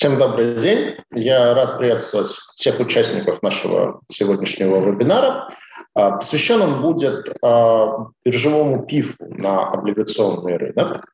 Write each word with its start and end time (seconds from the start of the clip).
Всем 0.00 0.18
добрый 0.18 0.56
день. 0.56 0.96
Я 1.12 1.52
рад 1.52 1.76
приветствовать 1.76 2.28
всех 2.56 2.80
участников 2.80 3.42
нашего 3.42 4.00
сегодняшнего 4.10 4.80
вебинара. 4.80 5.50
А, 5.94 6.12
посвящен 6.12 6.62
он 6.62 6.80
будет 6.80 7.28
а, 7.42 8.06
биржевому 8.24 8.86
пифу 8.86 9.16
на 9.20 9.68
облигационный 9.68 10.56
рынок. 10.56 11.04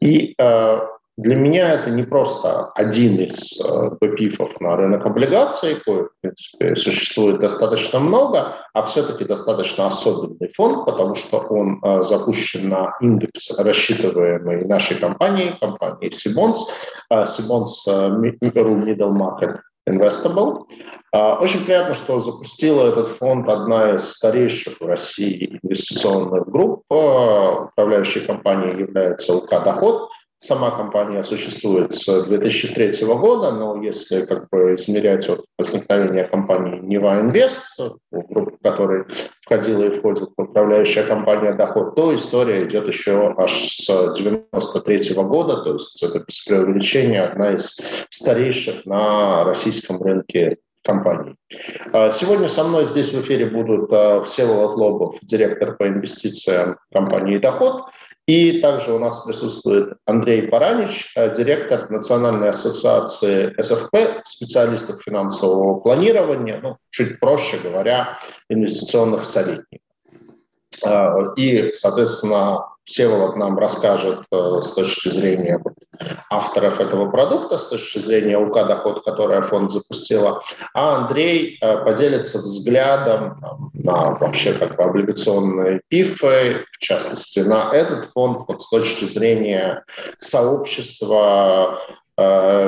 И 0.00 0.34
а, 0.40 0.80
для 1.18 1.36
меня 1.36 1.74
это 1.74 1.90
не 1.90 2.04
просто 2.04 2.70
один 2.74 3.16
из 3.16 3.60
ППИФов 4.00 4.60
на 4.60 4.76
рынок 4.76 5.04
облигаций, 5.04 5.76
коих, 5.84 6.06
в 6.06 6.20
принципе, 6.20 6.74
существует 6.76 7.40
достаточно 7.40 8.00
много, 8.00 8.56
а 8.72 8.82
все-таки 8.84 9.24
достаточно 9.24 9.86
особенный 9.88 10.50
фонд, 10.54 10.86
потому 10.86 11.14
что 11.14 11.38
он 11.38 11.82
запущен 12.02 12.68
на 12.70 12.96
индекс, 13.00 13.58
рассчитываемый 13.58 14.64
нашей 14.64 14.98
компанией, 14.98 15.58
компанией 15.60 16.12
Sibons, 16.12 16.56
Sibons 17.12 17.86
Middle 17.86 19.12
Market 19.12 19.58
Investable. 19.86 20.64
Очень 21.12 21.64
приятно, 21.66 21.92
что 21.92 22.20
запустила 22.20 22.88
этот 22.88 23.10
фонд 23.10 23.46
одна 23.48 23.96
из 23.96 24.12
старейших 24.12 24.80
в 24.80 24.86
России 24.86 25.58
инвестиционных 25.62 26.48
групп. 26.48 26.84
Управляющей 26.88 28.24
компанией 28.24 28.78
является 28.78 29.34
УК 29.34 29.62
«Доход». 29.62 30.08
Сама 30.44 30.72
компания 30.72 31.22
существует 31.22 31.92
с 31.92 32.24
2003 32.24 33.06
года, 33.06 33.52
но 33.52 33.80
если 33.80 34.26
как 34.26 34.48
бы 34.50 34.74
измерять 34.74 35.28
от 35.28 35.44
возникновения 35.56 36.24
компании 36.24 36.80
Нева 36.80 37.20
Инвест, 37.20 37.78
в 38.10 38.58
которой 38.60 39.04
входила 39.42 39.84
и 39.84 39.96
входит 39.96 40.30
управляющая 40.36 41.04
компания 41.04 41.52
«Доход», 41.52 41.94
то 41.94 42.12
история 42.12 42.64
идет 42.64 42.88
еще 42.88 43.32
аж 43.38 43.52
с 43.52 44.14
93 44.14 45.14
года, 45.14 45.62
то 45.62 45.74
есть 45.74 46.02
это 46.02 46.24
без 46.26 46.44
преувеличения 46.44 47.24
одна 47.24 47.54
из 47.54 47.78
старейших 48.10 48.84
на 48.84 49.44
российском 49.44 50.02
рынке 50.02 50.56
компаний. 50.82 51.36
А 51.92 52.10
сегодня 52.10 52.48
со 52.48 52.64
мной 52.64 52.86
здесь 52.86 53.12
в 53.12 53.20
эфире 53.20 53.46
будут 53.46 53.92
а, 53.92 54.22
Всеволод 54.22 54.76
Лобов, 54.76 55.18
директор 55.22 55.76
по 55.76 55.86
инвестициям 55.86 56.78
компании 56.92 57.38
«Доход», 57.38 57.84
и 58.26 58.60
также 58.60 58.92
у 58.92 58.98
нас 58.98 59.24
присутствует 59.24 59.94
Андрей 60.06 60.42
Паранич, 60.42 61.12
э, 61.16 61.34
директор 61.34 61.90
Национальной 61.90 62.50
ассоциации 62.50 63.54
СФП, 63.60 64.22
специалистов 64.24 65.02
финансового 65.02 65.80
планирования, 65.80 66.60
ну, 66.62 66.76
чуть 66.90 67.18
проще 67.18 67.58
говоря, 67.58 68.18
инвестиционных 68.48 69.24
советников. 69.24 69.80
Э, 70.84 71.34
и, 71.36 71.72
соответственно, 71.72 72.66
Всеволод 72.84 73.36
нам 73.36 73.58
расскажет 73.58 74.24
э, 74.32 74.60
с 74.60 74.72
точки 74.72 75.08
зрения 75.08 75.62
авторов 76.30 76.80
этого 76.80 77.10
продукта, 77.10 77.56
с 77.56 77.68
точки 77.68 77.98
зрения 77.98 78.36
УК 78.36 78.66
«Доход», 78.66 79.04
которое 79.04 79.40
фонд 79.42 79.70
запустила, 79.70 80.42
а 80.74 80.96
Андрей 80.96 81.58
э, 81.60 81.84
поделится 81.84 82.38
взглядом 82.38 83.40
на 83.74 84.14
вообще 84.14 84.54
как 84.54 84.76
бы 84.76 84.82
облигационные 84.82 85.80
пифы, 85.86 86.64
в 86.72 86.78
частности, 86.78 87.38
на 87.40 87.72
этот 87.72 88.06
фонд 88.06 88.42
вот 88.48 88.62
с 88.62 88.68
точки 88.68 89.04
зрения 89.04 89.84
сообщества 90.18 91.78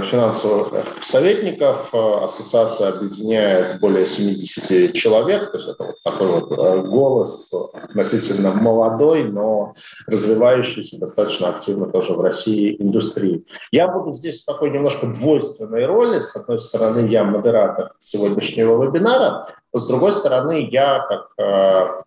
финансовых 0.02 0.86
советников. 1.02 1.90
Э, 1.92 2.24
ассоциация 2.24 2.88
объединяет 2.88 3.80
более 3.80 4.06
70 4.06 4.92
человек, 4.94 5.50
то 5.50 5.58
есть 5.58 5.68
это 5.68 5.84
вот 5.84 6.02
такой 6.02 6.28
вот 6.28 6.52
э, 6.52 6.82
голос 6.82 7.52
относительно 7.72 8.52
молодой, 8.52 9.24
но 9.24 9.72
развивающийся 10.06 10.98
достаточно 10.98 11.48
активно 11.48 11.86
тоже 11.86 12.14
в 12.14 12.20
России 12.20 12.76
индустрии. 12.80 13.46
Я 13.70 13.88
буду 13.88 14.12
здесь 14.12 14.42
в 14.42 14.46
такой 14.46 14.70
немножко 14.70 15.06
двойственной 15.06 15.86
роли. 15.86 16.20
С 16.20 16.36
одной 16.36 16.58
стороны, 16.58 17.08
я 17.08 17.24
модератор 17.24 17.92
сегодняшнего 17.98 18.84
вебинара, 18.84 19.46
с 19.72 19.86
другой 19.86 20.12
стороны, 20.12 20.68
я 20.70 21.00
как 21.08 22.04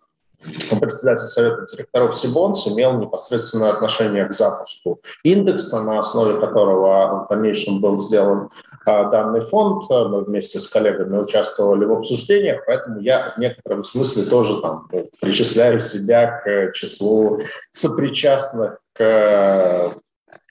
председатель 0.80 1.26
Совета 1.26 1.66
директоров 1.70 2.16
Сибонс 2.16 2.66
имел 2.68 2.98
непосредственное 2.98 3.70
отношение 3.70 4.24
к 4.26 4.32
запуску 4.32 5.00
индекса, 5.24 5.82
на 5.82 5.98
основе 5.98 6.38
которого 6.40 7.24
в 7.24 7.28
дальнейшем 7.28 7.80
был 7.80 7.98
сделан 7.98 8.50
а, 8.86 9.10
данный 9.10 9.40
фонд. 9.40 9.90
Мы 9.90 10.24
вместе 10.24 10.58
с 10.58 10.68
коллегами 10.68 11.18
участвовали 11.18 11.84
в 11.84 11.92
обсуждениях, 11.92 12.62
поэтому 12.66 13.00
я 13.00 13.32
в 13.36 13.40
некотором 13.40 13.84
смысле 13.84 14.24
тоже 14.24 14.60
там 14.60 14.88
ну, 14.92 15.10
причисляю 15.20 15.80
себя 15.80 16.40
к 16.44 16.72
числу 16.72 17.40
сопричастных 17.72 18.78
к 18.94 19.96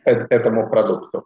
этому 0.08 0.70
продукту. 0.70 1.26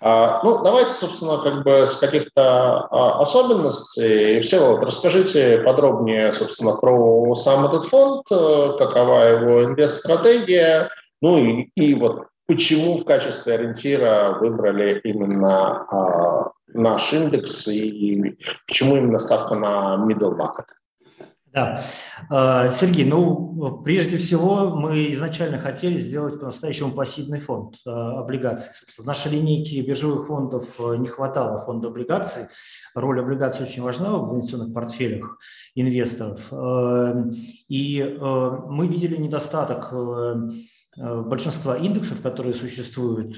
А, 0.00 0.40
ну, 0.42 0.62
давайте, 0.62 0.90
собственно, 0.90 1.38
как 1.38 1.64
бы 1.64 1.86
с 1.86 1.98
каких-то 1.98 2.86
а, 2.90 3.20
особенностей. 3.20 4.40
Все, 4.40 4.58
вот, 4.58 4.82
расскажите 4.82 5.58
подробнее, 5.58 6.32
собственно, 6.32 6.76
про 6.76 7.34
сам 7.34 7.66
этот 7.66 7.86
фонд, 7.86 8.26
э, 8.30 8.76
какова 8.78 9.20
его 9.20 9.64
инвест-стратегия, 9.64 10.90
ну 11.22 11.38
и, 11.38 11.70
и 11.76 11.94
вот 11.94 12.26
почему 12.46 12.98
в 12.98 13.04
качестве 13.04 13.54
ориентира 13.54 14.36
выбрали 14.40 15.00
именно 15.04 15.86
а, 15.90 16.50
наш 16.68 17.12
индекс 17.12 17.66
и 17.68 18.36
почему 18.66 18.96
именно 18.96 19.18
ставка 19.18 19.54
на 19.54 20.06
middle 20.06 20.36
market. 20.36 20.66
Да. 21.54 21.80
А, 22.30 22.68
Сергей, 22.70 23.04
ну, 23.04 23.80
прежде 23.84 24.18
всего, 24.18 24.74
мы 24.74 25.12
изначально 25.12 25.58
хотели 25.60 26.00
сделать 26.00 26.40
по-настоящему 26.40 26.92
пассивный 26.92 27.38
фонд 27.38 27.76
а, 27.86 28.18
облигаций. 28.18 28.70
В 28.98 29.04
нашей 29.04 29.30
линейке 29.30 29.80
биржевых 29.82 30.26
фондов 30.26 30.68
а, 30.80 30.96
не 30.96 31.06
хватало 31.06 31.60
фонда 31.60 31.88
облигаций. 31.88 32.46
Роль 32.96 33.20
облигаций 33.20 33.64
очень 33.64 33.82
важна 33.82 34.18
в 34.18 34.34
инвестиционных 34.34 34.74
портфелях 34.74 35.38
инвесторов. 35.76 36.52
И 37.68 38.16
мы 38.20 38.86
видели 38.86 39.16
недостаток 39.16 39.92
большинства 40.96 41.76
индексов, 41.76 42.22
которые 42.22 42.54
существуют, 42.54 43.36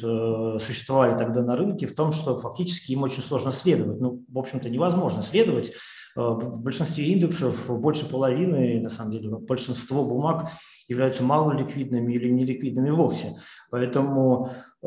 существовали 0.63 1.17
тогда 1.17 1.43
на 1.43 1.57
рынке, 1.57 1.87
в 1.87 1.95
том, 1.95 2.13
что 2.13 2.37
фактически 2.37 2.93
им 2.93 3.03
очень 3.03 3.23
сложно 3.23 3.51
следовать. 3.51 3.99
Ну, 3.99 4.23
в 4.29 4.39
общем-то, 4.39 4.69
невозможно 4.69 5.23
следовать 5.23 5.73
в 6.17 6.63
большинстве 6.63 7.05
индексов 7.05 7.67
больше 7.69 8.09
половины, 8.09 8.81
на 8.81 8.89
самом 8.89 9.13
деле, 9.13 9.29
большинство 9.29 10.05
бумаг 10.05 10.51
являются 10.89 11.23
малоликвидными 11.23 12.15
или 12.15 12.31
неликвидными 12.31 12.91
вовсе. 12.91 13.35
Поэтому 13.71 14.51
э, 14.83 14.87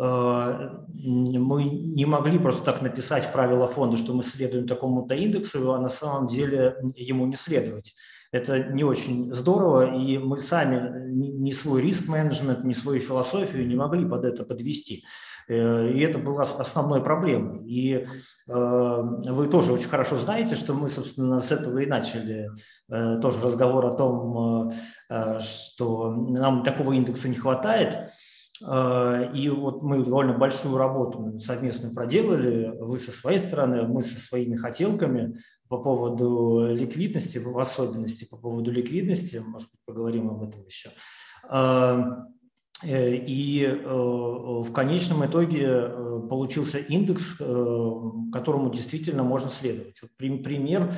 мы 0.89 1.63
не 1.63 2.06
могли 2.06 2.39
просто 2.39 2.63
так 2.63 2.81
написать 2.81 3.31
правила 3.31 3.68
фонда, 3.68 3.97
что 3.97 4.13
мы 4.13 4.23
следуем 4.23 4.68
такому-то 4.68 5.13
индексу, 5.13 5.72
а 5.73 5.79
на 5.79 5.89
самом 5.89 6.28
деле 6.28 6.78
ему 6.95 7.28
не 7.28 7.35
следовать. 7.35 7.94
Это 8.31 8.59
не 8.59 8.84
очень 8.84 9.34
здорово, 9.34 9.95
и 9.95 10.18
мы 10.18 10.39
сами 10.39 11.09
ни 11.12 11.51
свой 11.51 11.81
риск-менеджмент, 11.81 12.63
ни 12.63 12.73
свою 12.73 13.01
философию 13.01 13.68
не 13.68 13.75
могли 13.75 14.07
под 14.07 14.23
это 14.23 14.44
подвести. 14.44 15.03
Э, 15.49 15.89
и 15.89 15.99
это 16.01 16.19
была 16.19 16.43
основной 16.43 17.03
проблемой. 17.03 17.67
И 17.67 17.93
э, 17.95 18.05
вы 18.47 19.47
тоже 19.47 19.73
очень 19.73 19.89
хорошо 19.89 20.17
знаете, 20.19 20.55
что 20.55 20.73
мы, 20.73 20.89
собственно, 20.89 21.41
с 21.41 21.51
этого 21.51 21.79
и 21.79 21.87
начали 21.87 22.51
э, 22.89 23.19
тоже 23.19 23.41
разговор 23.41 23.85
о 23.88 23.95
том, 23.95 24.71
что 25.39 26.11
нам 26.11 26.63
такого 26.63 26.93
индекса 26.93 27.29
не 27.29 27.35
хватает. 27.35 28.11
И 28.61 29.49
вот 29.55 29.81
мы 29.81 30.03
довольно 30.03 30.38
большую 30.38 30.77
работу 30.77 31.39
совместную 31.39 31.95
проделали, 31.95 32.73
вы 32.77 32.99
со 32.99 33.11
своей 33.11 33.39
стороны, 33.39 33.83
мы 33.83 34.01
со 34.01 34.19
своими 34.19 34.57
хотелками 34.57 35.38
по 35.69 35.77
поводу 35.77 36.67
ликвидности, 36.69 37.38
в 37.38 37.57
особенности 37.57 38.27
по 38.29 38.35
поводу 38.35 38.69
ликвидности, 38.69 39.38
может 39.38 39.69
быть, 39.69 39.79
поговорим 39.85 40.29
об 40.29 40.43
этом 40.43 40.65
еще. 40.65 40.89
Э, 42.81 43.13
и 43.13 43.66
э, 43.66 43.85
в 43.85 44.72
конечном 44.72 45.25
итоге 45.25 45.66
э, 45.66 46.22
получился 46.29 46.78
индекс, 46.78 47.35
которому 48.31 48.71
действительно 48.71 49.24
можно 49.24 49.50
следовать. 49.50 50.01
Вот 50.01 50.12
пример, 50.18 50.94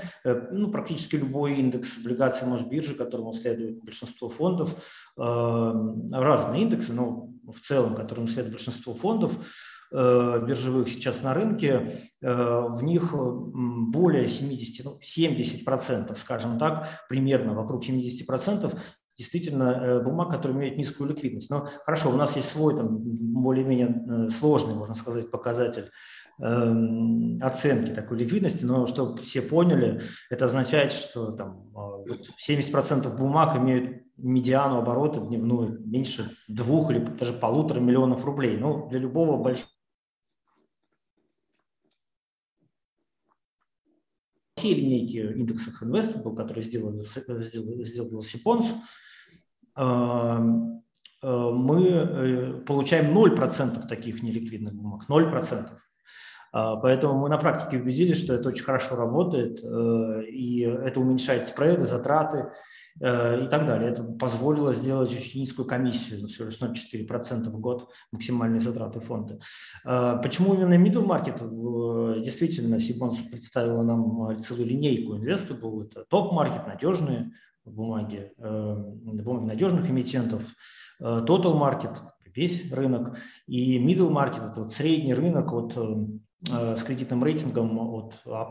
ну, 0.51 0.69
практически 0.69 1.15
любой 1.15 1.55
индекс 1.55 1.97
облигаций 1.97 2.47
Мосбиржи, 2.47 2.95
которому 2.95 3.33
следует 3.33 3.81
большинство 3.83 4.29
фондов, 4.29 4.75
разные 5.15 6.63
индексы, 6.63 6.93
но 6.93 7.29
в 7.47 7.59
целом, 7.61 7.95
которым 7.95 8.27
следует 8.27 8.55
большинство 8.55 8.93
фондов, 8.93 9.33
биржевых 9.91 10.89
сейчас 10.89 11.21
на 11.21 11.33
рынке, 11.33 11.91
в 12.21 12.79
них 12.81 13.13
более 13.13 14.27
70, 14.27 14.85
ну, 14.85 14.99
70%, 14.99 16.17
скажем 16.17 16.59
так, 16.59 16.87
примерно 17.07 17.53
вокруг 17.53 17.87
70% 17.87 18.73
действительно 19.21 19.63
э, 19.63 20.03
бумаг, 20.03 20.31
которые 20.31 20.57
имеют 20.57 20.77
низкую 20.77 21.09
ликвидность. 21.09 21.49
Но 21.51 21.67
хорошо, 21.85 22.09
у 22.09 22.15
нас 22.15 22.35
есть 22.35 22.49
свой 22.49 22.75
там 22.75 22.97
более-менее 22.99 23.87
э, 23.87 24.29
сложный, 24.31 24.73
можно 24.73 24.95
сказать, 24.95 25.29
показатель 25.29 25.91
эм, 26.39 27.39
оценки 27.41 27.91
такой 27.91 28.17
ликвидности, 28.17 28.65
но 28.65 28.87
чтобы 28.87 29.17
все 29.17 29.43
поняли, 29.43 30.01
это 30.31 30.45
означает, 30.45 30.91
что 30.91 31.31
там 31.31 31.71
70% 32.49 33.05
а, 33.05 33.09
бумаг 33.15 33.57
имеют 33.57 34.03
медиану 34.17 34.79
оборота 34.79 35.19
дневную 35.19 35.79
меньше 35.85 36.31
двух 36.47 36.89
или 36.89 36.99
даже 36.99 37.33
полутора 37.33 37.79
миллионов 37.79 38.25
рублей. 38.25 38.57
Ну, 38.57 38.87
для 38.89 38.99
любого 38.99 39.41
большого 39.41 39.69
линейки 44.63 45.17
индексов 45.17 45.81
Investable, 45.81 46.35
которые 46.35 46.63
сделали, 46.63 46.99
сделали, 46.99 47.83
сделал 47.83 48.21
Сипонс, 48.21 48.67
мы 49.75 51.43
получаем 52.65 53.17
0% 53.17 53.87
таких 53.87 54.23
неликвидных 54.23 54.73
бумаг, 54.73 55.05
0%. 55.07 55.69
Поэтому 56.51 57.19
мы 57.19 57.29
на 57.29 57.37
практике 57.37 57.77
убедились, 57.77 58.21
что 58.21 58.33
это 58.33 58.49
очень 58.49 58.65
хорошо 58.65 58.95
работает, 58.95 59.63
и 59.63 60.59
это 60.61 60.99
уменьшает 60.99 61.47
спреды, 61.47 61.85
затраты, 61.85 62.51
Э, 62.99 63.45
и 63.45 63.47
так 63.47 63.65
далее. 63.65 63.91
Это 63.91 64.03
позволило 64.03 64.73
сделать 64.73 65.11
очень 65.11 65.41
низкую 65.41 65.67
комиссию, 65.67 66.27
всего 66.27 66.45
лишь 66.45 66.59
0,4% 66.59 67.49
в 67.49 67.59
год 67.59 67.89
максимальные 68.11 68.61
затраты 68.61 68.99
фонда. 68.99 69.39
Э, 69.85 70.19
почему 70.21 70.53
именно 70.53 70.73
middle 70.73 71.05
market? 71.05 72.21
Действительно, 72.21 72.79
Сибонс 72.79 73.17
представила 73.19 73.81
нам 73.81 74.35
целую 74.41 74.67
линейку 74.67 75.15
инвестабл. 75.15 75.83
Это 75.83 76.05
топ-маркет, 76.09 76.67
надежные 76.67 77.31
бумаги, 77.65 78.31
э, 78.37 78.75
бумаги 78.77 79.45
надежных 79.45 79.89
эмитентов, 79.89 80.43
total 80.99 81.57
market, 81.57 81.97
весь 82.35 82.71
рынок, 82.71 83.17
и 83.47 83.79
middle 83.83 84.11
market– 84.11 84.51
это 84.51 84.61
вот 84.61 84.73
средний 84.73 85.15
рынок 85.15 85.51
от 85.51 85.75
с 86.47 86.81
кредитным 86.81 87.23
рейтингом 87.23 87.77
от 87.77 88.15
А 88.25 88.49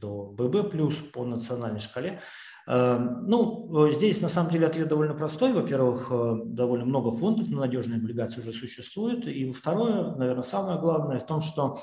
до 0.00 0.32
ББ 0.36 0.70
по 1.12 1.24
национальной 1.24 1.80
шкале. 1.80 2.20
Эм, 2.68 3.26
ну, 3.26 3.86
э, 3.88 3.92
здесь 3.94 4.20
на 4.20 4.28
самом 4.28 4.50
деле 4.50 4.66
ответ 4.66 4.88
довольно 4.88 5.14
простой. 5.14 5.52
Во-первых, 5.52 6.08
э, 6.10 6.36
довольно 6.44 6.84
много 6.84 7.10
фондов 7.10 7.48
на 7.48 7.60
надежные 7.60 7.98
облигации 7.98 8.40
уже 8.40 8.52
существует. 8.52 9.26
И 9.26 9.50
второе, 9.50 10.14
наверное, 10.14 10.44
самое 10.44 10.78
главное 10.78 11.18
в 11.18 11.26
том, 11.26 11.40
что 11.40 11.80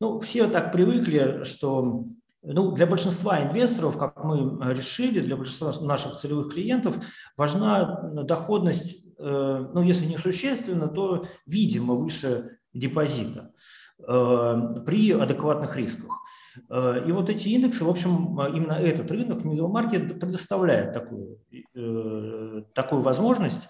ну, 0.00 0.20
все 0.20 0.46
так 0.46 0.72
привыкли, 0.72 1.42
что 1.42 2.04
ну, 2.42 2.72
для 2.72 2.86
большинства 2.86 3.42
инвесторов, 3.42 3.98
как 3.98 4.24
мы 4.24 4.58
решили, 4.74 5.20
для 5.20 5.36
большинства 5.36 5.72
наших 5.80 6.18
целевых 6.18 6.52
клиентов 6.52 6.96
важна 7.36 8.00
доходность, 8.24 9.04
э, 9.18 9.66
ну, 9.74 9.82
если 9.82 10.06
не 10.06 10.16
существенно, 10.16 10.88
то, 10.88 11.26
видимо, 11.46 11.94
выше 11.94 12.58
депозита 12.72 13.52
при 13.98 15.12
адекватных 15.12 15.76
рисках. 15.76 16.20
Э, 16.68 17.02
и 17.06 17.12
вот 17.12 17.30
эти 17.30 17.48
индексы, 17.48 17.84
в 17.84 17.88
общем, 17.88 18.38
э, 18.40 18.50
именно 18.50 18.72
этот 18.72 19.10
рынок, 19.10 19.44
middle 19.44 19.70
market, 19.70 20.18
предоставляет 20.18 20.92
такую, 20.92 21.38
э, 21.74 22.62
такую 22.74 23.02
возможность, 23.02 23.68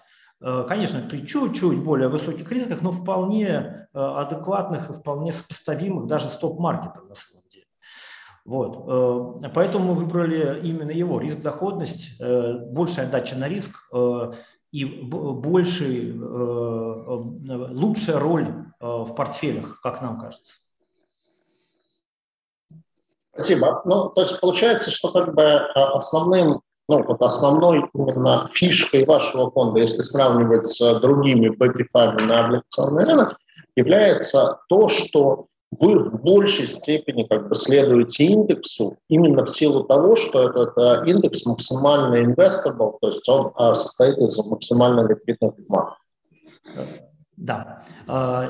конечно, 0.67 1.01
при 1.07 1.23
чуть-чуть 1.23 1.83
более 1.83 2.07
высоких 2.07 2.51
рисках, 2.51 2.81
но 2.81 2.91
вполне 2.91 3.87
адекватных 3.93 4.89
и 4.89 4.93
вполне 4.93 5.33
сопоставимых 5.33 6.07
даже 6.07 6.29
с 6.29 6.35
топ-маркетом 6.35 7.09
на 7.09 7.13
самом. 7.13 7.40
Вот. 8.45 9.41
Поэтому 9.53 9.93
мы 9.93 9.93
выбрали 9.93 10.59
именно 10.63 10.91
его, 10.91 11.19
риск-доходность, 11.19 12.19
большая 12.19 13.07
отдача 13.07 13.35
на 13.35 13.47
риск 13.47 13.91
и 14.71 14.85
больший, 14.85 16.13
лучшая 17.73 18.19
роль 18.19 18.47
в 18.79 19.13
портфелях, 19.15 19.79
как 19.81 20.01
нам 20.01 20.19
кажется. 20.19 20.55
Спасибо. 23.33 23.81
Ну, 23.85 24.09
то 24.09 24.21
есть 24.21 24.39
получается, 24.39 24.91
что 24.91 25.11
как 25.11 25.33
бы 25.33 25.41
э, 25.41 25.65
основным, 25.73 26.61
ну, 26.89 27.03
вот 27.03 27.21
основной 27.21 27.89
именно 27.93 28.49
фишкой 28.51 29.05
вашего 29.05 29.49
фонда, 29.51 29.79
если 29.79 30.01
сравнивать 30.01 30.67
с 30.67 30.99
другими 30.99 31.47
бэкифами 31.47 32.23
на 32.23 32.45
облигационный 32.45 33.05
рынок, 33.05 33.37
является 33.75 34.59
то, 34.67 34.89
что 34.89 35.47
вы 35.71 35.99
в 35.99 36.21
большей 36.21 36.67
степени 36.67 37.23
как 37.23 37.47
бы 37.47 37.55
следуете 37.55 38.25
индексу 38.25 38.97
именно 39.07 39.45
в 39.45 39.49
силу 39.49 39.83
того, 39.85 40.15
что 40.15 40.49
этот 40.49 40.77
э, 40.77 41.09
индекс 41.09 41.45
максимально 41.45 42.25
investable, 42.25 42.97
то 42.99 43.07
есть 43.07 43.27
он 43.29 43.53
э, 43.57 43.73
состоит 43.73 44.17
из 44.17 44.37
максимально 44.37 45.07
ликвидных 45.07 45.55
бумаг. 45.55 45.97
Да, 47.37 47.83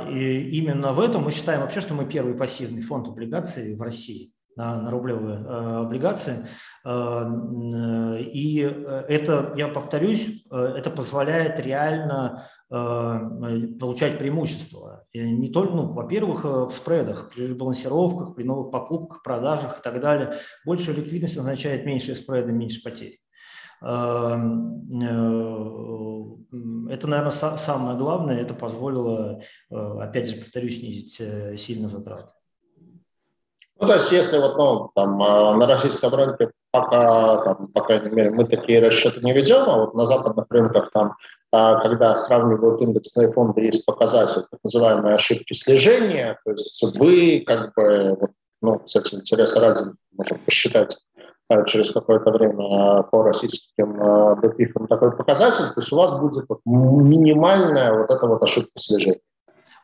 и 0.09 0.50
именно 0.57 0.91
в 0.91 1.00
этом 1.00 1.23
мы 1.23 1.31
считаем 1.31 1.62
вообще, 1.62 1.79
что 1.79 1.94
мы 1.94 2.06
первый 2.06 2.33
пассивный 2.33 2.81
фонд 2.81 3.07
облигаций 3.07 3.74
в 3.75 3.81
России 3.81 4.33
на, 4.56 4.81
на 4.81 4.92
рублевые 4.92 5.38
э, 5.38 5.77
облигации. 5.81 6.45
Э, 6.86 8.19
и 8.19 8.59
это, 8.59 9.53
я 9.56 9.68
повторюсь, 9.68 10.45
э, 10.51 10.74
это 10.77 10.89
позволяет 10.89 11.59
реально 11.59 12.48
получать 12.69 14.18
преимущества. 14.18 15.03
И 15.12 15.19
не 15.19 15.50
только, 15.50 15.74
ну, 15.74 15.92
во-первых, 15.92 16.45
в 16.45 16.71
спредах, 16.71 17.30
при 17.36 17.51
балансировках, 17.51 18.33
при 18.33 18.45
новых 18.45 18.71
покупках, 18.71 19.24
продажах 19.24 19.80
и 19.80 19.81
так 19.83 20.00
далее. 20.00 20.36
Большая 20.65 20.95
ликвидность 20.95 21.38
означает 21.38 21.86
меньшие 21.86 22.15
спреды, 22.15 22.53
меньше 22.53 22.81
потерь. 22.81 23.19
Это, 23.81 24.38
наверное, 27.07 27.31
самое 27.31 27.98
главное. 27.98 28.39
Это 28.39 28.53
позволило, 28.53 29.42
опять 29.69 30.30
же, 30.30 30.38
повторюсь, 30.38 30.80
снизить 30.80 31.21
сильно 31.59 31.89
затраты. 31.89 32.31
Ну, 33.81 33.87
то 33.87 33.95
есть, 33.95 34.11
если 34.11 34.37
вот, 34.37 34.57
ну, 34.57 34.91
там, 34.93 35.21
а, 35.23 35.55
на 35.55 35.65
российском 35.65 36.13
рынке 36.13 36.51
пока, 36.69 37.37
там, 37.43 37.67
по 37.69 37.81
крайней 37.81 38.11
мере, 38.11 38.29
мы 38.29 38.43
такие 38.43 38.79
расчеты 38.79 39.21
не 39.21 39.33
ведем, 39.33 39.67
а 39.67 39.77
вот 39.77 39.95
на 39.95 40.05
западных 40.05 40.45
рынках, 40.51 40.91
там, 40.91 41.15
а, 41.51 41.81
когда 41.81 42.13
сравнивают 42.13 42.79
индексные 42.79 43.31
фонды, 43.31 43.61
есть 43.61 43.83
показатель 43.83 44.43
так 44.51 44.59
называемой 44.63 45.15
ошибки 45.15 45.53
слежения, 45.53 46.39
то 46.45 46.51
есть 46.51 46.95
вы, 46.99 47.43
как 47.45 47.73
бы, 47.73 48.17
вот, 48.19 48.29
ну, 48.61 48.77
кстати, 48.77 49.15
интереса 49.15 49.59
ради, 49.59 49.81
можем 50.15 50.37
посчитать 50.45 50.99
а, 51.49 51.63
через 51.63 51.91
какое-то 51.91 52.29
время 52.29 53.01
по 53.01 53.23
российским 53.23 54.39
БПИФам 54.41 54.85
такой 54.85 55.17
показатель, 55.17 55.65
то 55.73 55.81
есть 55.81 55.91
у 55.91 55.97
вас 55.97 56.21
будет 56.21 56.45
вот 56.47 56.59
минимальная 56.65 57.97
вот 57.97 58.11
эта 58.11 58.27
вот 58.27 58.43
ошибка 58.43 58.73
слежения. 58.75 59.21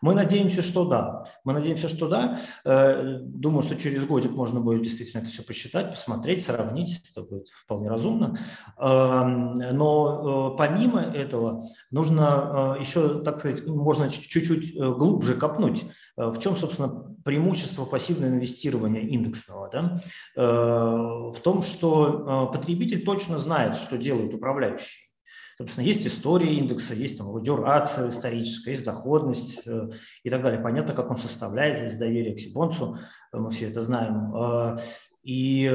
Мы 0.01 0.13
надеемся, 0.13 0.61
что 0.61 0.85
да. 0.85 1.25
Мы 1.43 1.53
надеемся, 1.53 1.87
что 1.87 2.07
да. 2.07 2.39
Э, 2.63 3.19
думаю, 3.21 3.61
что 3.61 3.75
через 3.75 4.05
годик 4.05 4.31
можно 4.31 4.59
будет 4.59 4.83
действительно 4.83 5.21
это 5.21 5.31
все 5.31 5.43
посчитать, 5.43 5.91
посмотреть, 5.91 6.45
сравнить. 6.45 7.01
Это 7.11 7.23
будет 7.23 7.49
вполне 7.49 7.89
разумно. 7.89 8.37
Эм, 8.77 9.53
но 9.53 10.53
э, 10.53 10.57
помимо 10.57 11.01
этого 11.01 11.63
нужно 11.91 12.75
э, 12.77 12.81
еще, 12.81 13.21
так 13.23 13.39
сказать, 13.39 13.65
можно 13.65 14.09
чуть-чуть 14.09 14.77
глубже 14.77 15.35
копнуть. 15.35 15.85
В 16.15 16.39
чем, 16.39 16.55
собственно, 16.55 17.15
преимущество 17.23 17.85
пассивного 17.85 18.31
инвестирования 18.31 19.01
индексного? 19.01 19.69
Да? 19.69 20.01
В 20.35 21.35
том, 21.43 21.61
что 21.61 22.49
потребитель 22.51 23.05
точно 23.05 23.37
знает, 23.37 23.75
что 23.75 23.99
делают 23.99 24.33
управляющие. 24.33 25.06
Собственно, 25.59 25.85
есть 25.85 26.05
история 26.05 26.53
индекса, 26.53 26.93
есть 26.93 27.17
там 27.17 27.29
его 27.29 27.39
дюрация 27.39 28.09
историческая, 28.09 28.71
есть 28.71 28.85
доходность 28.85 29.61
э, 29.65 29.89
и 30.23 30.29
так 30.29 30.43
далее. 30.43 30.61
Понятно, 30.61 30.93
как 30.93 31.09
он 31.09 31.17
составляется, 31.17 31.85
есть 31.85 31.97
доверие 31.97 32.35
к 32.35 32.39
Сибонцу, 32.39 32.99
э, 33.33 33.37
мы 33.39 33.49
все 33.49 33.69
это 33.69 33.81
знаем. 33.81 34.35
Э, 34.35 34.77
и, 35.23 35.67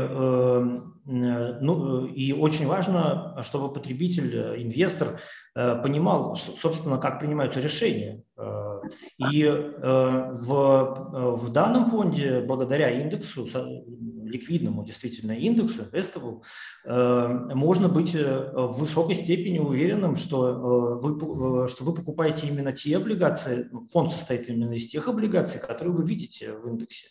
ну, 1.04 2.06
и 2.06 2.32
очень 2.32 2.66
важно, 2.66 3.36
чтобы 3.42 3.70
потребитель, 3.70 4.62
инвестор 4.62 5.20
понимал, 5.52 6.34
собственно, 6.36 6.96
как 6.96 7.20
принимаются 7.20 7.60
решения. 7.60 8.22
И 9.18 9.44
в, 9.44 11.36
в 11.36 11.52
данном 11.52 11.84
фонде, 11.84 12.40
благодаря 12.40 12.92
индексу, 12.92 13.46
ликвидному 14.32 14.84
действительно 14.84 15.32
индексу, 15.32 15.82
investable, 15.82 16.42
э, 16.84 17.28
можно 17.54 17.88
быть 17.88 18.14
э, 18.14 18.52
в 18.52 18.78
высокой 18.80 19.14
степени 19.14 19.58
уверенным, 19.58 20.16
что 20.16 20.48
э, 20.48 21.06
вы, 21.06 21.68
что 21.68 21.84
вы 21.84 21.94
покупаете 21.94 22.46
именно 22.48 22.72
те 22.72 22.96
облигации, 22.96 23.68
ну, 23.70 23.86
фонд 23.92 24.12
состоит 24.12 24.48
именно 24.48 24.72
из 24.72 24.88
тех 24.88 25.06
облигаций, 25.08 25.60
которые 25.60 25.94
вы 25.94 26.04
видите 26.04 26.52
в 26.52 26.68
индексе 26.68 27.08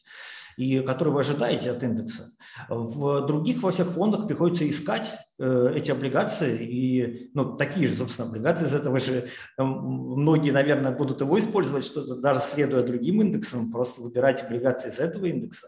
и 0.58 0.80
которые 0.82 1.14
вы 1.14 1.22
ожидаете 1.22 1.72
от 1.72 1.82
индекса. 1.84 2.34
В 2.68 3.26
других 3.26 3.64
во 3.64 3.72
всех 3.72 3.92
фондах 3.92 4.28
приходится 4.28 4.70
искать 4.70 5.18
эти 5.42 5.92
облигации, 5.92 6.58
и 6.60 7.32
ну, 7.34 7.56
такие 7.58 7.88
же, 7.88 7.96
собственно, 7.96 8.30
облигации 8.30 8.66
из 8.66 8.74
этого 8.74 9.00
же 9.00 9.30
э, 9.58 9.64
многие, 9.64 10.52
наверное, 10.52 10.92
будут 10.92 11.22
его 11.22 11.40
использовать, 11.40 11.86
что 11.86 12.16
даже 12.16 12.40
следуя 12.40 12.84
другим 12.84 13.22
индексам, 13.22 13.72
просто 13.72 14.02
выбирать 14.02 14.44
облигации 14.44 14.90
из 14.90 15.00
этого 15.00 15.26
индекса. 15.26 15.68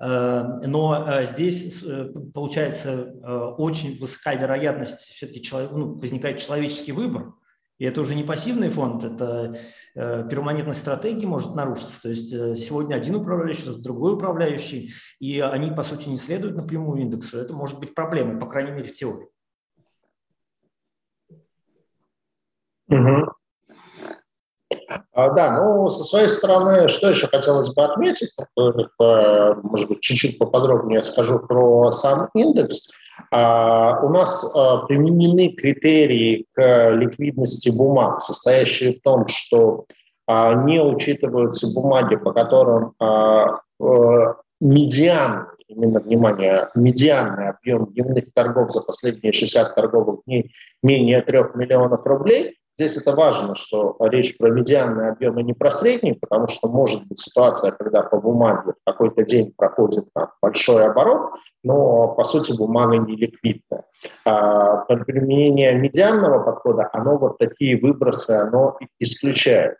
Э, 0.00 0.42
но 0.66 1.22
здесь 1.24 1.84
получается 2.34 3.54
очень 3.58 3.98
высокая 3.98 4.36
вероятность, 4.36 4.98
все-таки 4.98 5.42
человек, 5.42 5.70
ну, 5.72 5.94
возникает 5.94 6.38
человеческий 6.38 6.92
выбор, 6.92 7.34
и 7.78 7.84
это 7.84 8.00
уже 8.00 8.14
не 8.14 8.22
пассивный 8.22 8.68
фонд, 8.68 9.02
это 9.04 9.56
э, 9.94 10.28
перманентность 10.28 10.80
стратегии 10.80 11.26
может 11.26 11.54
нарушиться. 11.54 12.02
То 12.02 12.08
есть 12.08 12.32
э, 12.32 12.56
сегодня 12.56 12.94
один 12.94 13.16
управляющий, 13.16 13.70
с 13.70 13.78
другой 13.78 14.14
управляющий, 14.14 14.92
и 15.18 15.40
они, 15.40 15.72
по 15.72 15.82
сути, 15.82 16.08
не 16.08 16.16
следуют 16.16 16.56
напрямую 16.56 17.02
индексу. 17.02 17.38
Это 17.38 17.52
может 17.52 17.80
быть 17.80 17.94
проблемой, 17.94 18.38
по 18.38 18.46
крайней 18.46 18.70
мере, 18.70 18.88
в 18.88 18.94
теории. 18.94 19.28
Угу. 22.88 23.32
А, 25.12 25.30
да, 25.30 25.56
ну, 25.56 25.88
со 25.88 26.04
своей 26.04 26.28
стороны, 26.28 26.88
что 26.88 27.08
еще 27.10 27.26
хотелось 27.26 27.72
бы 27.72 27.84
отметить, 27.84 28.34
может 28.56 29.88
быть, 29.88 30.00
чуть-чуть 30.00 30.38
поподробнее 30.38 31.02
скажу 31.02 31.40
про 31.40 31.90
сам 31.90 32.28
индекс. 32.34 32.90
А, 33.30 34.00
у 34.02 34.08
нас 34.10 34.54
а, 34.56 34.86
применены 34.86 35.50
критерии 35.50 36.46
к 36.52 36.90
ликвидности 36.92 37.70
бумаг, 37.76 38.22
состоящие 38.22 38.94
в 38.94 39.02
том, 39.02 39.28
что 39.28 39.86
не 40.26 40.80
учитываются 40.80 41.70
бумаги, 41.74 42.16
по 42.16 42.32
которым 42.32 42.94
медиан, 44.58 45.48
именно, 45.68 46.00
внимание, 46.00 46.70
медианный 46.74 47.50
объем 47.50 47.92
дневных 47.92 48.32
торгов 48.32 48.70
за 48.70 48.82
последние 48.82 49.34
60 49.34 49.74
торговых 49.74 50.20
дней 50.24 50.54
менее 50.82 51.20
3 51.20 51.38
миллионов 51.56 52.06
рублей, 52.06 52.56
Здесь 52.76 52.96
это 52.96 53.14
важно, 53.14 53.54
что 53.54 53.96
речь 54.00 54.36
про 54.36 54.50
медианные 54.50 55.10
объемы, 55.10 55.44
не 55.44 55.52
про 55.52 55.70
средние, 55.70 56.16
потому 56.16 56.48
что 56.48 56.68
может 56.68 57.06
быть 57.06 57.20
ситуация, 57.20 57.70
когда 57.70 58.02
по 58.02 58.20
бумаге 58.20 58.72
в 58.72 58.84
какой-то 58.84 59.22
день 59.22 59.54
проходит 59.56 60.06
там, 60.12 60.30
большой 60.42 60.84
оборот, 60.84 61.34
но 61.62 62.08
по 62.08 62.24
сути 62.24 62.56
бумага 62.56 62.96
не 62.96 63.14
ликвидная. 63.14 63.84
А, 64.24 64.78
применение 64.86 65.72
медианного 65.74 66.42
подхода, 66.42 66.90
оно 66.92 67.16
вот 67.16 67.38
такие 67.38 67.80
выбросы, 67.80 68.32
оно 68.32 68.76
исключает. 68.98 69.76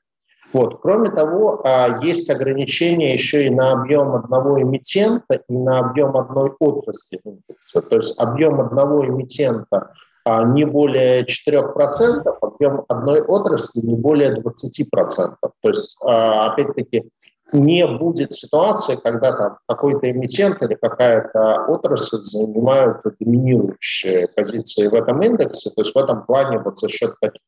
Вот. 0.53 0.81
Кроме 0.81 1.11
того, 1.11 1.63
а, 1.65 1.99
есть 2.01 2.31
ограничения 2.31 3.13
еще 3.13 3.47
и 3.47 3.51
на 3.51 3.73
объем 3.73 4.15
одного 4.15 4.63
эмитента 4.63 5.43
и 5.49 5.53
на 5.53 5.81
объем 5.81 6.17
одной 6.17 6.53
отрасли 6.61 7.19
индекса. 7.25 7.83
То 7.83 7.97
есть 7.97 8.17
объем 8.21 8.61
одного 8.61 9.05
эмитента 9.05 9.93
не 10.26 10.64
более 10.64 11.25
4%, 11.25 12.38
объем 12.40 12.85
одной 12.88 13.23
отрасли 13.23 13.87
не 13.87 13.95
более 13.95 14.35
20%. 14.40 15.37
То 15.40 15.69
есть, 15.69 15.99
а, 16.04 16.52
опять-таки, 16.52 17.11
не 17.52 17.87
будет 17.87 18.33
ситуации, 18.33 18.97
когда 18.97 19.37
там 19.37 19.59
какой-то 19.69 20.11
эмитент 20.11 20.62
или 20.62 20.75
какая-то 20.75 21.66
отрасль 21.69 22.16
занимают 22.25 23.02
доминирующие 23.21 24.28
позиции 24.35 24.88
в 24.88 24.95
этом 24.95 25.23
индексе. 25.23 25.71
То 25.71 25.83
есть 25.83 25.95
в 25.95 25.99
этом 25.99 26.25
плане 26.25 26.59
вот 26.59 26.78
за 26.78 26.88
счет 26.88 27.14
таких 27.21 27.43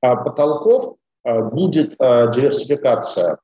потолков 0.00 0.96
будет 1.24 1.90
диверсификация 1.98 3.38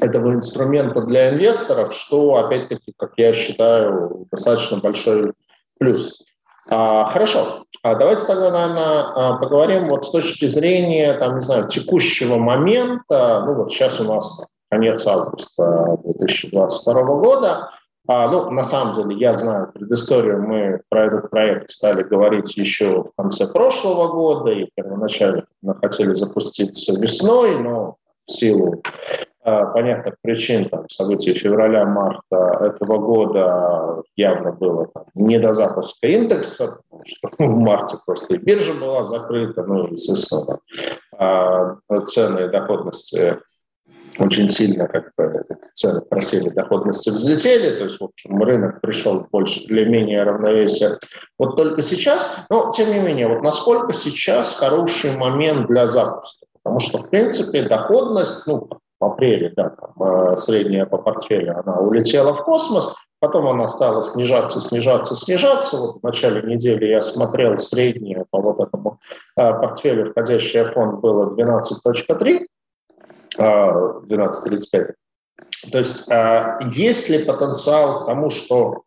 этого 0.00 0.34
инструмента 0.34 1.00
для 1.02 1.30
инвесторов, 1.30 1.94
что, 1.94 2.36
опять-таки, 2.36 2.92
как 2.98 3.12
я 3.16 3.32
считаю, 3.32 4.26
достаточно 4.30 4.78
большой 4.78 5.32
плюс. 5.78 6.24
А, 6.70 7.06
хорошо, 7.06 7.64
а 7.82 7.94
давайте 7.94 8.26
тогда, 8.26 8.50
наверное, 8.50 9.02
а, 9.14 9.38
поговорим 9.38 9.88
вот 9.88 10.04
с 10.04 10.10
точки 10.10 10.46
зрения, 10.46 11.14
там, 11.18 11.36
не 11.36 11.42
знаю, 11.42 11.66
текущего 11.68 12.36
момента. 12.36 13.42
Ну 13.46 13.54
вот 13.54 13.72
сейчас 13.72 14.00
у 14.00 14.04
нас 14.04 14.46
конец 14.70 15.06
августа 15.06 15.98
2022 16.04 17.02
года. 17.20 17.70
Ну, 18.10 18.50
на 18.50 18.62
самом 18.62 18.94
деле, 18.96 19.20
я 19.20 19.34
знаю 19.34 19.70
предысторию, 19.70 20.40
мы 20.40 20.80
про 20.88 21.08
этот 21.08 21.28
проект 21.28 21.68
стали 21.68 22.02
говорить 22.02 22.56
еще 22.56 23.02
в 23.02 23.10
конце 23.14 23.46
прошлого 23.46 24.08
года, 24.08 24.50
и 24.50 24.66
первоначально 24.74 25.44
мы 25.60 25.74
хотели 25.74 26.14
запуститься 26.14 26.98
весной, 26.98 27.60
но 27.60 27.96
в 28.24 28.30
силу 28.32 28.82
понятных 29.74 30.14
причин, 30.22 30.68
там, 30.68 30.88
событий 30.88 31.34
февраля-марта 31.34 32.58
этого 32.60 32.98
года 32.98 34.02
явно 34.16 34.52
было 34.52 34.86
там, 34.86 35.04
не 35.14 35.38
до 35.38 35.52
запуска 35.52 36.06
индекса, 36.06 36.80
потому 36.88 37.04
что 37.04 37.30
в 37.38 37.58
марте 37.58 37.96
просто 38.06 38.34
и 38.34 38.38
биржа 38.38 38.74
была 38.74 39.04
закрыта, 39.04 39.62
ну, 39.62 39.86
естественно, 39.88 40.58
там, 41.18 41.80
э, 41.90 42.00
цены 42.04 42.46
и 42.46 42.48
доходности 42.48 43.38
очень 44.18 44.48
сильно 44.50 44.88
как 44.88 45.12
бы 45.16 45.44
цены 45.74 46.00
просели, 46.00 46.48
доходности 46.48 47.10
взлетели, 47.10 47.78
то 47.78 47.84
есть, 47.84 48.00
в 48.00 48.04
общем, 48.04 48.42
рынок 48.42 48.80
пришел 48.80 49.26
больше 49.30 49.60
или 49.60 49.84
менее 49.84 50.22
равновесие. 50.22 50.90
Вот 51.38 51.56
только 51.56 51.82
сейчас, 51.82 52.44
но 52.50 52.72
тем 52.72 52.90
не 52.90 52.98
менее, 52.98 53.28
вот 53.28 53.42
насколько 53.42 53.92
сейчас 53.92 54.54
хороший 54.54 55.16
момент 55.16 55.68
для 55.68 55.86
запуска? 55.86 56.46
Потому 56.62 56.80
что, 56.80 56.98
в 56.98 57.10
принципе, 57.10 57.62
доходность, 57.62 58.46
ну, 58.46 58.68
в 59.00 59.04
апреле, 59.04 59.52
да, 59.56 59.70
там, 59.70 60.32
э, 60.32 60.36
средняя 60.36 60.86
по 60.86 60.98
портфелю, 60.98 61.58
она 61.58 61.78
улетела 61.78 62.34
в 62.34 62.44
космос, 62.44 62.94
потом 63.20 63.46
она 63.46 63.68
стала 63.68 64.02
снижаться, 64.02 64.60
снижаться, 64.60 65.16
снижаться. 65.16 65.76
Вот 65.76 66.00
в 66.00 66.02
начале 66.02 66.42
недели 66.42 66.86
я 66.86 67.00
смотрел 67.00 67.56
среднее 67.58 68.24
по 68.30 68.40
вот 68.40 68.60
этому 68.60 68.98
э, 69.36 69.52
портфелю, 69.52 70.10
входящий 70.10 70.64
фонд 70.64 71.00
было 71.00 71.34
12.3, 71.34 72.46
12.35. 73.36 74.72
Э, 74.72 74.92
То 75.70 75.78
есть 75.78 76.10
есть 76.76 77.08
ли 77.08 77.24
потенциал 77.24 78.02
к 78.02 78.06
тому, 78.06 78.30
что 78.30 78.82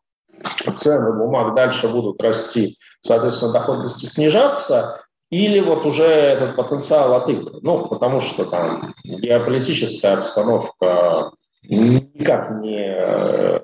цены 0.76 1.14
бумаг 1.14 1.56
дальше 1.56 1.88
будут 1.88 2.22
расти, 2.22 2.78
соответственно, 3.02 3.54
доходности 3.54 4.08
снижаться, 4.08 5.01
или 5.32 5.62
вот 5.62 5.86
уже 5.86 6.04
этот 6.04 6.56
потенциал 6.56 7.16
отыгран. 7.16 7.60
Ну, 7.64 7.88
потому 7.88 8.20
что 8.20 8.46
там 8.46 8.94
геополитическая 9.04 10.18
обстановка 10.18 11.32
никак 11.64 12.62
не 12.62 13.62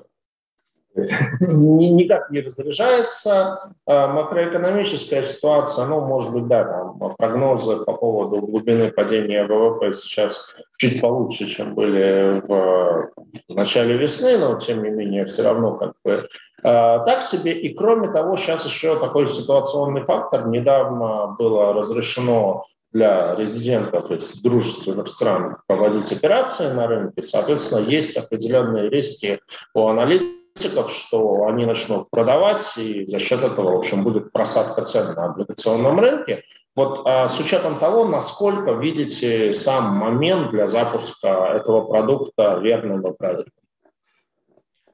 никак 1.40 2.30
не 2.30 2.40
разряжается. 2.40 3.74
А 3.86 4.08
макроэкономическая 4.08 5.22
ситуация, 5.22 5.86
ну, 5.86 6.04
может 6.06 6.32
быть, 6.32 6.48
да, 6.48 6.64
там 6.64 6.98
прогнозы 7.16 7.84
по 7.84 7.92
поводу 7.92 8.40
глубины 8.40 8.90
падения 8.90 9.44
ВВП 9.44 9.92
сейчас 9.92 10.56
чуть 10.78 11.00
получше, 11.00 11.46
чем 11.46 11.74
были 11.74 12.42
в 12.46 13.10
начале 13.48 13.96
весны, 13.96 14.38
но, 14.38 14.58
тем 14.58 14.82
не 14.82 14.90
менее, 14.90 15.26
все 15.26 15.42
равно 15.42 15.76
как 15.76 15.92
бы 16.02 16.28
так 16.62 17.22
себе. 17.22 17.52
И 17.52 17.74
кроме 17.74 18.08
того, 18.08 18.36
сейчас 18.36 18.64
еще 18.66 18.98
такой 18.98 19.28
ситуационный 19.28 20.04
фактор. 20.04 20.48
Недавно 20.48 21.36
было 21.38 21.72
разрешено 21.72 22.64
для 22.92 23.34
резидентов 23.34 24.10
из 24.10 24.40
дружественных 24.40 25.08
стран 25.08 25.58
проводить 25.66 26.10
операции 26.12 26.72
на 26.72 26.86
рынке. 26.86 27.22
Соответственно, 27.22 27.80
есть 27.80 28.16
определенные 28.16 28.88
риски 28.88 29.40
у 29.74 29.88
аналитиков, 29.88 30.90
что 30.90 31.44
они 31.46 31.66
начнут 31.66 32.08
продавать, 32.10 32.66
и 32.78 33.06
за 33.06 33.18
счет 33.18 33.42
этого, 33.42 33.72
в 33.72 33.76
общем, 33.76 34.02
будет 34.02 34.32
просадка 34.32 34.82
цен 34.82 35.14
на 35.14 35.26
облигационном 35.26 36.00
рынке. 36.00 36.42
Вот 36.74 37.02
а, 37.04 37.28
с 37.28 37.38
учетом 37.40 37.78
того, 37.78 38.04
насколько 38.04 38.72
видите 38.72 39.52
сам 39.52 39.96
момент 39.96 40.50
для 40.50 40.66
запуска 40.66 41.52
этого 41.54 41.82
продукта 41.82 42.58
верным 42.62 43.06
и 43.06 43.16
правильным. 43.16 43.52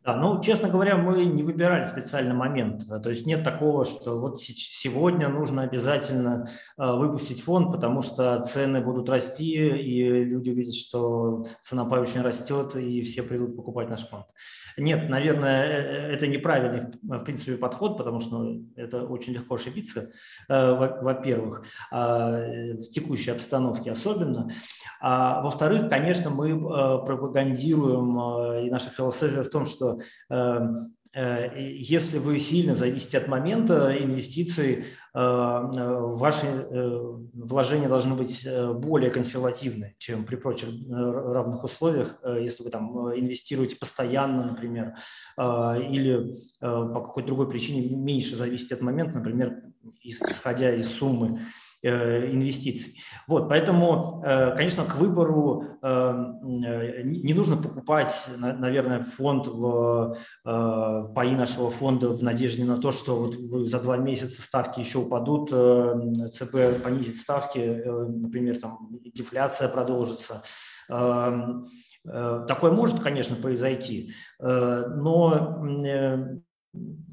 Да, 0.05 0.17
ну, 0.17 0.39
честно 0.43 0.69
говоря, 0.69 0.99
мы 0.99 1.25
не 1.25 1.43
выбирали 1.43 1.87
специальный 1.87 2.35
момент. 2.35 2.87
То 3.03 3.09
есть 3.09 3.25
нет 3.25 3.43
такого, 3.43 3.87
что 3.87 4.21
вот 4.21 4.43
сегодня 4.43 5.31
нужно 5.31 5.63
обязательно 5.63 6.47
э, 6.77 6.93
выпустить 6.93 7.43
фонд, 7.43 7.73
потому 7.73 8.03
что 8.03 8.43
цены 8.43 8.83
будут 8.83 9.09
расти, 9.09 9.55
и 9.55 10.25
люди 10.25 10.51
увидят, 10.51 10.75
что 10.75 11.47
цена 11.63 11.85
очень 11.85 12.21
растет, 12.21 12.77
и 12.77 13.03
все 13.03 13.23
придут 13.23 13.57
покупать 13.57 13.89
наш 13.89 14.07
фонд. 14.07 14.27
Нет, 14.77 15.09
наверное, 15.09 15.67
э, 15.67 15.71
э, 15.71 16.13
это 16.15 16.27
неправильный, 16.27 16.93
в 17.03 17.25
принципе, 17.25 17.57
подход, 17.57 17.97
потому 17.97 18.21
что 18.21 18.39
ну, 18.39 18.67
это 18.77 19.07
очень 19.07 19.33
легко 19.33 19.55
ошибиться, 19.55 20.11
во-первых, 20.49 21.65
а, 21.91 22.31
в 22.31 22.89
текущей 22.91 23.31
обстановке 23.31 23.93
особенно. 23.93 24.51
А 25.01 25.43
во-вторых, 25.43 25.89
конечно, 25.89 26.31
мы 26.31 26.59
пропагандируем, 27.05 28.65
и 28.65 28.71
наша 28.71 28.91
философия 28.91 29.43
в 29.43 29.51
том, 29.51 29.67
что 29.67 29.99
э, 31.15 31.51
если 31.77 32.19
вы 32.19 32.39
сильно 32.39 32.75
зависите 32.75 33.19
от 33.19 33.29
момента 33.29 33.97
инвестиций, 33.99 34.73
э, 34.75 34.83
ваши 35.15 36.47
э, 36.47 37.17
вложения 37.35 37.89
должны 37.89 38.17
быть 38.17 38.47
более 38.75 39.11
консервативны, 39.11 39.95
чем 39.99 40.25
при 40.25 40.35
прочих 40.35 40.71
равных 40.91 41.63
условиях, 41.63 42.19
если 42.41 42.65
вы 42.65 42.71
там 42.71 43.15
инвестируете 43.15 43.77
постоянно, 43.77 44.45
например, 44.45 44.95
или 45.39 46.35
по 46.61 47.01
какой-то 47.01 47.29
другой 47.29 47.49
причине 47.49 47.95
меньше 47.95 48.35
зависите 48.35 48.75
от 48.75 48.81
момента, 48.81 49.15
например, 49.15 49.63
исходя 50.03 50.75
из 50.75 50.89
суммы 50.89 51.41
Э, 51.41 51.64
инвестиций. 51.85 52.95
Вот, 53.27 53.49
поэтому, 53.49 54.23
э, 54.25 54.55
конечно, 54.57 54.85
к 54.85 54.97
выбору 54.97 55.65
э, 55.83 56.25
не 56.43 57.35
нужно 57.35 57.57
покупать, 57.57 58.29
наверное, 58.39 59.03
фонд 59.03 59.47
в 59.47 60.17
паи 60.45 61.35
нашего 61.35 61.71
фонда 61.71 62.09
в 62.11 62.23
надежде 62.23 62.65
на 62.65 62.77
то, 62.77 62.91
что 62.91 63.17
вот 63.17 63.67
за 63.67 63.81
два 63.81 63.97
месяца 63.97 64.43
ставки 64.43 64.81
еще 64.81 64.99
упадут, 64.99 65.51
ЦБ 65.51 66.83
понизит 66.83 67.17
ставки, 67.17 67.59
например, 67.59 68.59
там 68.59 68.89
дефляция 69.15 69.69
продолжится. 69.69 70.43
Такое 70.87 72.71
может, 72.71 73.01
конечно, 73.01 73.37
произойти, 73.37 74.13
но 74.39 75.57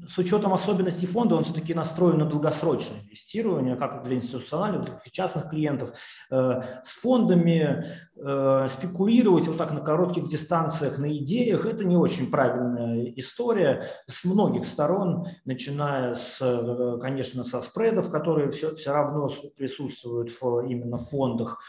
с 0.08 0.18
учетом 0.18 0.52
особенностей 0.52 1.06
фонда 1.06 1.36
он 1.36 1.44
все-таки 1.44 1.74
настроен 1.74 2.18
на 2.18 2.24
долгосрочное 2.24 3.00
инвестирование, 3.04 3.76
как 3.76 4.02
для 4.04 4.16
институциональных, 4.16 4.84
для 4.84 5.00
частных 5.10 5.50
клиентов. 5.50 5.92
Э, 6.30 6.60
с 6.82 6.92
фондами 7.00 7.84
э, 8.16 8.66
спекулировать 8.68 9.46
вот 9.46 9.56
так 9.56 9.72
на 9.72 9.80
коротких 9.80 10.28
дистанциях, 10.28 10.98
на 10.98 11.16
идеях, 11.18 11.66
это 11.66 11.84
не 11.84 11.96
очень 11.96 12.30
правильная 12.30 13.12
история 13.16 13.84
с 14.06 14.24
многих 14.24 14.66
сторон, 14.66 15.26
начиная 15.44 16.14
с, 16.14 16.38
э, 16.40 16.98
конечно, 17.00 17.44
со 17.44 17.60
спредов, 17.60 18.10
которые 18.10 18.50
все, 18.50 18.74
все 18.74 18.92
равно 18.92 19.30
присутствуют 19.56 20.30
в, 20.40 20.66
именно 20.66 20.98
в 20.98 21.08
фондах, 21.08 21.60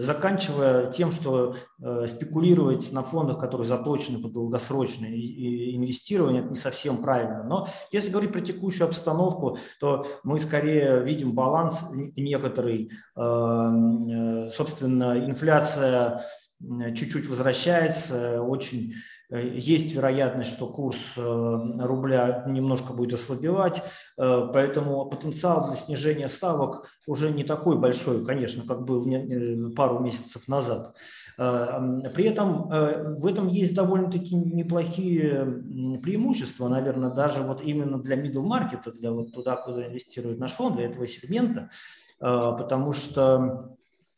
заканчивая 0.00 0.92
тем, 0.92 1.10
что 1.10 1.56
э, 1.82 2.06
спекулировать 2.06 2.92
на 2.92 3.02
фондах, 3.02 3.40
которые 3.40 3.66
заточены 3.66 4.22
под 4.22 4.32
долгосрочное 4.32 5.10
инвестирование, 5.10 6.42
это 6.42 6.50
не 6.50 6.56
совсем 6.56 6.98
правильно. 6.98 7.42
Но 7.42 7.66
если 7.90 8.10
говорить 8.10 8.32
про 8.32 8.40
текущую 8.40 8.86
обстановку, 8.86 9.58
то 9.80 10.06
мы 10.22 10.38
скорее 10.38 11.02
видим 11.02 11.32
баланс 11.32 11.80
некоторый. 11.92 12.92
Эм, 13.16 14.46
э, 14.46 14.50
собственно, 14.52 15.18
инфляция 15.18 16.22
чуть-чуть 16.60 17.28
возвращается, 17.28 18.40
очень 18.40 18.94
Э, 18.94 19.13
есть 19.30 19.94
вероятность, 19.94 20.50
что 20.50 20.66
курс 20.66 20.98
э, 21.16 21.20
рубля 21.20 22.44
немножко 22.46 22.92
будет 22.92 23.14
ослабевать, 23.14 23.82
э, 24.16 24.48
поэтому 24.52 25.06
потенциал 25.06 25.66
для 25.68 25.76
снижения 25.76 26.28
ставок 26.28 26.88
уже 27.06 27.30
не 27.30 27.44
такой 27.44 27.78
большой, 27.78 28.24
конечно, 28.24 28.64
как 28.66 28.84
был 28.84 29.04
пару 29.74 30.00
месяцев 30.00 30.48
назад. 30.48 30.94
При 31.36 32.24
этом 32.26 32.68
в 33.18 33.26
этом 33.26 33.48
есть 33.48 33.74
довольно-таки 33.74 34.36
неплохие 34.36 35.44
преимущества, 36.00 36.68
наверное, 36.68 37.10
даже 37.10 37.40
вот 37.40 37.60
именно 37.60 37.98
для 37.98 38.16
middle 38.16 38.46
market, 38.46 38.92
для 38.92 39.10
вот 39.10 39.32
туда, 39.32 39.56
куда 39.56 39.88
инвестирует 39.88 40.38
наш 40.38 40.52
фонд, 40.52 40.76
для 40.76 40.86
этого 40.86 41.06
сегмента, 41.08 41.70
потому 42.20 42.92
что 42.92 43.24
Э, 43.34 43.73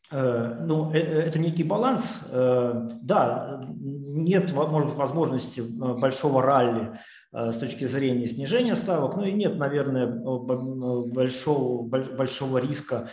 ну, 0.09 0.91
э, 0.93 0.99
э, 0.99 1.21
это 1.23 1.39
некий 1.39 1.63
баланс. 1.63 2.25
Да, 2.31 3.61
нет, 3.69 4.53
может 4.53 4.89
быть, 4.89 4.97
возможности 4.97 5.61
большого 5.61 6.41
ралли 6.41 6.99
с 7.31 7.57
точки 7.57 7.85
зрения 7.85 8.27
снижения 8.27 8.75
ставок, 8.75 9.15
ну 9.15 9.23
и 9.23 9.31
нет, 9.33 9.57
наверное, 9.57 10.07
большого, 10.07 11.87
большого 11.87 12.57
риска 12.59 13.09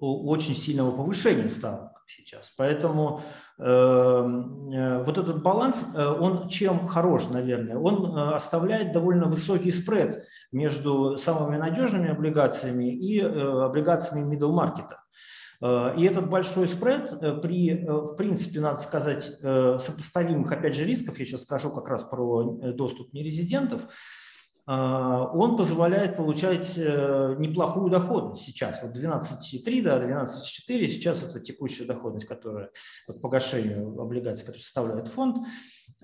очень 0.00 0.54
сильного 0.54 0.96
повышения 0.96 1.50
ставок 1.50 2.02
сейчас. 2.06 2.52
Поэтому 2.56 3.20
вот 3.58 5.18
этот 5.18 5.42
баланс, 5.42 5.86
он 5.96 6.48
чем 6.48 6.86
хорош, 6.86 7.28
наверное? 7.28 7.76
Он 7.76 8.16
оставляет 8.16 8.92
довольно 8.92 9.26
высокий 9.26 9.72
спред 9.72 10.24
между 10.52 11.18
самыми 11.18 11.56
надежными 11.56 12.08
облигациями 12.08 12.94
и 12.94 13.20
облигациями 13.20 14.34
middle 14.34 14.52
маркета. 14.52 15.00
Э, 15.00 15.35
и 15.60 16.04
этот 16.04 16.28
большой 16.28 16.68
спред 16.68 17.12
э, 17.20 17.34
при, 17.40 17.70
э, 17.70 17.90
в 17.90 18.14
принципе, 18.14 18.60
надо 18.60 18.80
сказать, 18.80 19.24
сопоставимых, 19.24 20.50
опять 20.52 20.74
же, 20.74 20.84
рисков, 20.84 21.18
я 21.18 21.24
сейчас 21.24 21.42
скажу 21.42 21.70
как 21.70 21.88
раз 21.88 22.02
про 22.02 22.44
доступ 22.72 23.12
нерезидентов, 23.12 23.86
он 24.68 25.56
позволяет 25.56 26.16
получать 26.16 26.76
неплохую 26.76 27.88
доходность 27.88 28.42
сейчас. 28.42 28.82
Вот 28.82 28.96
12,3, 28.96 29.82
да, 29.82 30.00
12,4 30.00 30.88
сейчас 30.88 31.22
это 31.22 31.38
текущая 31.38 31.84
доходность, 31.84 32.26
которая 32.26 32.70
по 33.06 33.12
погашению 33.12 33.96
облигаций, 34.00 34.44
которые 34.44 34.64
составляет 34.64 35.06
фонд. 35.06 35.46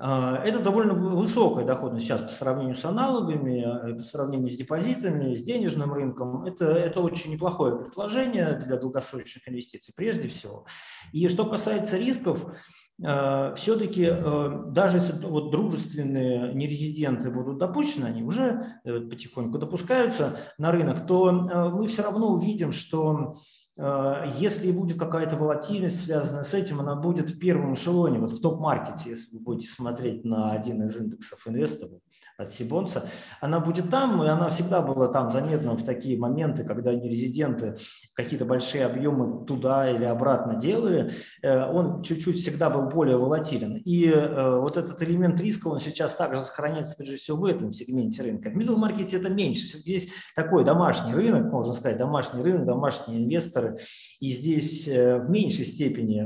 А, 0.05 0.43
это 0.45 0.59
довольно 0.59 0.95
высокая 0.95 1.65
доходность 1.65 2.07
сейчас 2.07 2.23
по 2.23 2.33
сравнению 2.33 2.75
с 2.75 2.85
аналогами, 2.85 3.93
э, 3.93 3.95
по 3.95 4.03
сравнению 4.03 4.51
с 4.51 4.57
депозитами, 4.57 5.33
с 5.33 5.45
денежным 5.45 5.93
рынком. 5.93 6.43
Это, 6.43 6.65
это 6.65 7.01
очень 7.01 7.31
неплохое 7.31 7.77
предложение 7.77 8.61
для 8.67 8.79
долгосрочных 8.79 9.49
инвестиций 9.49 9.95
прежде 9.97 10.27
всего. 10.27 10.67
И 11.13 11.29
что 11.29 11.45
касается 11.45 11.99
рисков, 11.99 12.53
э, 13.01 13.55
все-таки 13.55 14.09
э, 14.11 14.63
даже 14.71 14.97
если 14.97 15.25
вот 15.25 15.53
дружественные 15.53 16.53
нерезиденты 16.53 17.31
будут 17.31 17.59
допущены, 17.59 18.07
они 18.07 18.25
уже 18.25 18.67
потихоньку 18.83 19.59
допускаются 19.59 20.37
на 20.59 20.73
рынок, 20.73 21.07
то 21.07 21.31
мы 21.31 21.87
все 21.87 22.03
равно 22.03 22.33
увидим, 22.33 22.73
что 22.73 23.37
Э, 23.37 23.62
если 23.77 24.71
будет 24.71 24.99
какая-то 24.99 25.37
волатильность, 25.37 26.05
связанная 26.05 26.45
с 26.45 26.53
этим, 26.53 26.81
она 26.81 26.95
будет 26.95 27.31
в 27.31 27.39
первом 27.39 27.75
эшелоне, 27.75 28.19
вот 28.19 28.33
в 28.33 28.41
топ-маркете, 28.41 29.11
если 29.11 29.39
вы 29.39 29.45
будете 29.45 29.69
смотреть 29.69 30.25
на 30.25 30.53
один 30.53 30.83
из 30.83 30.97
индексов 30.97 31.47
инвесторов 31.47 32.01
от 32.39 32.53
Сибонца, 32.53 33.05
она 33.41 33.61
будет 33.61 33.91
там, 33.91 34.23
и 34.23 34.29
она 34.29 34.51
всегда 34.51 34.83
была 34.83 35.09
там 35.09 35.31
заметна 35.31 35.75
в 35.75 35.85
такие 35.85 36.19
моменты, 36.19 36.65
когда 36.65 36.95
нерезиденты 36.95 37.77
какие-то 38.15 38.45
большие 38.45 38.85
объемы 38.85 39.45
туда 39.47 39.91
или 39.91 40.05
обратно 40.05 40.57
делали, 40.57 41.13
э, 41.43 41.67
он 41.71 42.03
чуть-чуть 42.03 42.41
всегда 42.41 42.71
был 42.71 42.89
более 42.89 43.17
волатилен. 43.17 43.77
И 43.85 44.07
э, 44.07 44.59
вот 44.59 44.77
этот 44.77 45.03
элемент 45.03 45.41
риска, 45.41 45.69
он 45.69 45.81
сейчас 45.81 46.15
также 46.15 46.41
сохраняется, 46.41 46.97
прежде 46.97 47.17
всего, 47.17 47.39
в 47.39 47.45
этом 47.45 47.73
сегменте 47.73 48.23
рынка. 48.23 48.51
В 48.51 48.57
middle 48.57 48.77
маркете 48.77 49.17
это 49.17 49.31
меньше. 49.31 49.79
Здесь 49.79 50.09
такой 50.35 50.65
домашний 50.65 51.15
рынок, 51.15 51.53
можно 51.53 51.73
сказать, 51.73 51.99
домашний 51.99 52.43
рынок, 52.43 52.67
домашние 52.67 53.25
инвесторы. 53.25 53.79
И 54.21 54.31
здесь 54.31 54.89
э, 54.89 55.19
в 55.19 55.31
меньшей 55.31 55.65
степени 55.65 56.23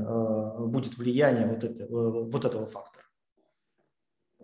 будет 0.67 0.97
влияние 0.99 1.47
вот, 1.47 1.65
это, 1.65 1.87
вот 1.89 2.45
этого 2.45 2.67
фактора. 2.67 2.96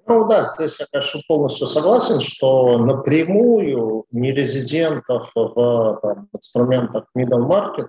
Ну 0.06 0.28
да, 0.28 0.44
здесь 0.44 0.78
я, 0.80 0.86
конечно, 0.90 1.20
полностью 1.28 1.66
согласен, 1.66 2.20
что 2.20 2.78
напрямую 2.78 4.04
нерезидентов 4.10 5.30
в 5.34 5.98
там, 6.02 6.28
инструментах 6.34 7.04
middle 7.16 7.46
market 7.46 7.88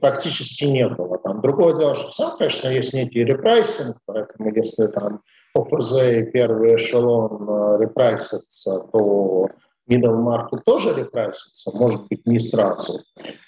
практически 0.00 0.64
не 0.64 0.88
было. 0.88 1.18
Там, 1.18 1.40
другое 1.40 1.74
дело, 1.74 1.94
что 1.94 2.10
сам, 2.12 2.36
конечно, 2.36 2.68
есть 2.68 2.94
некий 2.94 3.24
repricing, 3.24 3.96
поэтому 4.06 4.54
если 4.54 4.86
там 4.88 5.22
ОФЗ 5.54 6.02
и 6.02 6.30
первый 6.32 6.76
эшелон 6.76 7.48
э, 7.48 7.82
репрайсятся, 7.82 8.88
то 8.92 9.48
middle 9.88 10.18
market 10.18 10.60
тоже 10.64 10.94
репрайсится, 10.94 11.70
может 11.76 12.06
быть, 12.08 12.26
не 12.26 12.40
сразу. 12.40 13.00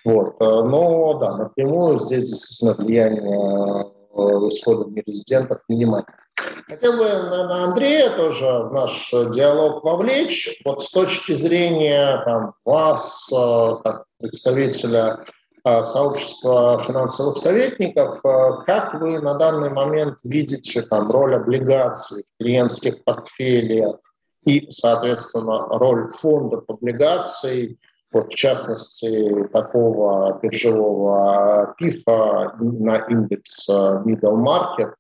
Вот. 0.05 0.37
Э, 0.41 0.63
но 0.63 1.19
да, 1.19 1.37
напрямую 1.37 1.99
здесь 1.99 2.31
действительно 2.31 2.75
влияние 2.75 3.87
э, 4.15 4.49
исхода 4.49 4.89
нерезидентов 4.91 5.61
минимальное. 5.69 6.26
Хотел 6.67 6.97
бы 6.97 7.05
на 7.05 7.65
Андрея 7.65 8.17
тоже 8.17 8.45
в 8.45 8.73
наш 8.73 9.11
диалог 9.11 9.85
вовлечь. 9.85 10.61
Вот 10.65 10.83
с 10.83 10.91
точки 10.91 11.33
зрения 11.33 12.23
там, 12.25 12.55
вас, 12.65 13.31
э, 13.33 13.77
как 13.85 14.05
представителя 14.19 15.25
э, 15.65 15.85
сообщества 15.85 16.83
финансовых 16.87 17.39
советников, 17.39 18.21
э, 18.25 18.51
как 18.67 19.01
вы 19.01 19.21
на 19.21 19.35
данный 19.35 19.71
момент 19.71 20.19
видите 20.25 20.83
там, 20.83 21.11
роль 21.11 21.37
облигаций 21.37 22.25
в 22.25 22.43
клиентских 22.43 23.05
портфелях 23.05 23.97
и, 24.45 24.71
соответственно, 24.71 25.67
роль 25.69 26.09
фондов 26.09 26.65
облигаций 26.69 27.79
вот, 28.17 28.33
в 28.33 28.35
частности, 28.35 29.47
такого 29.53 30.39
биржевого 30.41 31.75
пифа 31.77 32.55
на 32.59 32.97
индекс 32.97 33.69
э, 33.69 34.03
middle 34.07 34.43
market 34.43 34.95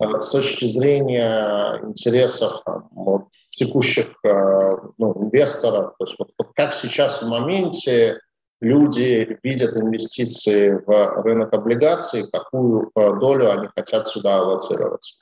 э, 0.00 0.20
с 0.20 0.30
точки 0.30 0.64
зрения 0.64 1.80
интересов 1.82 2.62
там, 2.64 2.88
вот, 2.92 3.24
текущих 3.50 4.14
э, 4.24 4.76
ну, 4.96 5.24
инвесторов. 5.24 5.94
То 5.98 6.04
есть 6.06 6.18
вот, 6.18 6.30
вот 6.38 6.48
как 6.54 6.72
сейчас 6.72 7.22
в 7.22 7.28
моменте 7.28 8.20
люди 8.62 9.38
видят 9.42 9.76
инвестиции 9.76 10.80
в 10.86 11.22
рынок 11.22 11.52
облигаций, 11.52 12.24
какую 12.32 12.90
долю 12.94 13.50
они 13.52 13.68
хотят 13.74 14.08
сюда 14.08 14.38
аллоцировать? 14.38 15.20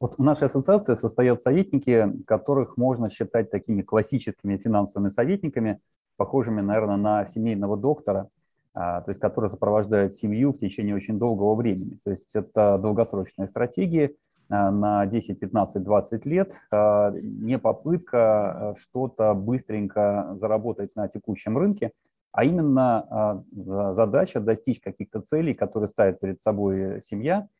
Вот 0.00 0.14
в 0.16 0.22
нашей 0.22 0.46
ассоциации 0.46 0.94
состоят 0.94 1.42
советники, 1.42 2.10
которых 2.26 2.78
можно 2.78 3.10
считать 3.10 3.50
такими 3.50 3.82
классическими 3.82 4.56
финансовыми 4.56 5.10
советниками, 5.10 5.78
похожими, 6.16 6.62
наверное, 6.62 6.96
на 6.96 7.26
семейного 7.26 7.76
доктора, 7.76 8.28
а, 8.72 9.02
то 9.02 9.10
есть 9.10 9.20
которые 9.20 9.50
сопровождают 9.50 10.14
семью 10.14 10.52
в 10.52 10.58
течение 10.58 10.94
очень 10.94 11.18
долгого 11.18 11.54
времени. 11.54 11.98
То 12.02 12.12
есть 12.12 12.34
это 12.34 12.78
долгосрочные 12.78 13.46
стратегии 13.46 14.16
а, 14.48 14.70
на 14.70 15.04
10, 15.04 15.38
15, 15.38 15.82
20 15.82 16.24
лет, 16.24 16.54
а, 16.70 17.12
не 17.20 17.58
попытка 17.58 18.74
что-то 18.78 19.34
быстренько 19.34 20.30
заработать 20.36 20.96
на 20.96 21.08
текущем 21.08 21.58
рынке, 21.58 21.92
а 22.32 22.44
именно 22.44 23.44
задача 23.92 24.40
достичь 24.40 24.80
каких-то 24.80 25.20
целей, 25.20 25.52
которые 25.52 25.88
ставит 25.88 26.20
перед 26.20 26.40
собой 26.40 27.02
семья– 27.02 27.48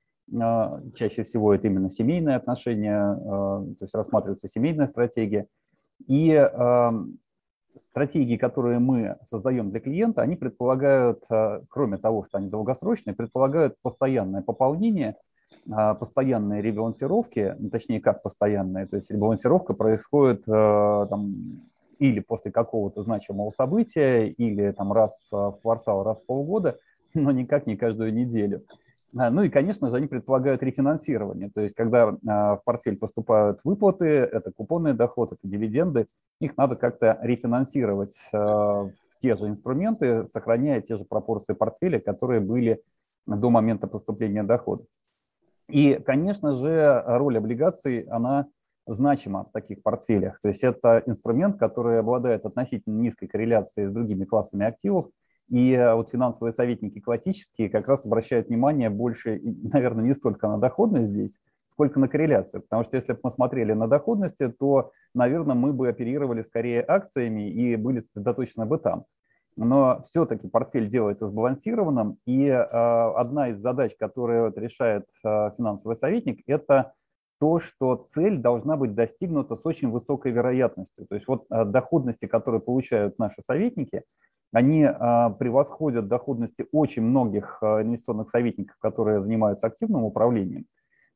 чаще 0.95 1.25
всего 1.25 1.55
это 1.55 1.67
именно 1.67 1.91
семейные 1.91 2.37
отношения, 2.37 2.99
а, 2.99 3.65
то 3.65 3.83
есть 3.85 3.95
рассматривается 3.95 4.49
семейная 4.49 4.87
стратегия. 4.87 5.47
И 6.07 6.33
а, 6.33 6.93
стратегии, 7.91 8.37
которые 8.37 8.79
мы 8.79 9.17
создаем 9.27 9.71
для 9.71 9.81
клиента, 9.81 10.23
они 10.23 10.37
предполагают, 10.37 11.25
кроме 11.69 11.99
того, 11.99 12.25
что 12.25 12.39
они 12.39 12.49
долгосрочные, 12.49 13.15
предполагают 13.15 13.77
постоянное 13.83 14.43
пополнение 14.43 15.17
постоянные 15.67 16.63
ребалансировки, 16.63 17.55
ну, 17.59 17.71
точнее, 17.71 18.01
как 18.01 18.23
постоянные, 18.23 18.87
то 18.87 18.97
есть 18.97 19.11
ребалансировка 19.11 19.75
происходит 19.75 20.45
там, 20.47 21.69
или 21.99 22.21
после 22.21 22.51
какого-то 22.51 23.03
значимого 23.03 23.51
события, 23.53 24.27
или 24.27 24.73
там 24.73 24.93
раз 24.93 25.29
в 25.31 25.59
квартал, 25.63 26.03
раз 26.03 26.19
в 26.21 26.27
полгода, 26.27 26.79
но 27.15 27.31
никак 27.31 27.67
не 27.67 27.77
каждую 27.77 28.13
неделю. 28.13 28.65
А, 29.17 29.31
ну 29.31 29.43
и, 29.43 29.49
конечно 29.49 29.91
же, 29.91 29.97
они 29.97 30.07
предполагают 30.07 30.63
рефинансирование. 30.63 31.51
То 31.51 31.61
есть, 31.63 31.75
когда 31.75 32.17
а, 32.27 32.57
в 32.57 32.65
портфель 32.65 32.97
поступают 32.97 33.61
выплаты, 33.65 34.07
это 34.07 34.53
купонный 34.53 34.95
доход, 34.95 35.33
это 35.33 35.41
дивиденды, 35.43 36.07
их 36.41 36.57
надо 36.57 36.77
как-то 36.77 37.19
рефинансировать 37.23 38.17
а, 38.33 38.85
в 38.85 38.93
те 39.21 39.37
же 39.37 39.49
инструменты, 39.49 40.27
сохраняя 40.27 40.81
те 40.81 40.97
же 40.97 41.05
пропорции 41.05 41.55
портфеля, 41.55 42.01
которые 42.01 42.41
были 42.41 42.83
до 43.27 43.51
момента 43.51 43.87
поступления 43.87 44.43
дохода. 44.43 44.85
И, 45.69 45.95
конечно 45.95 46.57
же, 46.57 47.03
роль 47.07 47.39
облигаций, 47.39 48.01
она 48.03 48.47
значима 48.87 49.45
в 49.45 49.53
таких 49.53 49.83
портфелях. 49.83 50.41
То 50.41 50.49
есть 50.49 50.65
это 50.65 51.03
инструмент, 51.07 51.59
который 51.59 52.01
обладает 52.01 52.45
относительно 52.45 53.01
низкой 53.01 53.29
корреляцией 53.29 53.87
с 53.89 53.93
другими 53.93 54.25
классами 54.25 54.67
активов, 54.67 55.11
и 55.51 55.73
э, 55.73 55.95
вот 55.95 56.11
финансовые 56.11 56.53
советники 56.53 57.01
классические 57.01 57.69
как 57.69 57.89
раз 57.89 58.07
обращают 58.07 58.49
внимание 58.49 58.89
больше, 58.89 59.41
наверное, 59.43 60.05
не 60.05 60.15
столько 60.15 60.49
на 60.49 60.59
доходность 60.59 61.11
здесь, 61.11 61.39
сколько 61.69 61.99
на 61.99 62.09
корреляцию. 62.09 62.63
Потому 62.63 62.85
что 62.85 62.97
если 62.97 63.13
бы 63.13 63.21
мы 63.25 63.31
смотрели 63.31 63.73
на 63.73 63.89
доходности, 63.89 64.49
то, 64.49 64.93
наверное, 65.13 65.57
мы 65.57 65.73
бы 65.73 65.89
оперировали 65.89 66.43
скорее 66.43 66.85
акциями 66.87 67.51
и 67.51 67.77
были 67.77 67.99
сосредоточены 67.99 68.65
бы 68.65 68.79
там. 68.79 69.05
Но 69.57 70.03
все-таки 70.07 70.49
портфель 70.49 70.89
делается 70.89 71.29
сбалансированным, 71.29 72.19
и 72.25 72.47
э, 72.47 72.63
одна 72.63 73.49
из 73.49 73.59
задач, 73.59 73.93
которую 73.99 74.55
решает 74.57 75.07
э, 75.25 75.51
финансовый 75.57 75.97
советник, 75.97 76.43
это 76.47 76.95
то, 77.41 77.59
что 77.59 78.07
цель 78.11 78.39
должна 78.39 78.77
быть 78.77 78.95
достигнута 78.95 79.57
с 79.57 79.67
очень 79.67 79.91
высокой 79.91 80.31
вероятностью. 80.31 81.07
То 81.09 81.15
есть 81.17 81.27
вот 81.27 81.47
э, 81.51 81.65
доходности, 81.65 82.27
которые 82.27 82.61
получают 82.61 83.19
наши 83.19 83.43
советники, 83.43 84.05
они 84.53 84.85
а, 84.85 85.31
превосходят 85.31 86.09
доходности 86.09 86.67
очень 86.73 87.03
многих 87.03 87.59
а, 87.63 87.83
инвестиционных 87.83 88.31
советников, 88.31 88.77
которые 88.81 89.21
занимаются 89.21 89.69
активным 89.69 90.05
управлением, 90.05 90.67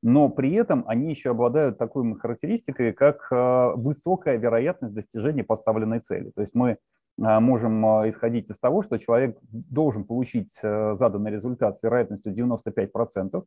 но 0.03 0.29
при 0.29 0.53
этом 0.53 0.85
они 0.87 1.11
еще 1.11 1.31
обладают 1.31 1.79
такой 1.79 2.15
характеристикой, 2.15 2.93
как 2.93 3.27
а, 3.31 3.73
высокая 3.75 4.37
вероятность 4.37 4.95
достижения 4.95 5.43
поставленной 5.43 6.01
цели. 6.01 6.31
То 6.35 6.43
есть 6.43 6.55
мы 6.55 6.79
можем 7.17 7.87
исходить 8.09 8.51
из 8.51 8.59
того, 8.59 8.83
что 8.83 8.99
человек 8.99 9.39
должен 9.53 10.03
получить 10.03 10.51
заданный 10.61 11.31
результат 11.31 11.77
с 11.77 11.83
вероятностью 11.85 12.35
95%, 12.35 13.45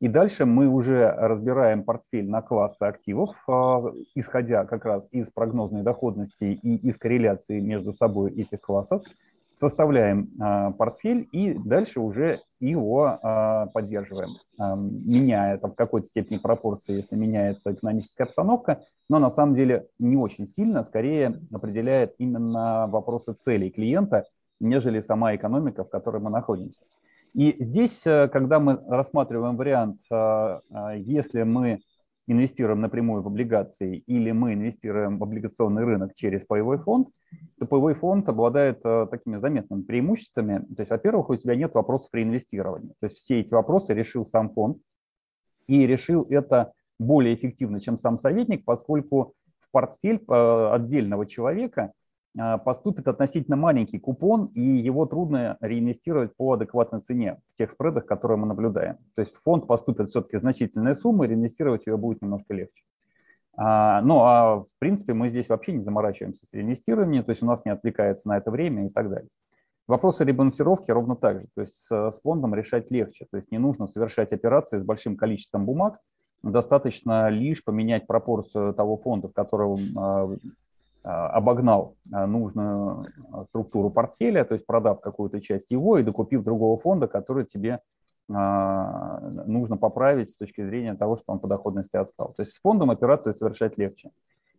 и 0.00 0.08
дальше 0.08 0.46
мы 0.46 0.68
уже 0.68 1.06
разбираем 1.10 1.84
портфель 1.84 2.30
на 2.30 2.40
классы 2.40 2.84
активов, 2.84 3.36
исходя 4.14 4.64
как 4.64 4.86
раз 4.86 5.06
из 5.10 5.28
прогнозной 5.28 5.82
доходности 5.82 6.44
и 6.44 6.76
из 6.76 6.96
корреляции 6.96 7.60
между 7.60 7.92
собой 7.92 8.32
этих 8.32 8.62
классов 8.62 9.02
составляем 9.60 10.30
э, 10.40 10.72
портфель 10.78 11.28
и 11.32 11.52
дальше 11.52 12.00
уже 12.00 12.40
его 12.60 13.18
э, 13.22 13.66
поддерживаем, 13.74 14.30
э, 14.30 14.74
меняя 14.74 15.58
там, 15.58 15.72
в 15.72 15.74
какой-то 15.74 16.06
степени 16.06 16.38
пропорции, 16.38 16.96
если 16.96 17.14
меняется 17.14 17.72
экономическая 17.72 18.24
обстановка, 18.24 18.82
но 19.10 19.18
на 19.18 19.30
самом 19.30 19.54
деле 19.54 19.86
не 19.98 20.16
очень 20.16 20.46
сильно, 20.46 20.82
скорее 20.82 21.40
определяет 21.52 22.14
именно 22.16 22.86
вопросы 22.86 23.34
целей 23.34 23.70
клиента, 23.70 24.24
нежели 24.60 25.00
сама 25.00 25.36
экономика, 25.36 25.84
в 25.84 25.90
которой 25.90 26.22
мы 26.22 26.30
находимся. 26.30 26.80
И 27.34 27.56
здесь, 27.58 28.00
когда 28.02 28.58
мы 28.58 28.80
рассматриваем 28.88 29.56
вариант, 29.56 30.00
если 30.96 31.44
мы 31.44 31.80
инвестируем 32.30 32.80
напрямую 32.80 33.22
в 33.22 33.26
облигации 33.26 33.98
или 34.06 34.30
мы 34.30 34.54
инвестируем 34.54 35.18
в 35.18 35.22
облигационный 35.22 35.84
рынок 35.84 36.14
через 36.14 36.44
паевой 36.44 36.78
фонд, 36.78 37.08
то 37.58 37.66
паевой 37.66 37.94
фонд 37.94 38.28
обладает 38.28 38.80
э, 38.84 39.06
такими 39.10 39.38
заметными 39.38 39.82
преимуществами. 39.82 40.64
То 40.74 40.82
есть, 40.82 40.90
во-первых, 40.90 41.30
у 41.30 41.36
тебя 41.36 41.56
нет 41.56 41.74
вопросов 41.74 42.10
при 42.10 42.22
инвестировании. 42.22 42.92
То 43.00 43.06
есть 43.06 43.16
все 43.16 43.40
эти 43.40 43.52
вопросы 43.52 43.94
решил 43.94 44.26
сам 44.26 44.50
фонд 44.50 44.78
и 45.66 45.86
решил 45.86 46.26
это 46.30 46.72
более 47.00 47.34
эффективно, 47.34 47.80
чем 47.80 47.96
сам 47.96 48.16
советник, 48.16 48.64
поскольку 48.64 49.34
в 49.58 49.70
портфель 49.72 50.22
э, 50.28 50.70
отдельного 50.72 51.26
человека 51.26 51.92
поступит 52.64 53.08
относительно 53.08 53.56
маленький 53.56 53.98
купон, 53.98 54.46
и 54.54 54.60
его 54.60 55.06
трудно 55.06 55.56
реинвестировать 55.60 56.36
по 56.36 56.52
адекватной 56.52 57.00
цене 57.00 57.40
в 57.48 57.54
тех 57.54 57.70
спредах, 57.72 58.06
которые 58.06 58.38
мы 58.38 58.46
наблюдаем. 58.46 58.98
То 59.16 59.22
есть 59.22 59.34
в 59.34 59.42
фонд 59.42 59.66
поступит 59.66 60.08
все-таки 60.10 60.38
значительная 60.38 60.94
сумма, 60.94 61.26
реинвестировать 61.26 61.86
ее 61.86 61.96
будет 61.96 62.22
немножко 62.22 62.54
легче. 62.54 62.84
А, 63.56 64.00
ну, 64.02 64.20
а 64.20 64.60
в 64.60 64.78
принципе 64.78 65.12
мы 65.12 65.28
здесь 65.28 65.48
вообще 65.48 65.72
не 65.72 65.82
заморачиваемся 65.82 66.46
с 66.46 66.52
реинвестированием, 66.54 67.24
то 67.24 67.30
есть 67.30 67.42
у 67.42 67.46
нас 67.46 67.64
не 67.64 67.72
отвлекается 67.72 68.28
на 68.28 68.38
это 68.38 68.50
время 68.50 68.86
и 68.86 68.90
так 68.90 69.10
далее. 69.10 69.28
Вопросы 69.86 70.24
ребалансировки 70.24 70.90
ровно 70.90 71.16
так 71.16 71.40
же, 71.40 71.48
то 71.54 71.62
есть 71.62 71.74
с, 71.74 71.90
с 71.90 72.20
фондом 72.20 72.54
решать 72.54 72.90
легче, 72.92 73.26
то 73.30 73.38
есть 73.38 73.50
не 73.50 73.58
нужно 73.58 73.88
совершать 73.88 74.32
операции 74.32 74.78
с 74.78 74.84
большим 74.84 75.16
количеством 75.16 75.66
бумаг, 75.66 75.98
достаточно 76.42 77.28
лишь 77.28 77.64
поменять 77.64 78.06
пропорцию 78.06 78.72
того 78.72 78.96
фонда, 78.96 79.28
в 79.28 79.32
котором 79.32 79.80
а, 79.96 80.22
а, 80.22 80.36
обогнал 81.02 81.96
а, 82.12 82.26
нужную 82.26 83.06
а, 83.32 83.44
структуру 83.44 83.90
портфеля, 83.90 84.44
то 84.44 84.54
есть 84.54 84.66
продав 84.66 85.00
какую-то 85.00 85.40
часть 85.40 85.70
его 85.70 85.98
и 85.98 86.02
докупив 86.02 86.44
другого 86.44 86.78
фонда, 86.78 87.06
который 87.08 87.44
тебе 87.44 87.80
нужно 88.28 89.76
поправить 89.76 90.30
с 90.30 90.36
точки 90.36 90.64
зрения 90.64 90.94
того, 90.94 91.16
что 91.16 91.32
он 91.32 91.40
по 91.40 91.48
доходности 91.48 91.96
отстал. 91.96 92.32
То 92.36 92.42
есть 92.42 92.52
с 92.52 92.60
фондом 92.60 92.92
операции 92.92 93.32
совершать 93.32 93.76
легче. 93.76 94.12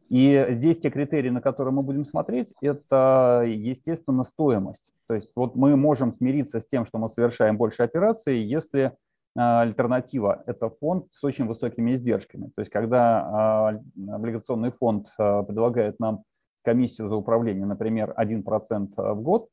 И 0.09 0.45
здесь 0.49 0.77
те 0.77 0.89
критерии, 0.89 1.29
на 1.29 1.39
которые 1.39 1.73
мы 1.73 1.81
будем 1.81 2.03
смотреть, 2.03 2.53
это, 2.61 3.45
естественно, 3.47 4.25
стоимость. 4.25 4.91
То 5.07 5.13
есть 5.13 5.31
вот 5.37 5.55
мы 5.55 5.77
можем 5.77 6.11
смириться 6.11 6.59
с 6.59 6.65
тем, 6.65 6.85
что 6.85 6.97
мы 6.97 7.07
совершаем 7.07 7.55
больше 7.55 7.83
операций, 7.83 8.39
если 8.41 8.91
альтернатива– 9.37 10.43
это 10.47 10.69
фонд 10.69 11.05
с 11.11 11.23
очень 11.23 11.45
высокими 11.47 11.93
издержками. 11.93 12.51
То 12.53 12.59
есть 12.59 12.71
когда 12.71 13.79
облигационный 13.95 14.71
фонд 14.71 15.07
предлагает 15.15 15.97
нам 16.01 16.23
комиссию 16.63 17.09
за 17.09 17.15
управление, 17.15 17.65
например, 17.65 18.13
1% 18.17 19.13
в 19.13 19.21
год, 19.21 19.49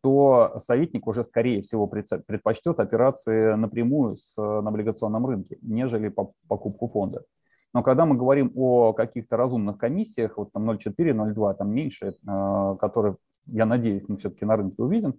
то 0.00 0.58
советник 0.60 1.06
уже, 1.06 1.24
скорее 1.24 1.62
всего, 1.62 1.86
предпочтет 1.86 2.78
операции 2.78 3.54
напрямую 3.54 4.16
с, 4.16 4.36
на 4.36 4.68
облигационном 4.68 5.26
рынке, 5.26 5.58
нежели 5.62 6.08
по 6.08 6.32
покупку 6.48 6.88
фонда. 6.88 7.24
Но 7.74 7.82
когда 7.82 8.04
мы 8.04 8.16
говорим 8.16 8.52
о 8.54 8.92
каких-то 8.92 9.36
разумных 9.36 9.78
комиссиях, 9.78 10.36
вот 10.36 10.52
там 10.52 10.70
0,4, 10.70 10.94
0,2, 10.98 11.54
там 11.54 11.70
меньше, 11.70 12.14
э, 12.26 12.76
которые, 12.78 13.16
я 13.46 13.64
надеюсь, 13.64 14.04
мы 14.08 14.18
все-таки 14.18 14.44
на 14.44 14.56
рынке 14.56 14.82
увидим, 14.82 15.14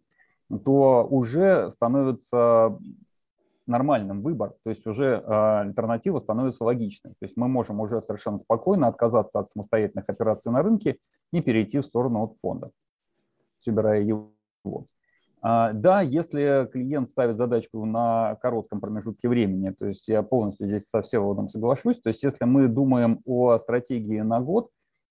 то 0.64 1.08
уже 1.10 1.72
становится 1.72 2.78
нормальным 3.66 4.22
выбор, 4.22 4.54
то 4.64 4.70
есть 4.70 4.86
уже 4.86 5.06
э, 5.06 5.60
альтернатива 5.62 6.20
становится 6.20 6.64
логичной. 6.64 7.12
То 7.12 7.26
есть 7.26 7.38
мы 7.38 7.48
можем 7.48 7.80
уже 7.80 8.02
совершенно 8.02 8.38
спокойно 8.38 8.88
отказаться 8.88 9.40
от 9.40 9.50
самостоятельных 9.50 10.10
операций 10.10 10.52
на 10.52 10.62
рынке 10.62 10.98
и 11.32 11.42
перейти 11.42 11.80
в 11.80 11.86
сторону 11.86 12.24
от 12.24 12.36
фонда, 12.42 12.72
собирая 13.62 14.02
его. 14.02 14.34
А, 15.42 15.74
да, 15.74 16.02
если 16.02 16.70
клиент 16.72 17.10
ставит 17.10 17.38
задачку 17.38 17.84
на 17.86 18.36
коротком 18.42 18.80
промежутке 18.80 19.28
времени, 19.28 19.72
то 19.72 19.88
есть 19.88 20.08
я 20.08 20.24
полностью 20.24 20.68
здесь 20.68 20.88
со 20.88 21.02
Всеволодом 21.02 21.50
соглашусь, 21.50 22.00
то 22.00 22.10
есть 22.10 22.24
если 22.24 22.46
мы 22.46 22.70
думаем 22.70 23.22
о 23.26 23.58
стратегии 23.58 24.22
на 24.22 24.40
год, 24.40 24.70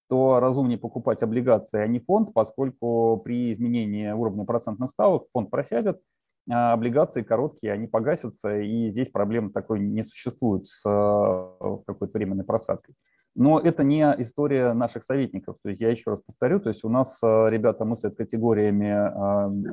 то 0.09 0.41
разумнее 0.41 0.79
покупать 0.79 1.23
облигации, 1.23 1.81
а 1.81 1.87
не 1.87 1.99
фонд, 1.99 2.33
поскольку 2.33 3.21
при 3.25 3.53
изменении 3.53 4.11
уровня 4.11 4.45
процентных 4.45 4.91
ставок 4.91 5.25
фонд 5.33 5.51
просядет, 5.51 5.97
а 5.97 6.01
облигации 6.49 7.23
короткие, 7.23 7.73
они 7.73 7.87
погасятся, 7.87 8.59
и 8.59 8.91
здесь 8.91 9.11
проблем 9.11 9.53
такой 9.53 9.81
не 9.81 10.05
существует 10.05 10.67
с 10.67 10.83
э, 10.85 11.77
какой-то 11.87 12.19
временной 12.19 12.45
просадкой. 12.45 12.95
Но 13.35 13.59
это 13.61 13.83
не 13.85 14.03
история 14.19 14.73
наших 14.73 15.05
советников. 15.05 15.57
То 15.63 15.71
есть 15.71 15.81
я 15.81 15.91
еще 15.91 16.11
раз 16.11 16.21
повторю, 16.27 16.61
то 16.61 16.69
есть 16.69 16.85
у 16.85 16.89
нас 16.89 17.19
э, 17.23 17.49
ребята 17.49 17.85
мыслят 17.85 18.17
категориями 18.17 19.73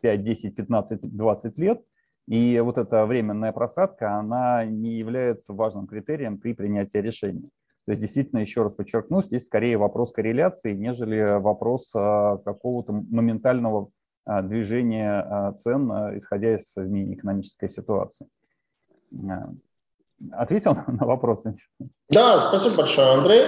5, 0.00 0.22
10, 0.22 0.54
15, 0.54 1.00
20 1.16 1.58
лет, 1.58 1.82
и 2.26 2.58
вот 2.60 2.78
эта 2.78 3.04
временная 3.04 3.52
просадка, 3.52 4.16
она 4.16 4.64
не 4.64 4.94
является 4.94 5.52
важным 5.52 5.86
критерием 5.86 6.38
при 6.38 6.54
принятии 6.54 6.98
решения. 6.98 7.48
То 7.84 7.92
есть 7.92 8.00
действительно, 8.00 8.38
еще 8.38 8.62
раз 8.62 8.72
подчеркну, 8.72 9.22
здесь 9.22 9.46
скорее 9.46 9.76
вопрос 9.76 10.12
корреляции, 10.12 10.72
нежели 10.72 11.40
вопрос 11.40 11.90
какого-то 11.90 12.92
моментального 12.92 13.90
а, 14.24 14.42
движения 14.42 15.20
а, 15.20 15.52
цен, 15.52 15.90
а, 15.90 16.16
исходя 16.16 16.56
из 16.56 16.72
изменения 16.76 17.14
экономической 17.14 17.68
ситуации. 17.68 18.26
Ответил 20.32 20.76
на 20.86 21.06
вопрос? 21.06 21.44
Да, 22.08 22.48
спасибо 22.48 22.76
большое, 22.76 23.12
Андрей. 23.14 23.44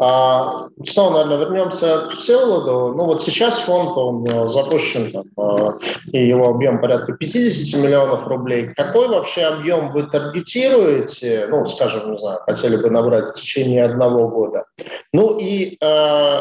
А, 0.00 0.66
снова, 0.84 1.22
наверное, 1.22 1.38
вернемся 1.38 2.08
к 2.08 2.14
Всеволоду. 2.14 2.96
Ну 2.96 3.04
вот 3.04 3.22
сейчас 3.22 3.60
фонд, 3.60 3.96
он 3.96 4.48
запущен, 4.48 5.12
там, 5.12 5.24
а, 5.36 5.78
и 6.10 6.26
его 6.26 6.48
объем 6.48 6.80
порядка 6.80 7.12
50 7.12 7.84
миллионов 7.84 8.26
рублей. 8.26 8.74
Какой 8.74 9.06
вообще 9.06 9.42
объем 9.42 9.92
вы 9.92 10.08
таргетируете? 10.08 11.46
Ну, 11.48 11.64
скажем, 11.66 12.10
не 12.10 12.16
знаю, 12.16 12.40
хотели 12.40 12.76
бы 12.82 12.90
набрать 12.90 13.28
в 13.28 13.34
течение 13.34 13.84
одного 13.84 14.28
года. 14.28 14.64
Ну 15.12 15.38
и 15.38 15.76
э, 15.80 16.40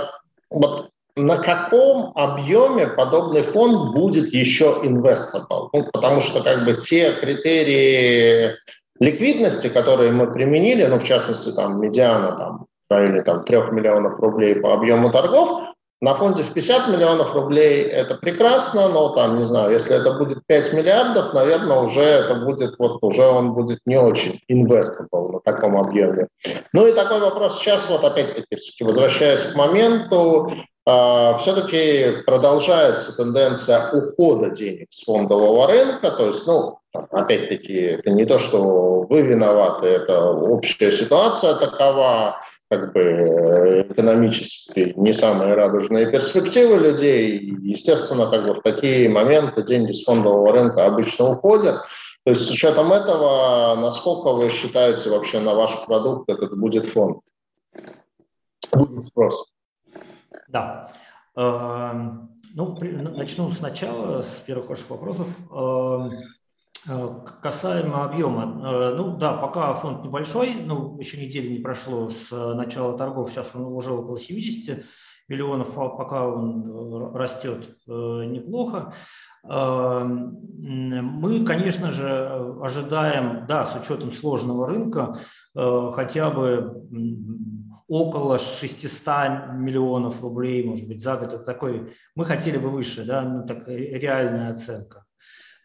вот 0.49 0.90
на 1.15 1.37
каком 1.37 2.11
объеме 2.15 2.87
подобный 2.87 3.41
фонд 3.41 3.93
будет 3.93 4.33
еще 4.33 4.79
инвестабл? 4.83 5.69
Ну, 5.73 5.89
потому 5.91 6.21
что 6.21 6.43
как 6.43 6.65
бы 6.65 6.73
те 6.73 7.13
критерии 7.13 8.55
ликвидности, 8.99 9.67
которые 9.67 10.11
мы 10.11 10.31
применили, 10.31 10.85
ну, 10.85 10.99
в 10.99 11.03
частности, 11.03 11.55
там, 11.55 11.81
медиана, 11.81 12.37
там, 12.37 12.65
в 12.89 13.23
там, 13.23 13.43
3 13.43 13.57
миллионов 13.71 14.19
рублей 14.19 14.55
по 14.55 14.73
объему 14.73 15.11
торгов, 15.11 15.71
на 16.03 16.15
фонде 16.15 16.41
в 16.41 16.51
50 16.51 16.89
миллионов 16.89 17.35
рублей 17.35 17.83
это 17.83 18.15
прекрасно, 18.15 18.89
но 18.89 19.09
там, 19.09 19.37
не 19.37 19.43
знаю, 19.43 19.71
если 19.71 19.95
это 19.95 20.13
будет 20.13 20.39
5 20.47 20.73
миллиардов, 20.73 21.33
наверное, 21.33 21.77
уже 21.77 22.01
это 22.01 22.35
будет, 22.35 22.73
вот 22.79 22.97
уже 23.03 23.23
он 23.23 23.53
будет 23.53 23.79
не 23.85 23.99
очень 23.99 24.39
инвестабл 24.47 25.29
на 25.33 25.39
таком 25.41 25.77
объеме. 25.77 26.27
Ну 26.73 26.87
и 26.87 26.93
такой 26.93 27.19
вопрос 27.19 27.59
сейчас, 27.59 27.87
вот 27.87 28.03
опять-таки, 28.03 28.83
возвращаясь 28.83 29.41
к 29.41 29.55
моменту, 29.55 30.51
все-таки 30.85 32.23
продолжается 32.25 33.15
тенденция 33.15 33.91
ухода 33.91 34.49
денег 34.49 34.87
с 34.89 35.03
фондового 35.03 35.67
рынка, 35.67 36.11
то 36.11 36.27
есть, 36.27 36.47
ну, 36.47 36.79
опять-таки, 36.91 37.73
это 37.73 38.09
не 38.09 38.25
то, 38.25 38.39
что 38.39 39.01
вы 39.03 39.21
виноваты, 39.21 39.87
это 39.87 40.31
общая 40.31 40.91
ситуация 40.91 41.55
такова, 41.55 42.41
как 42.71 42.93
бы 42.93 43.01
э, 43.01 43.81
экономически 43.91 44.93
не 44.95 45.11
самые 45.11 45.55
радужные 45.55 46.09
перспективы 46.09 46.77
людей. 46.77 47.37
Естественно, 47.61 48.27
как 48.27 48.47
бы 48.47 48.53
в 48.53 48.61
такие 48.61 49.09
моменты 49.09 49.61
деньги 49.61 49.91
с 49.91 50.05
фондового 50.05 50.53
рынка 50.53 50.85
обычно 50.85 51.31
уходят. 51.31 51.81
То 52.23 52.29
есть 52.29 52.41
с 52.41 52.49
учетом 52.49 52.93
этого, 52.93 53.75
насколько 53.75 54.31
вы 54.31 54.49
считаете 54.49 55.09
вообще 55.09 55.39
на 55.39 55.53
ваш 55.53 55.85
продукт 55.85 56.29
этот 56.29 56.57
будет 56.57 56.85
фонд? 56.85 57.19
Будет 58.71 59.03
спрос. 59.03 59.51
Да. 60.51 60.89
Эм, 61.35 62.39
ну, 62.53 62.77
начну 63.15 63.49
сначала, 63.51 64.21
с 64.21 64.41
первых 64.45 64.69
ваших 64.69 64.89
вопросов. 64.89 65.27
Эм, 65.51 66.11
Э, 66.89 67.09
касаемо 67.43 68.05
объема, 68.05 68.43
э, 68.43 68.95
ну 68.95 69.15
да, 69.15 69.33
пока 69.33 69.71
фонд 69.75 70.03
небольшой, 70.03 70.55
ну 70.65 70.97
еще 70.97 71.23
недели 71.23 71.49
не 71.49 71.59
прошло 71.59 72.09
с 72.09 72.31
э, 72.31 72.53
начала 72.55 72.97
торгов, 72.97 73.29
сейчас 73.29 73.51
он 73.53 73.65
уже 73.65 73.91
около 73.91 74.17
70 74.17 74.83
миллионов, 75.27 75.77
а 75.77 75.89
пока 75.89 76.27
он 76.27 77.15
растет 77.15 77.77
неплохо. 77.87 78.93
Мы, 79.43 81.45
конечно 81.45 81.91
же, 81.91 82.57
ожидаем, 82.61 83.45
да, 83.47 83.65
с 83.65 83.79
учетом 83.79 84.11
сложного 84.11 84.67
рынка, 84.67 85.15
хотя 85.53 86.31
бы 86.31 86.85
около 87.91 88.37
600 88.37 89.53
миллионов 89.53 90.21
рублей, 90.21 90.63
может 90.63 90.87
быть, 90.87 91.03
за 91.03 91.17
год. 91.17 91.33
Это 91.33 91.43
такой, 91.43 91.93
мы 92.15 92.23
хотели 92.23 92.57
бы 92.57 92.69
выше, 92.69 93.03
да, 93.03 93.21
ну, 93.23 93.45
так, 93.45 93.67
реальная 93.67 94.51
оценка. 94.51 95.03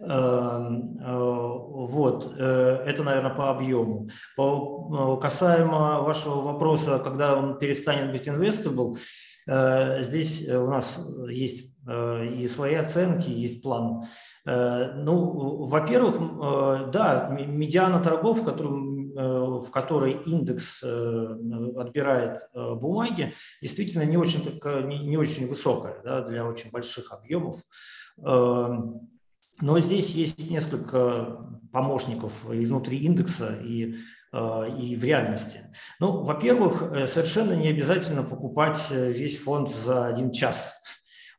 Эм, 0.01 0.99
э, 0.99 1.07
вот, 1.07 2.35
э, 2.37 2.83
это, 2.85 3.05
наверное, 3.05 3.33
по 3.33 3.51
объему. 3.51 4.09
По, 4.37 5.17
э, 5.19 5.23
касаемо 5.23 6.03
вашего 6.03 6.43
вопроса, 6.43 6.99
когда 6.99 7.37
он 7.37 7.59
перестанет 7.59 8.11
быть 8.11 8.27
investable, 8.29 8.97
здесь 9.49 10.49
у 10.51 10.67
нас 10.67 11.09
есть 11.31 11.79
и 11.87 12.49
свои 12.49 12.75
оценки, 12.75 13.31
есть 13.31 13.63
план. 13.63 14.03
Ну, 14.45 15.67
во-первых, 15.67 16.91
да, 16.91 17.29
медиана 17.31 18.03
торгов, 18.03 18.41
в, 18.41 18.45
котором, 18.45 18.86
в 19.17 19.71
которой 19.71 20.13
индекс 20.27 20.83
отбирает 20.83 22.43
бумаги, 22.55 23.33
действительно 23.63 24.03
не 24.03 24.17
очень, 24.17 24.43
не, 24.87 24.99
не 25.07 25.17
очень 25.17 25.49
высокая 25.49 26.03
да, 26.05 26.23
для 26.23 26.45
очень 26.45 26.71
больших 26.71 27.13
объемов. 27.13 27.57
Эм, 28.19 29.09
но 29.61 29.81
здесь 29.81 30.11
есть 30.11 30.51
несколько 30.51 31.39
помощников 31.73 32.51
и 32.53 32.65
внутри 32.65 32.99
индекса, 32.99 33.57
и, 33.63 33.97
э, 34.33 34.79
и 34.79 34.97
в 34.97 35.05
реальности. 35.05 35.61
Ну, 35.99 36.23
во-первых, 36.23 36.83
э, 36.83 37.07
совершенно 37.07 37.55
не 37.55 37.69
обязательно 37.69 38.23
покупать 38.23 38.79
э, 38.91 39.13
весь 39.13 39.39
фонд 39.39 39.71
за 39.71 40.07
один 40.07 40.33
час. 40.33 40.75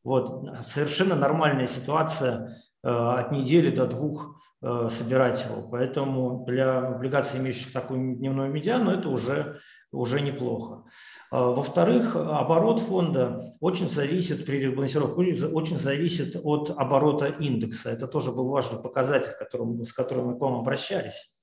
Вот, 0.03 0.47
совершенно 0.67 1.15
нормальная 1.15 1.67
ситуация 1.67 2.63
от 2.81 3.31
недели 3.31 3.75
до 3.75 3.85
двух 3.87 4.36
собирать 4.61 5.45
его. 5.45 5.67
Поэтому 5.69 6.43
для 6.45 6.79
облигаций, 6.79 7.39
имеющих 7.39 7.71
такую 7.71 8.15
дневную 8.15 8.51
медиану, 8.51 8.91
это 8.91 9.09
уже, 9.09 9.59
уже 9.91 10.21
неплохо. 10.21 10.83
А, 11.29 11.51
во-вторых, 11.51 12.15
оборот 12.15 12.79
фонда 12.79 13.55
очень 13.59 13.89
зависит 13.89 14.45
при 14.45 14.59
ребалансировке, 14.59 15.45
очень 15.45 15.77
зависит 15.77 16.39
от 16.41 16.71
оборота 16.71 17.27
индекса. 17.27 17.91
Это 17.91 18.07
тоже 18.07 18.31
был 18.31 18.49
важный 18.49 18.79
показатель, 18.79 19.31
которым, 19.37 19.83
с 19.83 19.93
которым 19.93 20.27
мы 20.27 20.37
к 20.37 20.41
вам 20.41 20.55
обращались. 20.55 21.37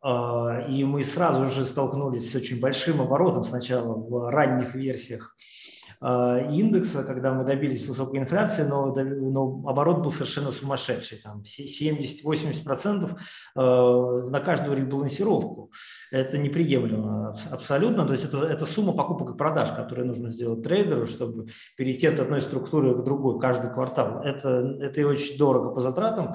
А, 0.00 0.64
и 0.68 0.84
мы 0.84 1.02
сразу 1.02 1.46
же 1.46 1.64
столкнулись 1.64 2.30
с 2.30 2.34
очень 2.34 2.60
большим 2.60 3.00
оборотом 3.00 3.44
сначала 3.44 3.94
в 3.94 4.30
ранних 4.30 4.74
версиях 4.74 5.34
индекса, 6.00 7.02
когда 7.02 7.32
мы 7.32 7.44
добились 7.44 7.86
высокой 7.86 8.20
инфляции, 8.20 8.62
но, 8.62 8.94
но 8.94 9.68
оборот 9.68 9.98
был 9.98 10.12
совершенно 10.12 10.50
сумасшедший, 10.50 11.18
там 11.18 11.42
70-80% 11.42 13.16
а, 13.56 14.30
на 14.30 14.40
каждую 14.40 14.76
ребалансировку. 14.76 15.72
Это 16.12 16.38
неприемлемо 16.38 17.36
абсолютно, 17.50 18.06
то 18.06 18.12
есть 18.12 18.24
это, 18.24 18.44
это 18.44 18.64
сумма 18.64 18.92
покупок 18.92 19.34
и 19.34 19.36
продаж, 19.36 19.72
которые 19.72 20.06
нужно 20.06 20.30
сделать 20.30 20.62
трейдеру, 20.62 21.06
чтобы 21.06 21.48
перейти 21.76 22.06
от 22.06 22.20
одной 22.20 22.40
структуры 22.40 22.94
к 22.94 23.04
другой 23.04 23.40
каждый 23.40 23.72
квартал. 23.72 24.22
Это, 24.22 24.76
это 24.80 25.00
и 25.00 25.04
очень 25.04 25.36
дорого 25.36 25.74
по 25.74 25.80
затратам 25.80 26.34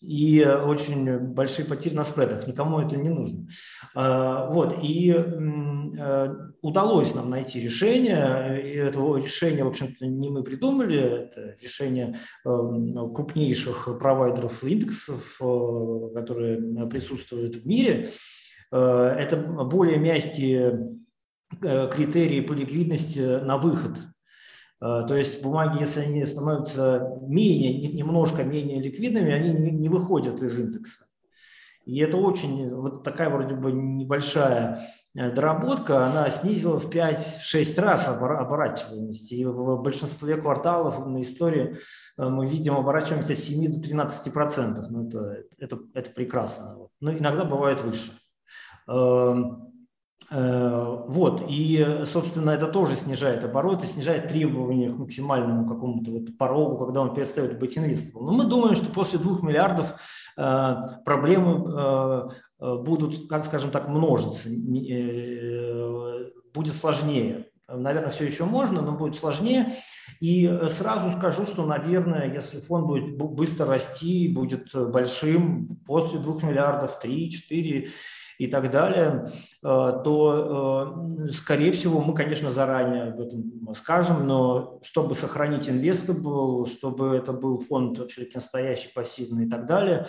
и 0.00 0.42
очень 0.44 1.18
большие 1.18 1.66
потери 1.66 1.94
на 1.94 2.04
спредах. 2.04 2.46
Никому 2.46 2.80
это 2.80 2.96
не 2.96 3.10
нужно. 3.10 3.46
А, 3.94 4.50
вот, 4.50 4.78
и 4.82 5.10
э, 5.10 6.36
удалось 6.62 7.14
нам 7.14 7.28
найти 7.28 7.60
решение. 7.60 8.62
И 8.62 8.76
это 8.76 8.98
решение, 9.16 9.64
в 9.64 9.68
общем-то, 9.68 10.06
не 10.06 10.30
мы 10.30 10.42
придумали, 10.42 10.98
это 10.98 11.54
решение 11.60 12.18
эм, 12.46 13.12
крупнейших 13.14 13.98
провайдеров 13.98 14.64
индексов, 14.64 15.36
э, 15.40 16.08
которые 16.14 16.86
присутствуют 16.88 17.56
в 17.56 17.66
мире. 17.66 18.08
Э, 18.72 19.14
это 19.18 19.36
более 19.36 19.98
мягкие 19.98 20.96
критерии 21.60 22.40
по 22.42 22.52
ликвидности 22.52 23.42
на 23.42 23.58
выход 23.58 23.98
то 24.80 25.14
есть 25.14 25.42
бумаги, 25.42 25.80
если 25.80 26.00
они 26.00 26.24
становятся 26.24 27.18
менее, 27.20 27.92
немножко 27.92 28.44
менее 28.44 28.80
ликвидными, 28.80 29.30
они 29.30 29.50
не 29.52 29.88
выходят 29.90 30.42
из 30.42 30.58
индекса. 30.58 31.04
И 31.90 31.98
это 31.98 32.16
очень, 32.18 32.72
вот 32.74 33.02
такая 33.02 33.30
вроде 33.30 33.54
бы 33.54 33.72
небольшая 33.72 34.86
э, 35.14 35.32
доработка, 35.32 36.06
она 36.06 36.30
снизила 36.30 36.78
в 36.78 36.88
5-6 36.88 37.80
раз 37.80 38.08
оборачиваемость. 38.08 39.32
И 39.32 39.44
в 39.44 39.82
большинстве 39.82 40.36
кварталов 40.36 41.06
на 41.06 41.20
истории 41.22 41.78
э, 42.16 42.28
мы 42.28 42.46
видим 42.46 42.76
оборачиваемость 42.76 43.30
от 43.30 43.38
7 43.38 43.72
до 43.72 43.80
13 43.82 44.32
процентов. 44.32 44.86
Ну, 44.90 45.08
это, 45.08 45.44
это, 45.58 45.78
это 45.94 46.10
прекрасно. 46.10 46.76
Но 47.00 47.12
иногда 47.12 47.44
бывает 47.44 47.80
выше. 47.82 48.12
Э, 50.32 51.04
вот, 51.08 51.44
и, 51.48 52.04
собственно, 52.06 52.50
это 52.50 52.68
тоже 52.68 52.94
снижает 52.94 53.42
обороты, 53.42 53.86
снижает 53.86 54.28
требования 54.28 54.90
к 54.90 54.98
максимальному 54.98 55.68
какому-то 55.68 56.12
вот 56.12 56.38
порогу, 56.38 56.84
когда 56.84 57.00
он 57.00 57.14
перестает 57.14 57.58
быть 57.58 57.76
инвестором. 57.76 58.26
Но 58.26 58.32
мы 58.32 58.44
думаем, 58.44 58.76
что 58.76 58.86
после 58.92 59.18
двух 59.18 59.42
миллиардов 59.42 59.94
э, 60.36 60.76
проблемы 61.04 62.28
э, 62.60 62.76
будут, 62.76 63.28
скажем 63.44 63.70
так, 63.70 63.88
множиться, 63.88 64.48
будет 66.54 66.74
сложнее. 66.74 67.46
Наверное, 67.66 68.10
все 68.10 68.24
еще 68.24 68.44
можно, 68.44 68.82
но 68.82 68.92
будет 68.92 69.16
сложнее. 69.16 69.74
И 70.20 70.46
сразу 70.68 71.16
скажу, 71.16 71.46
что, 71.46 71.64
наверное, 71.64 72.32
если 72.32 72.60
фонд 72.60 72.86
будет 72.86 73.16
быстро 73.16 73.66
расти, 73.66 74.28
будет 74.28 74.74
большим, 74.74 75.80
после 75.86 76.18
двух 76.18 76.42
миллиардов, 76.42 76.98
три, 77.00 77.30
четыре 77.30 77.88
и 78.40 78.46
так 78.46 78.70
далее, 78.70 79.26
то, 79.62 81.28
скорее 81.30 81.72
всего, 81.72 82.00
мы, 82.00 82.14
конечно, 82.14 82.50
заранее 82.50 83.02
об 83.12 83.20
этом 83.20 83.74
скажем, 83.74 84.26
но 84.26 84.80
чтобы 84.82 85.14
сохранить 85.14 85.68
инвестабл, 85.68 86.64
чтобы 86.64 87.14
это 87.16 87.34
был 87.34 87.60
фонд 87.60 87.98
все-таки 88.10 88.36
настоящий, 88.36 88.88
пассивный 88.94 89.44
и 89.44 89.48
так 89.48 89.66
далее, 89.66 90.06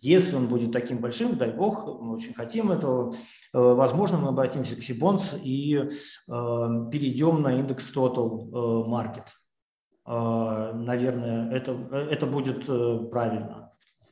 если 0.00 0.34
он 0.34 0.46
будет 0.46 0.72
таким 0.72 0.98
большим, 0.98 1.36
дай 1.36 1.52
бог, 1.52 1.86
мы 2.00 2.14
очень 2.14 2.32
хотим 2.32 2.72
этого, 2.72 3.14
возможно, 3.52 4.16
мы 4.16 4.28
обратимся 4.28 4.74
к 4.74 4.82
Сибонс 4.82 5.34
и 5.44 5.90
перейдем 6.26 7.42
на 7.42 7.52
индекс 7.54 7.94
Total 7.94 8.48
Market. 8.86 9.26
Наверное, 10.06 11.52
это, 11.52 11.72
это 12.10 12.26
будет 12.26 12.68
э, 12.68 12.98
правильно 13.10 13.61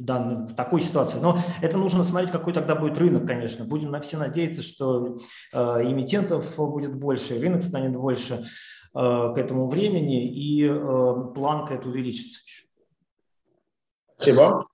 в, 0.00 0.04
данной, 0.04 0.46
в 0.46 0.54
такой 0.54 0.80
ситуации. 0.80 1.18
Но 1.20 1.38
это 1.60 1.76
нужно 1.76 2.04
смотреть, 2.04 2.32
какой 2.32 2.52
тогда 2.52 2.74
будет 2.74 2.98
рынок, 2.98 3.26
конечно. 3.26 3.64
Будем 3.64 4.00
все 4.02 4.16
надеяться, 4.16 4.62
что 4.62 5.18
э, 5.52 5.58
эмитентов 5.58 6.56
будет 6.56 6.94
больше, 6.94 7.38
рынок 7.38 7.62
станет 7.62 7.96
больше 7.96 8.34
э, 8.34 8.40
к 8.94 9.34
этому 9.36 9.68
времени, 9.68 10.32
и 10.34 10.66
э, 10.66 11.14
планка 11.34 11.74
это 11.74 11.88
увеличится 11.88 12.40
еще. 12.44 12.64
Спасибо. 14.16 14.66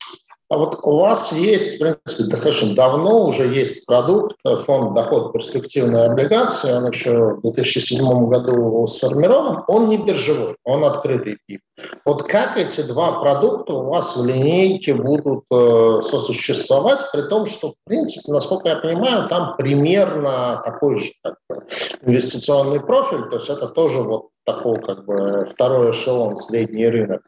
А 0.49 0.59
вот 0.59 0.79
у 0.85 0.99
вас 0.99 1.33
есть, 1.33 1.77
в 1.77 1.79
принципе, 1.81 2.31
достаточно 2.31 2.75
давно 2.75 3.27
уже 3.27 3.49
есть 3.49 3.85
продукт, 3.85 4.37
э, 4.45 4.57
фонд 4.57 4.95
доход 4.95 5.33
перспективной 5.33 6.07
облигации, 6.07 6.73
он 6.73 6.93
еще 6.93 7.35
в 7.35 7.41
2007 7.41 8.29
году 8.29 8.87
сформирован, 8.87 9.65
он 9.67 9.89
не 9.89 9.99
биржевой, 9.99 10.55
он 10.63 10.85
открытый 10.85 11.39
тип. 11.49 11.61
Вот 12.05 12.23
как 12.23 12.57
эти 12.57 12.83
два 12.83 13.21
продукта 13.21 13.73
у 13.73 13.91
вас 13.91 14.17
в 14.17 14.25
линейке 14.25 14.95
будут 14.95 15.45
э, 15.51 16.01
сосуществовать, 16.03 17.01
при 17.13 17.23
том, 17.23 17.47
что, 17.47 17.73
в 17.73 17.75
принципе, 17.85 18.33
насколько 18.33 18.69
я 18.69 18.77
понимаю, 18.77 19.29
там 19.29 19.57
примерно 19.57 20.63
такой 20.65 21.01
же 21.01 21.13
как 21.25 21.35
бы, 21.49 21.65
инвестиционный 22.03 22.79
профиль, 22.79 23.29
то 23.31 23.37
есть 23.37 23.49
это 23.49 23.67
тоже 23.67 24.01
вот 24.01 24.29
такой 24.47 24.81
как 24.81 25.05
бы 25.05 25.47
второй 25.53 25.91
эшелон, 25.91 26.37
средний 26.37 26.87
рынок. 26.87 27.23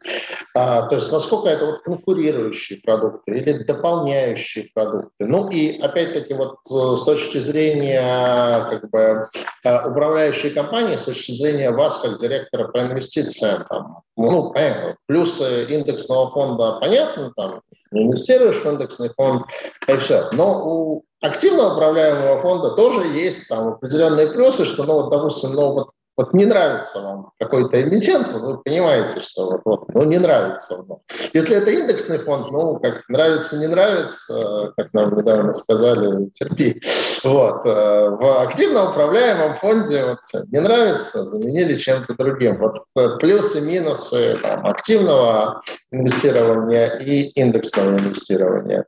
А, 0.55 0.87
то 0.87 0.95
есть 0.95 1.11
насколько 1.11 1.49
это 1.49 1.65
вот 1.65 1.83
конкурирующие 1.83 2.79
продукты 2.81 3.37
или 3.37 3.63
дополняющие 3.63 4.69
продукты. 4.73 5.25
Ну 5.25 5.49
и 5.49 5.77
опять-таки 5.79 6.33
вот 6.33 6.59
э, 6.71 6.95
с 6.95 7.03
точки 7.03 7.39
зрения 7.39 8.65
как 8.69 8.89
бы 8.89 9.21
э, 9.63 9.87
управляющей 9.89 10.49
компании, 10.51 10.95
с 10.95 11.05
точки 11.05 11.33
зрения 11.33 11.71
вас 11.71 11.97
как 11.97 12.19
директора 12.19 12.69
по 12.69 12.79
инвестициям, 12.79 13.65
там, 13.69 14.01
ну, 14.15 14.51
понятно, 14.51 14.95
плюсы 15.05 15.65
индексного 15.65 16.31
фонда 16.31 16.77
понятно, 16.79 17.33
там, 17.35 17.61
инвестируешь 17.91 18.63
в 18.63 18.65
индексный 18.65 19.09
фонд, 19.09 19.45
и 19.87 19.97
все. 19.97 20.29
Но 20.31 20.65
у 20.65 21.03
активно 21.21 21.73
управляемого 21.73 22.41
фонда 22.41 22.71
тоже 22.71 23.07
есть 23.07 23.47
там 23.49 23.73
определенные 23.73 24.31
плюсы, 24.31 24.63
что, 24.63 24.83
ну, 24.85 24.93
вот, 24.93 25.09
допустим, 25.09 25.51
ну, 25.53 25.73
вот 25.73 25.89
вот 26.19 26.33
не 26.33 26.45
нравится 26.45 26.99
вам 26.99 27.31
какой-то 27.39 27.81
эмитент, 27.81 28.27
вы 28.33 28.57
понимаете, 28.57 29.21
что 29.21 29.51
вот, 29.51 29.61
вот, 29.63 29.93
ну, 29.93 30.03
не 30.03 30.17
нравится 30.17 30.83
вам. 30.85 30.99
Если 31.31 31.55
это 31.55 31.71
индексный 31.71 32.17
фонд, 32.17 32.51
ну, 32.51 32.77
как 32.77 33.07
нравится, 33.07 33.57
не 33.57 33.67
нравится, 33.67 34.73
как 34.75 34.93
нам 34.93 35.15
недавно 35.15 35.53
сказали, 35.53 36.25
терпи. 36.31 36.81
Вот. 37.23 37.65
Э, 37.65 38.09
в 38.09 38.41
активно 38.41 38.91
управляемом 38.91 39.55
фонде 39.59 40.03
вот, 40.03 40.43
не 40.51 40.59
нравится, 40.59 41.23
заменили 41.23 41.77
чем-то 41.77 42.13
другим. 42.15 42.57
Вот 42.57 42.83
э, 42.97 43.17
плюсы, 43.19 43.61
минусы 43.61 44.37
там, 44.41 44.67
активного 44.67 45.61
инвестирования 45.93 46.97
и 46.97 47.29
индексного 47.29 47.97
инвестирования. 47.97 48.85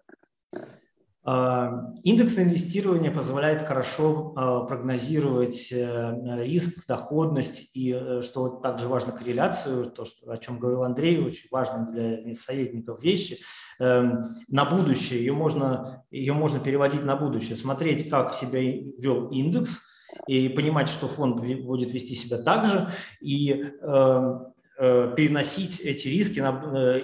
А, 1.24 1.94
индексное 2.04 2.46
инвестирование 2.46 3.12
позволяет 3.12 3.62
хорошо 3.62 4.34
а, 4.36 4.62
прогнозировать 4.62 5.72
э, 5.72 6.44
риск, 6.44 6.88
доходность 6.88 7.70
и, 7.76 7.94
э, 7.94 8.22
что 8.24 8.50
также 8.50 8.88
важно, 8.88 9.12
корреляцию, 9.12 9.86
то, 9.92 10.04
что, 10.04 10.32
о 10.32 10.38
чем 10.40 10.58
говорил 10.58 10.82
Андрей, 10.82 11.24
очень 11.24 11.48
важно 11.52 11.86
для 11.92 12.34
советников 12.34 13.04
вещи, 13.04 13.38
эм, 13.80 14.24
на 14.48 14.66
будущее. 14.66 15.20
Ее 15.20 15.34
можно, 15.34 16.04
ее 16.10 16.34
можно 16.34 16.60
переводить 16.60 17.06
на 17.06 17.16
будущее, 17.16 17.56
смотреть, 17.56 18.10
как 18.10 18.34
себя 18.34 18.60
вел 18.60 19.30
индекс, 19.30 19.80
и 20.28 20.50
понимать, 20.50 20.90
что 20.90 21.08
фонд 21.08 21.40
будет 21.40 21.92
вести 21.92 22.16
себя 22.16 22.42
так 22.42 22.66
же, 22.66 22.88
и 23.22 23.64
эм, 23.82 24.48
э, 24.80 25.14
переносить 25.16 25.80
эти 25.82 26.08
риски 26.08 26.40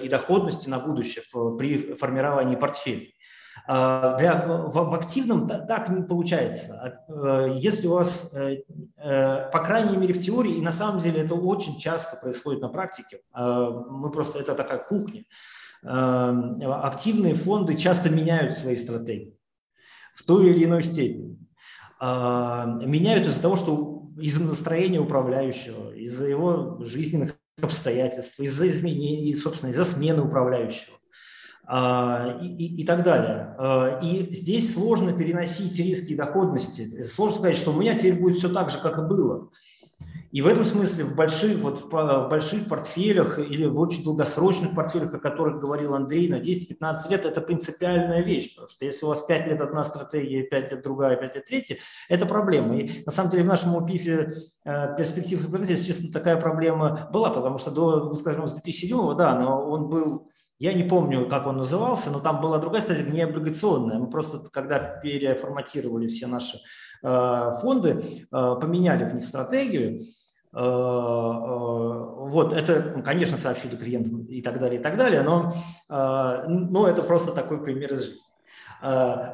и 0.04 0.08
доходности 0.08 0.68
на 0.68 0.80
будущее 0.80 1.22
при 1.56 1.94
формировании 1.94 2.56
портфеля. 2.56 3.06
А, 3.70 4.16
для, 4.16 4.46
в, 4.46 4.72
в 4.72 4.94
активном 4.94 5.46
так 5.46 5.90
не 5.90 6.02
получается. 6.02 6.80
А, 6.80 7.46
э, 7.46 7.58
если 7.58 7.86
у 7.86 7.92
вас, 7.92 8.32
э, 8.32 8.62
э, 8.96 9.50
по 9.50 9.62
крайней 9.62 9.98
мере, 9.98 10.14
в 10.14 10.22
теории, 10.22 10.54
и 10.54 10.62
на 10.62 10.72
самом 10.72 11.00
деле 11.00 11.20
это 11.20 11.34
очень 11.34 11.78
часто 11.78 12.16
происходит 12.16 12.62
на 12.62 12.70
практике, 12.70 13.20
а, 13.30 13.70
мы 13.70 14.10
просто, 14.10 14.38
это 14.38 14.54
такая 14.54 14.78
кухня, 14.78 15.24
активные 15.84 17.34
фонды 17.34 17.76
часто 17.76 18.08
меняют 18.08 18.56
свои 18.56 18.74
стратегии 18.74 19.38
в 20.14 20.24
той 20.26 20.48
или 20.48 20.64
иной 20.64 20.82
степени. 20.82 21.38
Меняют 22.00 23.28
из-за 23.28 23.40
того, 23.40 23.54
что 23.54 24.10
из-за 24.18 24.42
настроения 24.42 24.98
управляющего, 24.98 25.94
из-за 25.94 26.26
его 26.26 26.78
жизненных 26.80 27.36
обстоятельств, 27.62 28.40
из-за 28.40 28.66
изменений, 28.66 29.32
собственно, 29.34 29.70
из-за 29.70 29.84
смены 29.84 30.22
управляющего. 30.22 30.97
А, 31.70 32.38
и, 32.40 32.46
и, 32.46 32.80
и 32.80 32.84
так 32.86 33.02
далее. 33.02 33.54
А, 33.58 33.98
и 34.02 34.34
здесь 34.34 34.72
сложно 34.72 35.12
переносить 35.12 35.78
риски 35.78 36.16
доходности. 36.16 37.04
Сложно 37.04 37.36
сказать, 37.36 37.58
что 37.58 37.72
у 37.72 37.78
меня 37.78 37.94
теперь 37.94 38.18
будет 38.18 38.36
все 38.36 38.48
так 38.48 38.70
же, 38.70 38.78
как 38.78 38.96
и 38.96 39.02
было. 39.02 39.50
И 40.30 40.40
в 40.40 40.46
этом 40.46 40.64
смысле 40.64 41.04
в 41.04 41.14
больших, 41.14 41.58
вот 41.58 41.92
в 41.92 42.28
больших 42.30 42.68
портфелях 42.68 43.38
или 43.38 43.66
в 43.66 43.78
очень 43.78 44.02
долгосрочных 44.02 44.74
портфелях, 44.74 45.12
о 45.12 45.18
которых 45.18 45.60
говорил 45.60 45.94
Андрей, 45.94 46.30
на 46.30 46.40
10-15 46.40 47.10
лет, 47.10 47.26
это 47.26 47.42
принципиальная 47.42 48.22
вещь. 48.22 48.54
Потому 48.54 48.68
что 48.68 48.86
если 48.86 49.04
у 49.04 49.08
вас 49.08 49.20
5 49.20 49.46
лет 49.48 49.60
одна 49.60 49.84
стратегия, 49.84 50.44
5 50.44 50.72
лет 50.72 50.82
другая, 50.82 51.16
5 51.16 51.34
лет 51.34 51.44
третья, 51.44 51.76
это 52.08 52.24
проблема. 52.24 52.78
И 52.78 53.04
на 53.04 53.12
самом 53.12 53.30
деле 53.30 53.42
в 53.42 53.46
нашем 53.46 53.76
УПИФе 53.76 54.32
э, 54.64 54.96
перспектив 54.96 55.46
если 55.68 55.84
честно, 55.84 56.10
такая 56.10 56.40
проблема 56.40 57.10
была, 57.12 57.28
потому 57.28 57.58
что 57.58 57.70
до, 57.70 58.14
скажем, 58.14 58.48
с 58.48 58.52
2007 58.52 59.16
да, 59.16 59.38
но 59.38 59.68
он 59.68 59.88
был 59.88 60.30
я 60.58 60.72
не 60.72 60.82
помню, 60.82 61.28
как 61.28 61.46
он 61.46 61.58
назывался, 61.58 62.10
но 62.10 62.18
там 62.18 62.40
была 62.40 62.58
другая 62.58 62.82
стратегия, 62.82 63.12
не 63.12 63.22
облигационная. 63.22 63.98
Мы 63.98 64.10
просто, 64.10 64.40
когда 64.50 64.78
переформатировали 64.78 66.08
все 66.08 66.26
наши 66.26 66.58
э, 67.02 67.50
фонды, 67.60 67.90
э, 67.90 68.56
поменяли 68.60 69.08
в 69.08 69.14
них 69.14 69.24
стратегию. 69.24 70.00
Э, 70.52 70.60
вот, 70.60 72.52
это, 72.52 73.02
конечно, 73.04 73.36
сообщили 73.36 73.76
клиентам 73.76 74.24
и 74.24 74.42
так 74.42 74.58
далее, 74.58 74.80
и 74.80 74.82
так 74.82 74.96
далее, 74.96 75.22
но, 75.22 75.54
но 75.88 76.88
это 76.88 77.02
просто 77.02 77.32
такой 77.32 77.62
пример 77.62 77.94
из 77.94 78.02
жизни. 78.02 78.26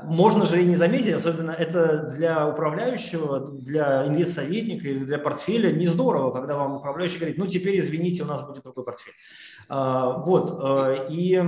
Можно 0.04 0.46
же 0.46 0.62
и 0.62 0.64
не 0.64 0.76
заметить, 0.76 1.12
особенно 1.12 1.50
это 1.50 2.04
для 2.14 2.48
управляющего, 2.48 3.50
для 3.50 4.06
инвестсоветника 4.06 4.88
или 4.88 5.04
для 5.04 5.18
портфеля 5.18 5.72
не 5.72 5.86
здорово, 5.86 6.30
когда 6.30 6.56
вам 6.56 6.76
управляющий 6.76 7.18
говорит, 7.18 7.36
ну 7.36 7.46
теперь 7.46 7.78
извините, 7.78 8.22
у 8.22 8.26
нас 8.26 8.42
будет 8.46 8.62
другой 8.62 8.84
портфель. 8.84 9.12
А, 9.68 10.18
вот, 10.18 10.58
э, 10.62 11.06
и, 11.10 11.42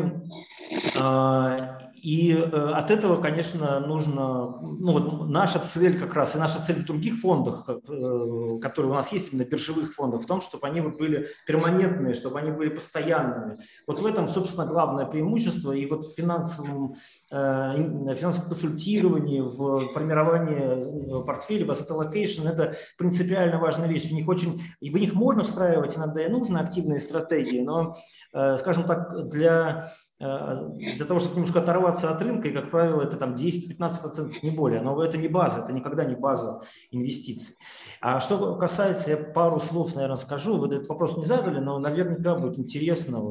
а, 0.96 1.85
и 2.06 2.32
э, 2.34 2.46
от 2.46 2.92
этого, 2.92 3.20
конечно, 3.20 3.80
нужно, 3.80 4.60
ну 4.60 4.92
вот 4.92 5.28
наша 5.28 5.58
цель 5.58 5.98
как 5.98 6.14
раз, 6.14 6.36
и 6.36 6.38
наша 6.38 6.64
цель 6.64 6.76
в 6.76 6.86
других 6.86 7.18
фондах, 7.18 7.68
э, 7.68 8.58
которые 8.62 8.92
у 8.92 8.94
нас 8.94 9.10
есть, 9.10 9.32
именно 9.32 9.44
биржевых 9.44 9.92
фондах, 9.92 10.22
в 10.22 10.26
том, 10.26 10.40
чтобы 10.40 10.68
они 10.68 10.80
были 10.82 11.26
перманентные, 11.48 12.14
чтобы 12.14 12.38
они 12.38 12.52
были 12.52 12.68
постоянными. 12.68 13.58
Вот 13.88 14.00
в 14.00 14.06
этом, 14.06 14.28
собственно, 14.28 14.66
главное 14.66 15.04
преимущество, 15.04 15.72
и 15.72 15.84
вот 15.86 16.06
в 16.06 16.14
финансовом, 16.14 16.94
финансовом 17.28 18.50
консультировании, 18.50 19.40
в 19.40 19.88
формировании 19.92 21.24
портфеля, 21.24 21.66
в 21.66 21.70
asset 21.70 21.90
allocation, 21.90 22.48
это 22.48 22.76
принципиально 22.98 23.58
важная 23.58 23.88
вещь. 23.88 24.08
В 24.08 24.12
них 24.12 24.28
очень, 24.28 24.62
и 24.78 24.90
в 24.90 24.96
них 24.96 25.12
можно 25.14 25.42
встраивать 25.42 25.96
иногда 25.96 26.24
и 26.24 26.30
нужно 26.30 26.60
активные 26.60 27.00
стратегии, 27.00 27.62
но 27.62 27.96
Э, 28.36 28.58
скажем 28.58 28.84
так, 28.84 29.28
для, 29.30 29.58
э, 29.80 29.82
для 30.18 31.04
того, 31.04 31.20
чтобы 31.20 31.34
немножко 31.34 31.60
оторваться 31.60 32.10
от 32.10 32.22
рынка, 32.22 32.48
и, 32.48 32.52
как 32.52 32.70
правило, 32.70 33.02
это 33.02 33.18
там 33.18 33.34
10-15% 33.34 34.32
не 34.42 34.50
более, 34.50 34.80
но 34.80 35.02
это 35.02 35.18
не 35.18 35.28
база, 35.28 35.60
это 35.60 35.74
никогда 35.74 36.06
не 36.06 36.14
база 36.14 36.62
инвестиций. 36.90 37.54
А 38.00 38.18
что 38.20 38.56
касается, 38.56 39.10
я 39.10 39.16
пару 39.18 39.60
слов, 39.60 39.94
наверное, 39.94 40.16
скажу, 40.16 40.56
вы 40.56 40.68
этот 40.68 40.88
вопрос 40.88 41.18
не 41.18 41.24
задали, 41.24 41.58
но 41.58 41.78
наверняка 41.78 42.34
будет 42.34 42.58
интересно, 42.58 43.22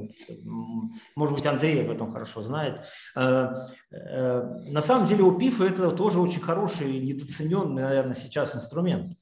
может 1.16 1.36
быть, 1.36 1.46
Андрей 1.48 1.84
об 1.84 1.90
этом 1.90 2.12
хорошо 2.12 2.42
знает. 2.42 2.86
Э, 3.16 3.52
на 3.92 4.82
самом 4.82 5.08
деле 5.08 5.24
у 5.24 5.38
ПИФа 5.38 5.64
это 5.66 5.90
тоже 5.92 6.20
очень 6.20 6.42
хороший, 6.42 7.00
недооцененный, 7.00 7.82
наверное, 7.82 8.16
сейчас 8.16 8.56
инструмент. 8.56 9.14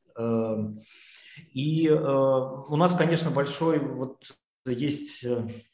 И 1.53 1.89
у 1.89 2.75
нас, 2.75 2.93
конечно, 2.93 3.31
большой 3.31 3.79
вот 3.79 4.17
есть 4.65 5.23
э, 5.23 5.47
Э, 5.47 5.72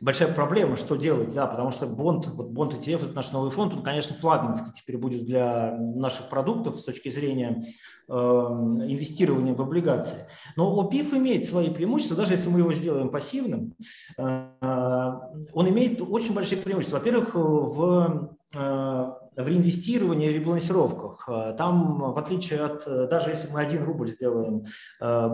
большая 0.00 0.32
проблема, 0.32 0.76
что 0.76 0.96
делать, 0.96 1.34
да, 1.34 1.46
потому 1.46 1.70
что 1.70 1.86
бонд, 1.86 2.26
вот 2.28 2.50
бонд 2.50 2.74
ETF, 2.74 3.06
это 3.06 3.14
наш 3.14 3.32
новый 3.32 3.50
фонд, 3.50 3.74
он, 3.74 3.82
конечно, 3.82 4.14
флагманский 4.14 4.72
теперь 4.72 4.98
будет 4.98 5.24
для 5.24 5.76
наших 5.76 6.28
продуктов 6.28 6.78
с 6.78 6.84
точки 6.84 7.08
зрения 7.10 7.64
э, 8.08 8.12
инвестирования 8.12 9.54
в 9.54 9.62
облигации. 9.62 10.18
Но 10.56 10.78
ОПИФ 10.80 11.14
имеет 11.14 11.48
свои 11.48 11.70
преимущества, 11.70 12.16
даже 12.16 12.34
если 12.34 12.48
мы 12.48 12.60
его 12.60 12.72
сделаем 12.72 13.08
пассивным, 13.08 13.74
э, 14.16 14.50
он 14.62 15.68
имеет 15.68 16.00
очень 16.00 16.34
большие 16.34 16.60
преимущества. 16.62 16.98
Во-первых, 16.98 17.34
в 17.34 18.36
э, 18.54 19.10
в 19.38 19.46
реинвестировании 19.46 20.28
ребалансировках. 20.28 21.28
Э, 21.28 21.54
там, 21.56 22.12
в 22.12 22.18
отличие 22.18 22.64
от, 22.64 22.86
э, 22.86 23.06
даже 23.08 23.30
если 23.30 23.48
мы 23.52 23.60
один 23.60 23.84
рубль 23.84 24.10
сделаем 24.10 24.64
э, 25.00 25.30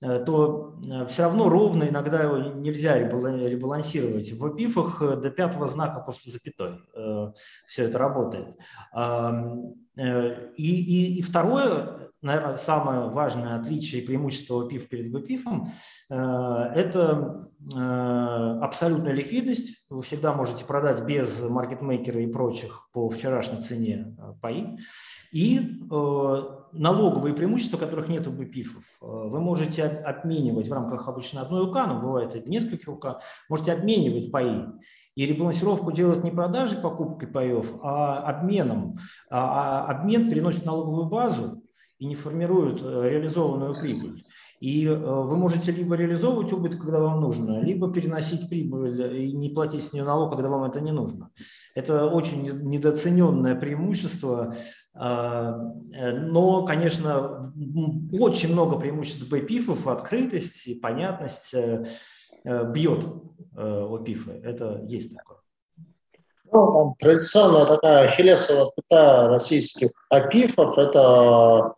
то 0.00 0.78
все 1.08 1.22
равно 1.22 1.48
ровно 1.48 1.84
иногда 1.84 2.22
его 2.22 2.36
нельзя 2.36 2.98
ребалансировать. 2.98 4.30
В 4.30 4.46
БПИФах 4.46 5.20
до 5.20 5.30
пятого 5.30 5.66
знака 5.66 6.00
после 6.00 6.30
запятой 6.30 6.80
все 7.66 7.84
это 7.84 7.98
работает. 7.98 8.56
И, 9.96 10.02
и, 10.56 11.18
и 11.18 11.22
второе, 11.22 12.10
наверное, 12.26 12.56
самое 12.56 13.08
важное 13.08 13.58
отличие 13.58 14.02
и 14.02 14.06
преимущество 14.06 14.68
ПИФ 14.68 14.88
перед 14.88 15.12
БПИФом– 15.12 15.68
это 16.08 17.48
абсолютная 17.70 19.12
ликвидность. 19.12 19.84
Вы 19.88 20.02
всегда 20.02 20.34
можете 20.34 20.64
продать 20.64 21.02
без 21.04 21.40
маркетмейкера 21.40 22.20
и 22.20 22.26
прочих 22.26 22.88
по 22.92 23.08
вчерашней 23.08 23.62
цене 23.62 24.16
паи. 24.42 24.78
И 25.32 25.58
э, 25.58 26.42
налоговые 26.72 27.34
преимущества, 27.34 27.76
которых 27.78 28.08
нет 28.08 28.26
у 28.26 28.30
БПИФов. 28.30 28.84
Вы 29.00 29.40
можете 29.40 29.84
обменивать 29.84 30.68
в 30.68 30.72
рамках 30.72 31.08
обычно 31.08 31.42
одной 31.42 31.68
УК, 31.68 31.86
но 31.86 32.00
бывает 32.00 32.34
и 32.36 32.48
несколько 32.48 32.90
УК, 32.90 33.20
можете 33.48 33.72
обменивать 33.72 34.30
паи. 34.30 34.66
И 35.14 35.26
ребалансировку 35.26 35.92
делать 35.92 36.24
не 36.24 36.30
продажей, 36.30 36.78
покупкой 36.78 37.28
паев, 37.28 37.72
а 37.82 38.18
обменом. 38.18 38.98
А, 39.30 39.86
а 39.88 39.90
обмен 39.90 40.30
переносит 40.30 40.64
налоговую 40.64 41.06
базу 41.06 41.65
и 41.98 42.06
не 42.06 42.14
формирует 42.14 42.82
э, 42.82 43.08
реализованную 43.08 43.80
прибыль. 43.80 44.24
И 44.60 44.86
э, 44.86 44.94
вы 44.94 45.36
можете 45.36 45.72
либо 45.72 45.96
реализовывать 45.96 46.52
убыток, 46.52 46.82
когда 46.82 47.00
вам 47.00 47.20
нужно, 47.20 47.62
либо 47.62 47.92
переносить 47.92 48.48
прибыль 48.48 49.16
и 49.16 49.32
не 49.32 49.48
платить 49.50 49.82
с 49.82 49.92
нее 49.92 50.04
налог, 50.04 50.30
когда 50.32 50.48
вам 50.48 50.64
это 50.64 50.80
не 50.80 50.92
нужно. 50.92 51.30
Это 51.74 52.06
очень 52.06 52.42
недооцененное 52.68 53.54
преимущество, 53.54 54.54
а, 54.94 55.58
э, 55.94 56.12
но, 56.12 56.64
конечно, 56.66 57.52
очень 58.12 58.52
много 58.52 58.78
преимуществ 58.78 59.30
БПИФов, 59.30 59.86
открытость 59.86 60.66
и 60.66 60.74
понятность 60.74 61.54
бьет 62.44 63.04
ОПИФы. 63.56 64.40
Это 64.44 64.80
есть 64.84 65.16
такое. 65.16 65.38
Ну, 66.52 66.72
там, 66.72 66.94
традиционная 66.98 67.66
такая 67.66 68.04
ахиллесова 68.04 68.70
пята 68.76 69.28
российских 69.28 69.90
ОПИФов– 70.10 70.78
это 70.78 71.74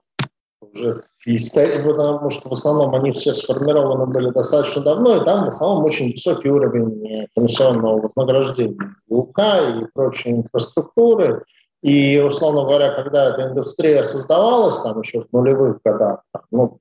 уже 0.60 1.02
потому 1.24 2.30
что 2.30 2.48
в 2.48 2.52
основном 2.52 2.94
они 2.94 3.12
все 3.12 3.32
сформированы 3.32 4.06
были 4.06 4.30
достаточно 4.30 4.82
давно, 4.82 5.16
и 5.16 5.24
там 5.24 5.44
в 5.44 5.48
основном 5.48 5.84
очень 5.84 6.12
высокий 6.12 6.48
уровень 6.48 7.28
комиссионного 7.34 8.00
вознаграждения 8.00 8.94
УК 9.08 9.38
и 9.80 9.86
прочей 9.94 10.30
инфраструктуры. 10.30 11.44
И, 11.82 12.18
условно 12.18 12.62
говоря, 12.62 12.90
когда 12.94 13.30
эта 13.30 13.48
индустрия 13.48 14.02
создавалась, 14.02 14.80
там 14.82 15.00
еще 15.00 15.22
в 15.22 15.32
нулевых 15.32 15.78
годах, 15.84 16.22
ну, 16.50 16.78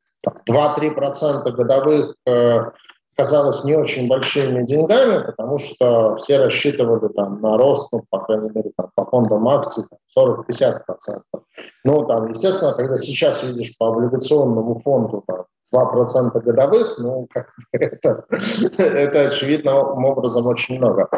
2-3% 0.50 1.52
годовых 1.52 2.16
э, 2.26 2.60
казалось 3.18 3.64
не 3.64 3.76
очень 3.76 4.08
большими 4.08 4.64
деньгами, 4.64 5.26
потому 5.26 5.58
что 5.58 6.16
все 6.18 6.38
рассчитывали 6.38 7.12
там, 7.14 7.42
на 7.42 7.58
рост, 7.58 7.92
ну, 7.92 8.04
по 8.10 8.20
крайней 8.20 8.52
мере, 8.52 8.72
там, 8.78 8.92
по 8.96 9.06
фондам 9.06 9.48
акций 9.50 9.84
40-50%. 10.18 10.82
Ну, 11.84 12.06
там, 12.06 12.30
естественно, 12.30 12.74
когда 12.74 12.98
сейчас 12.98 13.44
видишь 13.44 13.76
по 13.78 13.88
облигационному 13.88 14.80
фонду 14.80 15.24
там, 15.26 15.46
2% 15.74 16.40
годовых, 16.42 16.98
ну, 17.00 17.28
как 17.32 17.50
это, 17.72 18.26
это 18.78 19.22
очевидным 19.28 20.06
образом 20.06 20.46
очень 20.46 20.78
много. 20.78 21.10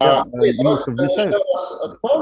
А, 0.00 0.24
Немножко 0.26 0.90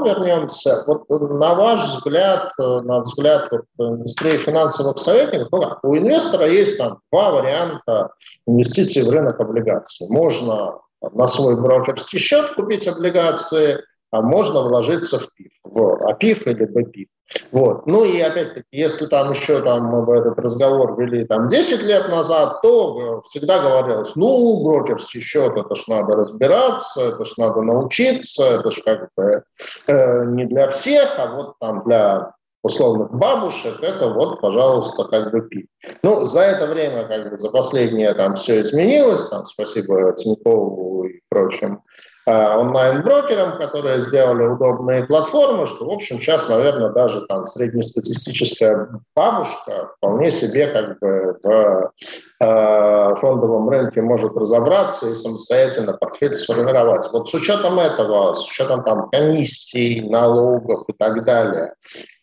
вернемся. 0.03 0.83
Вот, 0.87 1.09
на 1.09 1.55
ваш 1.55 1.83
взгляд, 1.83 2.51
на 2.57 2.99
взгляд 2.99 3.51
вот, 3.51 3.65
индустрии 3.79 4.37
финансовых 4.37 4.97
советников, 4.97 5.49
ну, 5.51 5.61
как, 5.61 5.83
у 5.83 5.97
инвестора 5.97 6.47
есть 6.47 6.77
там 6.77 6.99
два 7.11 7.31
варианта 7.31 8.11
инвестиций 8.47 9.03
в 9.03 9.09
рынок 9.09 9.39
облигаций. 9.39 10.07
Можно 10.09 10.79
на 11.13 11.27
свой 11.27 11.61
брокерский 11.61 12.19
счет 12.19 12.53
купить 12.53 12.87
облигации, 12.87 13.81
можно 14.11 14.61
вложиться 14.61 15.19
в 15.19 15.33
ПИФ, 15.33 15.51
в 15.63 16.09
АПИФ 16.09 16.47
или 16.47 16.65
БПИФ. 16.65 17.07
Вот. 17.51 17.87
Ну 17.87 18.03
и 18.03 18.19
опять-таки, 18.19 18.67
если 18.71 19.05
там 19.05 19.31
еще 19.31 19.61
там 19.61 19.85
мы 19.85 20.17
этот 20.17 20.37
разговор 20.39 20.99
вели 20.99 21.25
там 21.25 21.47
10 21.47 21.83
лет 21.83 22.09
назад, 22.09 22.61
то 22.61 23.21
всегда 23.21 23.59
говорилось, 23.59 24.15
ну, 24.15 24.63
брокерский 24.63 25.21
счет, 25.21 25.55
это 25.55 25.75
ж 25.75 25.87
надо 25.87 26.15
разбираться, 26.15 27.01
это 27.01 27.23
ж 27.23 27.31
надо 27.37 27.61
научиться, 27.61 28.43
это 28.43 28.71
ж 28.71 28.81
как 28.83 29.09
бы 29.15 29.43
э, 29.87 30.25
не 30.25 30.45
для 30.45 30.67
всех, 30.67 31.17
а 31.17 31.33
вот 31.33 31.55
там 31.59 31.83
для 31.85 32.33
условных 32.63 33.11
бабушек, 33.11 33.81
это 33.81 34.09
вот, 34.09 34.39
пожалуйста, 34.39 35.05
как 35.05 35.31
бы 35.31 35.41
пи. 35.41 35.67
Ну, 36.03 36.25
за 36.25 36.41
это 36.41 36.67
время, 36.67 37.07
как 37.07 37.31
бы, 37.31 37.37
за 37.37 37.49
последнее 37.49 38.13
там 38.13 38.35
все 38.35 38.61
изменилось, 38.61 39.29
там, 39.29 39.45
спасибо 39.45 40.13
Тинькову 40.13 41.05
и 41.05 41.21
прочим 41.29 41.81
онлайн-брокерам, 42.27 43.57
которые 43.57 43.99
сделали 43.99 44.43
удобные 44.43 45.05
платформы, 45.05 45.65
что, 45.65 45.85
в 45.85 45.91
общем, 45.91 46.19
сейчас, 46.19 46.47
наверное, 46.49 46.91
даже 46.91 47.25
там 47.25 47.45
среднестатистическая 47.45 48.89
бабушка 49.15 49.91
вполне 49.97 50.29
себе 50.29 50.67
как 50.67 50.99
бы 50.99 51.37
в 51.41 51.91
э, 52.39 53.15
фондовом 53.15 53.69
рынке 53.69 54.01
может 54.01 54.35
разобраться 54.37 55.07
и 55.09 55.13
самостоятельно 55.13 55.93
портфель 55.93 56.35
сформировать. 56.35 57.09
Вот 57.11 57.29
с 57.29 57.33
учетом 57.33 57.79
этого, 57.79 58.33
с 58.33 58.45
учетом 58.47 58.83
там 58.83 59.09
комиссий, 59.09 60.07
налогов 60.07 60.83
и 60.87 60.93
так 60.93 61.25
далее, 61.25 61.73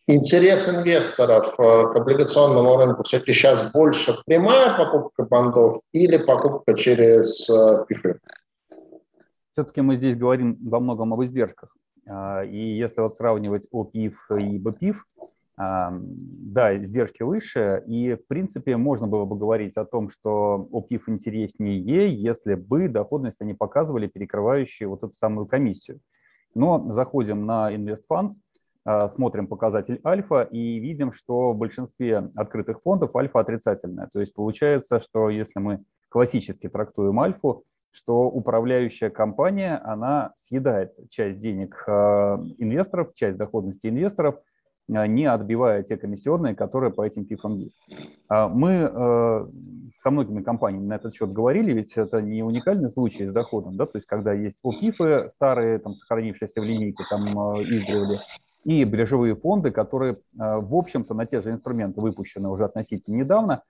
интерес 0.06 0.68
инвесторов 0.68 1.54
э, 1.58 1.92
к 1.92 1.96
облигационному 1.96 2.76
рынку 2.76 3.02
все-таки 3.02 3.32
сейчас 3.32 3.72
больше 3.72 4.16
прямая 4.26 4.76
покупка 4.78 5.24
бандов 5.24 5.80
или 5.92 6.18
покупка 6.18 6.74
через 6.74 7.50
ПИФы? 7.88 8.20
Все-таки 9.58 9.80
мы 9.80 9.96
здесь 9.96 10.14
говорим 10.14 10.56
во 10.62 10.78
многом 10.78 11.12
об 11.12 11.20
издержках. 11.24 11.74
А, 12.06 12.44
и 12.44 12.56
если 12.56 13.00
вот 13.00 13.16
сравнивать 13.16 13.66
ОПИФ 13.72 14.30
и 14.38 14.56
БПИФ, 14.56 15.04
а, 15.56 15.92
да, 15.92 16.76
издержки 16.76 17.24
выше, 17.24 17.82
и 17.88 18.14
в 18.14 18.24
принципе 18.28 18.76
можно 18.76 19.08
было 19.08 19.24
бы 19.24 19.36
говорить 19.36 19.76
о 19.76 19.84
том, 19.84 20.10
что 20.10 20.68
ОПИФ 20.70 21.08
интереснее, 21.08 22.14
если 22.14 22.54
бы 22.54 22.88
доходность 22.88 23.40
они 23.40 23.52
показывали, 23.52 24.06
перекрывающие 24.06 24.88
вот 24.88 25.02
эту 25.02 25.14
самую 25.16 25.46
комиссию. 25.46 25.98
Но 26.54 26.92
заходим 26.92 27.44
на 27.44 27.74
InvestFunds, 27.74 28.34
а, 28.84 29.08
смотрим 29.08 29.48
показатель 29.48 30.00
альфа 30.04 30.42
и 30.42 30.78
видим, 30.78 31.10
что 31.10 31.50
в 31.50 31.58
большинстве 31.58 32.30
открытых 32.36 32.80
фондов 32.82 33.16
альфа 33.16 33.40
отрицательная. 33.40 34.08
То 34.12 34.20
есть 34.20 34.34
получается, 34.34 35.00
что 35.00 35.30
если 35.30 35.58
мы 35.58 35.82
классически 36.10 36.68
трактуем 36.68 37.18
альфу, 37.18 37.64
что 37.90 38.28
управляющая 38.28 39.10
компания, 39.10 39.80
она 39.84 40.32
съедает 40.36 40.92
часть 41.10 41.40
денег 41.40 41.82
э, 41.86 41.90
инвесторов, 42.58 43.14
часть 43.14 43.36
доходности 43.36 43.86
инвесторов, 43.86 44.36
э, 44.88 45.06
не 45.06 45.26
отбивая 45.26 45.82
те 45.82 45.96
комиссионные, 45.96 46.54
которые 46.54 46.92
по 46.92 47.04
этим 47.06 47.24
пифам 47.24 47.56
есть. 47.56 47.78
А 48.28 48.48
мы 48.48 48.90
э, 48.92 49.46
со 50.00 50.10
многими 50.10 50.42
компаниями 50.42 50.86
на 50.86 50.94
этот 50.94 51.14
счет 51.14 51.32
говорили, 51.32 51.72
ведь 51.72 51.92
это 51.96 52.20
не 52.20 52.42
уникальный 52.42 52.90
случай 52.90 53.26
с 53.26 53.32
доходом, 53.32 53.76
да, 53.76 53.86
то 53.86 53.96
есть 53.96 54.06
когда 54.06 54.32
есть 54.32 54.58
ОПИФы 54.62 55.28
старые, 55.32 55.78
там, 55.78 55.94
сохранившиеся 55.94 56.60
в 56.60 56.64
линейке, 56.64 57.04
там, 57.10 57.22
издревле, 57.62 58.20
и 58.64 58.84
биржевые 58.84 59.34
фонды, 59.34 59.70
которые, 59.70 60.18
в 60.34 60.74
общем-то, 60.74 61.14
на 61.14 61.24
те 61.26 61.40
же 61.40 61.50
инструменты 61.50 62.00
выпущены 62.00 62.48
уже 62.48 62.64
относительно 62.64 63.14
недавно, 63.14 63.62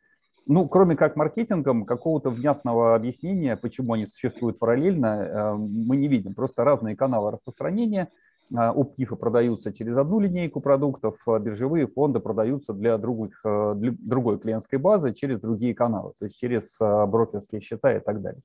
ну, 0.48 0.66
кроме 0.66 0.96
как 0.96 1.14
маркетингом, 1.14 1.84
какого-то 1.84 2.30
внятного 2.30 2.94
объяснения, 2.94 3.54
почему 3.54 3.92
они 3.92 4.06
существуют 4.06 4.58
параллельно, 4.58 5.06
э, 5.06 5.54
мы 5.56 5.98
не 5.98 6.08
видим. 6.08 6.34
Просто 6.34 6.64
разные 6.64 6.96
каналы 6.96 7.32
распространения. 7.32 8.08
Э, 8.50 8.70
Оптифы 8.70 9.16
продаются 9.16 9.74
через 9.74 9.94
одну 9.98 10.20
линейку 10.20 10.62
продуктов, 10.62 11.16
а 11.26 11.38
биржевые 11.38 11.86
фонды 11.86 12.18
продаются 12.20 12.72
для, 12.72 12.96
других, 12.96 13.38
э, 13.44 13.74
для 13.76 13.92
другой 13.98 14.38
клиентской 14.38 14.78
базы 14.78 15.12
через 15.12 15.38
другие 15.38 15.74
каналы, 15.74 16.14
то 16.18 16.24
есть 16.24 16.38
через 16.38 16.78
брокерские 16.80 17.60
счета 17.60 17.94
и 17.94 18.00
так 18.00 18.22
далее. 18.22 18.40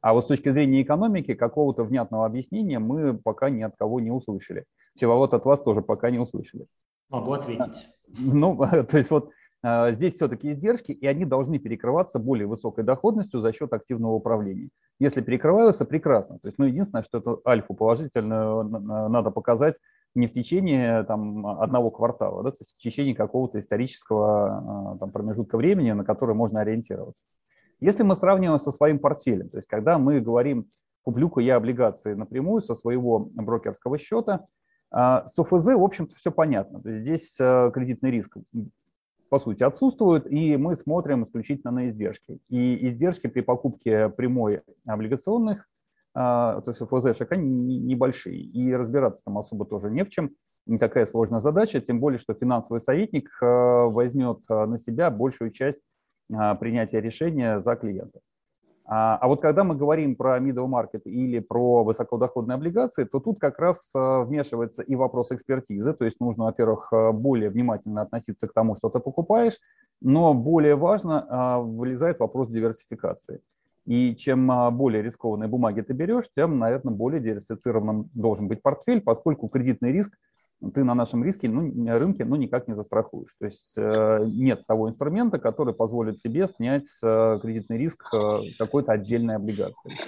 А 0.00 0.14
вот 0.14 0.24
с 0.24 0.28
точки 0.28 0.50
зрения 0.50 0.80
экономики 0.80 1.34
какого-то 1.34 1.84
внятного 1.84 2.24
объяснения 2.24 2.78
мы 2.78 3.12
пока 3.12 3.50
ни 3.50 3.62
от 3.62 3.76
кого 3.76 4.00
не 4.00 4.10
услышали. 4.10 4.64
Всеволод 4.96 5.34
от 5.34 5.44
вас 5.44 5.60
тоже 5.60 5.82
пока 5.82 6.10
не 6.10 6.18
услышали. 6.18 6.66
Могу 7.12 7.32
ответить. 7.32 7.88
Ну, 8.18 8.56
то 8.90 8.96
есть 8.96 9.10
вот 9.10 9.28
э, 9.28 9.32
здесь 9.64 10.16
все-таки 10.16 10.52
издержки, 10.52 10.90
и 10.90 11.06
они 11.06 11.24
должны 11.24 11.58
перекрываться 11.58 12.18
более 12.18 12.46
высокой 12.46 12.82
доходностью 12.82 13.40
за 13.40 13.52
счет 13.52 13.72
активного 13.72 14.12
управления. 14.12 14.70
Если 14.98 15.20
перекрываются, 15.20 15.84
прекрасно. 15.84 16.38
То 16.40 16.48
есть, 16.48 16.58
ну, 16.58 16.64
единственное, 16.64 17.02
что 17.02 17.18
эту 17.18 17.42
альфу 17.46 17.74
положительную 17.74 18.64
надо 18.64 19.30
показать 19.30 19.76
не 20.14 20.26
в 20.26 20.32
течение 20.32 21.04
там, 21.04 21.46
одного 21.46 21.90
квартала, 21.90 22.42
да, 22.42 22.50
то 22.50 22.58
есть 22.60 22.74
в 22.74 22.78
течение 22.78 23.14
какого-то 23.14 23.58
исторического 23.60 24.96
там, 25.00 25.10
промежутка 25.10 25.56
времени, 25.56 25.92
на 25.92 26.04
который 26.04 26.34
можно 26.34 26.60
ориентироваться. 26.60 27.24
Если 27.80 28.02
мы 28.02 28.14
сравниваем 28.14 28.60
со 28.60 28.70
своим 28.70 28.98
портфелем, 28.98 29.48
то 29.48 29.56
есть 29.56 29.68
когда 29.68 29.98
мы 29.98 30.20
говорим, 30.20 30.66
куплю-ка 31.02 31.40
я 31.40 31.56
облигации 31.56 32.14
напрямую 32.14 32.62
со 32.62 32.74
своего 32.74 33.18
брокерского 33.18 33.98
счета, 33.98 34.46
а, 34.90 35.26
с 35.26 35.38
ОФЗ, 35.38 35.68
в 35.68 35.82
общем-то, 35.82 36.14
все 36.16 36.30
понятно. 36.30 36.80
То 36.80 36.90
есть 36.90 37.02
здесь 37.02 37.36
э, 37.40 37.70
кредитный 37.72 38.10
риск, 38.10 38.36
по 39.32 39.38
сути, 39.38 39.62
отсутствует, 39.62 40.30
и 40.30 40.58
мы 40.58 40.76
смотрим 40.76 41.24
исключительно 41.24 41.70
на 41.70 41.88
издержки. 41.88 42.38
И 42.50 42.86
издержки 42.86 43.28
при 43.28 43.40
покупке 43.40 44.10
прямой 44.10 44.60
облигационных, 44.84 45.66
а, 46.12 46.60
то 46.60 46.70
есть 46.72 46.82
ОФЗ-шек, 46.82 47.28
они 47.30 47.78
небольшие, 47.78 48.38
и 48.38 48.74
разбираться 48.74 49.22
там 49.24 49.38
особо 49.38 49.64
тоже 49.64 49.90
не 49.90 50.04
в 50.04 50.10
чем. 50.10 50.32
Не 50.66 50.76
такая 50.76 51.06
сложная 51.06 51.40
задача, 51.40 51.80
тем 51.80 51.98
более, 51.98 52.18
что 52.18 52.34
финансовый 52.34 52.82
советник 52.82 53.30
э, 53.40 53.46
возьмет 53.46 54.40
э, 54.50 54.66
на 54.66 54.78
себя 54.78 55.10
большую 55.10 55.50
часть 55.50 55.80
а, 56.30 56.54
принятия 56.54 57.00
решения 57.00 57.62
за 57.62 57.74
клиента. 57.76 58.20
А, 58.84 59.16
а 59.16 59.28
вот 59.28 59.40
когда 59.40 59.64
мы 59.64 59.76
говорим 59.76 60.16
про 60.16 60.38
middle 60.38 60.66
market 60.68 61.02
или 61.04 61.38
про 61.38 61.84
высокодоходные 61.84 62.56
облигации, 62.56 63.04
то 63.04 63.20
тут 63.20 63.38
как 63.38 63.58
раз 63.58 63.92
а, 63.94 64.22
вмешивается 64.22 64.82
и 64.82 64.96
вопрос 64.96 65.30
экспертизы, 65.30 65.92
то 65.92 66.04
есть 66.04 66.20
нужно, 66.20 66.44
во-первых, 66.44 66.92
более 67.14 67.50
внимательно 67.50 68.02
относиться 68.02 68.48
к 68.48 68.52
тому, 68.52 68.76
что 68.76 68.88
ты 68.88 68.98
покупаешь, 68.98 69.58
но 70.00 70.34
более 70.34 70.74
важно 70.74 71.60
вылезает 71.62 72.18
вопрос 72.18 72.48
диверсификации. 72.48 73.40
И 73.86 74.14
чем 74.16 74.50
более 74.76 75.02
рискованные 75.02 75.48
бумаги 75.48 75.80
ты 75.80 75.92
берешь, 75.92 76.24
тем, 76.34 76.58
наверное, 76.58 76.94
более 76.94 77.20
диверсифицированным 77.20 78.10
должен 78.14 78.48
быть 78.48 78.62
портфель, 78.62 79.00
поскольку 79.00 79.48
кредитный 79.48 79.92
риск 79.92 80.16
ты 80.70 80.84
на 80.84 80.94
нашем 80.94 81.24
риске, 81.24 81.48
ну, 81.48 81.60
рынке 81.98 82.24
ну, 82.24 82.36
никак 82.36 82.68
не 82.68 82.74
застрахуешь. 82.74 83.34
То 83.38 83.46
есть 83.46 83.74
э, 83.76 84.24
нет 84.26 84.66
того 84.66 84.88
инструмента, 84.88 85.38
который 85.38 85.74
позволит 85.74 86.20
тебе 86.20 86.46
снять 86.46 86.86
э, 87.02 87.38
кредитный 87.42 87.78
риск 87.78 88.08
э, 88.14 88.38
какой-то 88.58 88.92
отдельной 88.92 89.36
облигации. 89.36 89.98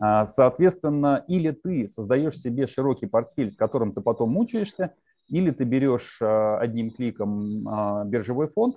А, 0.00 0.26
соответственно, 0.26 1.24
или 1.28 1.52
ты 1.52 1.88
создаешь 1.88 2.36
себе 2.36 2.66
широкий 2.66 3.06
портфель, 3.06 3.50
с 3.50 3.56
которым 3.56 3.92
ты 3.92 4.00
потом 4.00 4.30
мучаешься, 4.30 4.94
или 5.28 5.50
ты 5.50 5.64
берешь 5.64 6.20
одним 6.20 6.90
кликом 6.90 8.10
биржевой 8.10 8.48
фонд, 8.48 8.76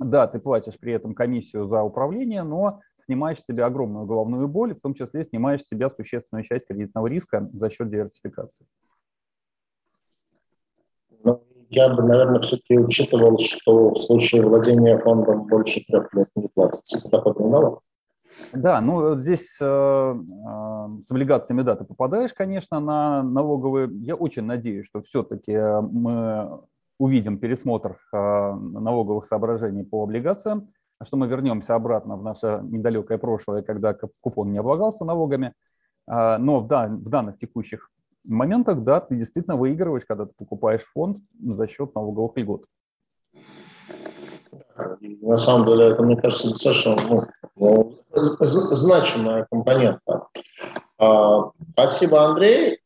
да, 0.00 0.26
ты 0.26 0.40
платишь 0.40 0.78
при 0.78 0.92
этом 0.92 1.14
комиссию 1.14 1.66
за 1.66 1.82
управление, 1.82 2.42
но 2.42 2.80
снимаешь 2.98 3.40
себе 3.40 3.64
огромную 3.64 4.06
головную 4.06 4.48
боль, 4.48 4.74
в 4.74 4.80
том 4.80 4.94
числе 4.94 5.22
снимаешь 5.22 5.62
себя 5.62 5.88
существенную 5.88 6.42
часть 6.42 6.66
кредитного 6.66 7.06
риска 7.06 7.48
за 7.52 7.70
счет 7.70 7.88
диверсификации. 7.88 8.66
Но 11.24 11.40
я 11.70 11.88
бы, 11.88 12.02
наверное, 12.02 12.40
все-таки 12.40 12.78
учитывал, 12.78 13.38
что 13.38 13.90
в 13.90 13.98
случае 13.98 14.42
владения 14.42 14.98
фондом 14.98 15.46
больше 15.46 15.84
трех 15.86 16.12
лет 16.14 16.28
не 16.36 16.48
платится 16.48 17.08
подоходный 17.10 17.48
налог. 17.50 17.80
Да, 18.52 18.80
ну 18.80 19.16
здесь 19.16 19.58
э, 19.60 19.64
э, 19.64 20.88
с 21.04 21.10
облигациями, 21.10 21.62
да, 21.62 21.74
ты 21.74 21.84
попадаешь, 21.84 22.32
конечно, 22.32 22.78
на 22.78 23.22
налоговые. 23.22 23.88
Я 24.00 24.14
очень 24.14 24.44
надеюсь, 24.44 24.86
что 24.86 25.02
все-таки 25.02 25.56
мы 25.56 26.60
увидим 26.98 27.38
пересмотр 27.38 27.98
э, 28.12 28.16
налоговых 28.16 29.26
соображений 29.26 29.84
по 29.84 30.04
облигациям, 30.04 30.68
что 31.02 31.16
мы 31.16 31.26
вернемся 31.26 31.74
обратно 31.74 32.16
в 32.16 32.22
наше 32.22 32.60
недалекое 32.62 33.18
прошлое, 33.18 33.62
когда 33.62 33.96
купон 34.20 34.52
не 34.52 34.58
облагался 34.58 35.04
налогами. 35.04 35.52
Э, 36.08 36.36
но 36.38 36.60
в, 36.60 36.68
дан, 36.68 36.98
в 36.98 37.08
данных 37.08 37.38
текущих 37.38 37.90
моментах, 38.24 38.82
да, 38.82 39.00
ты 39.00 39.16
действительно 39.16 39.56
выигрываешь, 39.56 40.04
когда 40.06 40.26
ты 40.26 40.32
покупаешь 40.36 40.82
фонд 40.82 41.18
за 41.40 41.66
счет 41.66 41.94
налоговых 41.94 42.36
льгот. 42.36 42.64
На 45.20 45.36
самом 45.36 45.66
деле, 45.66 45.90
это, 45.90 46.02
мне 46.02 46.16
кажется, 46.16 46.50
достаточно 46.50 46.96
ну, 47.08 47.22
ну 47.56 47.96
значимая 48.10 49.46
компонента. 49.50 50.26
А, 50.98 51.50
спасибо, 51.72 52.24
Андрей. 52.24 52.80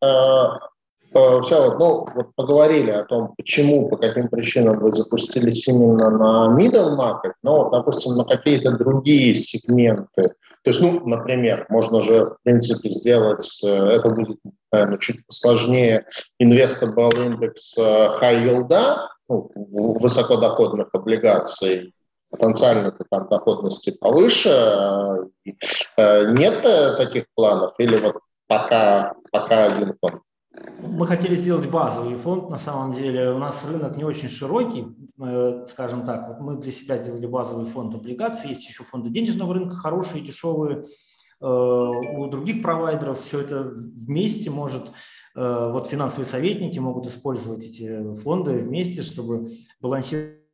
А, 1.14 1.40
все, 1.42 1.76
ну, 1.78 2.06
вот 2.14 2.34
поговорили 2.34 2.90
о 2.90 3.04
том, 3.04 3.34
почему, 3.36 3.88
по 3.88 3.96
каким 3.96 4.28
причинам 4.28 4.78
вы 4.78 4.92
запустились 4.92 5.66
именно 5.68 6.10
на 6.10 6.56
middle 6.58 6.96
market, 6.96 7.32
но, 7.42 7.70
допустим, 7.70 8.16
на 8.16 8.24
какие-то 8.24 8.72
другие 8.72 9.34
сегменты. 9.34 10.34
То 10.64 10.70
есть, 10.70 10.80
ну, 10.80 11.06
например, 11.06 11.66
можно 11.68 12.00
же, 12.00 12.24
в 12.24 12.36
принципе, 12.42 12.90
сделать, 12.90 13.60
э, 13.64 13.68
это 13.68 14.10
будет, 14.10 14.38
наверное, 14.70 14.98
чуть 14.98 15.20
сложнее, 15.28 16.06
investable 16.42 17.24
индекс 17.24 17.76
э, 17.78 17.80
high 17.80 18.44
yield, 18.44 18.96
ну, 19.28 19.50
высокодоходных 19.54 20.88
облигаций, 20.92 21.94
потенциально 22.30 22.92
там 23.10 23.28
доходности 23.28 23.96
повыше. 23.98 24.50
Э, 25.96 26.32
нет 26.32 26.62
таких 26.98 27.24
планов 27.34 27.72
или 27.78 27.96
вот 27.96 28.16
пока, 28.46 29.14
пока 29.30 29.72
один 29.72 29.94
фонд? 30.00 30.22
Мы 30.80 31.06
хотели 31.06 31.34
сделать 31.34 31.68
базовый 31.68 32.16
фонд, 32.16 32.50
на 32.50 32.58
самом 32.58 32.92
деле. 32.92 33.30
У 33.30 33.38
нас 33.38 33.64
рынок 33.64 33.96
не 33.96 34.04
очень 34.04 34.28
широкий, 34.28 34.86
скажем 35.68 36.04
так. 36.04 36.28
Вот 36.28 36.40
мы 36.40 36.56
для 36.56 36.72
себя 36.72 36.98
сделали 36.98 37.26
базовый 37.26 37.66
фонд 37.66 37.94
облигаций. 37.94 38.50
Есть 38.50 38.68
еще 38.68 38.84
фонды 38.84 39.10
денежного 39.10 39.54
рынка, 39.54 39.74
хорошие, 39.76 40.24
дешевые. 40.24 40.84
Э, 41.40 41.46
у 41.46 42.26
других 42.28 42.62
провайдеров 42.62 43.20
все 43.20 43.40
это 43.40 43.62
вместе 43.62 44.50
может 44.50 44.86
э, 45.36 45.70
вот 45.72 45.86
финансовые 45.86 46.26
советники 46.26 46.78
могут 46.78 47.06
использовать 47.06 47.64
эти 47.64 48.14
фонды 48.14 48.62
вместе, 48.62 49.02
чтобы 49.02 49.48
балансировать. 49.80 50.47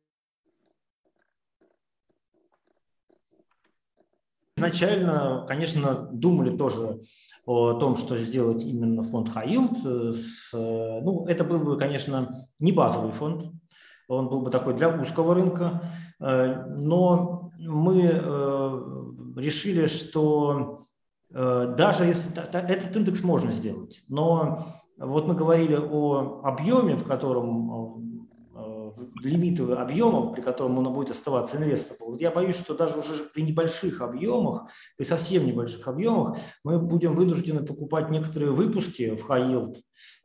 Изначально, 4.57 5.43
конечно, 5.49 6.07
думали 6.13 6.55
тоже 6.55 7.01
о 7.45 7.73
том, 7.73 7.97
что 7.97 8.17
сделать 8.17 8.63
именно 8.63 9.03
фонд 9.03 9.27
High. 9.35 10.13
Э, 10.53 11.01
ну, 11.01 11.25
это 11.27 11.43
был 11.43 11.59
бы, 11.59 11.77
конечно, 11.77 12.29
не 12.59 12.71
базовый 12.71 13.11
фонд, 13.11 13.51
он 14.07 14.29
был 14.29 14.39
бы 14.39 14.51
такой 14.51 14.73
для 14.75 14.87
узкого 14.87 15.35
рынка, 15.35 15.81
э, 16.21 16.67
но 16.69 17.51
мы 17.59 18.03
э, 18.13 18.81
решили, 19.35 19.87
что 19.87 20.83
даже 21.29 22.05
если 22.05 22.31
этот 22.53 22.95
индекс 22.95 23.23
можно 23.23 23.51
сделать, 23.51 24.03
но 24.07 24.65
вот 24.97 25.27
мы 25.27 25.33
говорили 25.33 25.75
о 25.75 26.39
объеме, 26.43 26.95
в 26.95 27.03
котором 27.03 28.14
лимиты 29.21 29.63
объемов, 29.73 30.33
при 30.33 30.41
котором 30.41 30.77
он 30.77 30.93
будет 30.93 31.11
оставаться 31.11 31.57
инвестором. 31.57 32.11
Вот 32.11 32.21
я 32.21 32.31
боюсь, 32.31 32.55
что 32.55 32.75
даже 32.75 32.99
уже 32.99 33.23
при 33.33 33.41
небольших 33.41 34.01
объемах, 34.01 34.69
при 34.97 35.05
совсем 35.05 35.45
небольших 35.45 35.87
объемах, 35.87 36.37
мы 36.63 36.79
будем 36.79 37.15
вынуждены 37.15 37.65
покупать 37.65 38.09
некоторые 38.09 38.51
выпуски 38.51 39.15
в 39.15 39.29
high 39.29 39.51
yield 39.51 39.75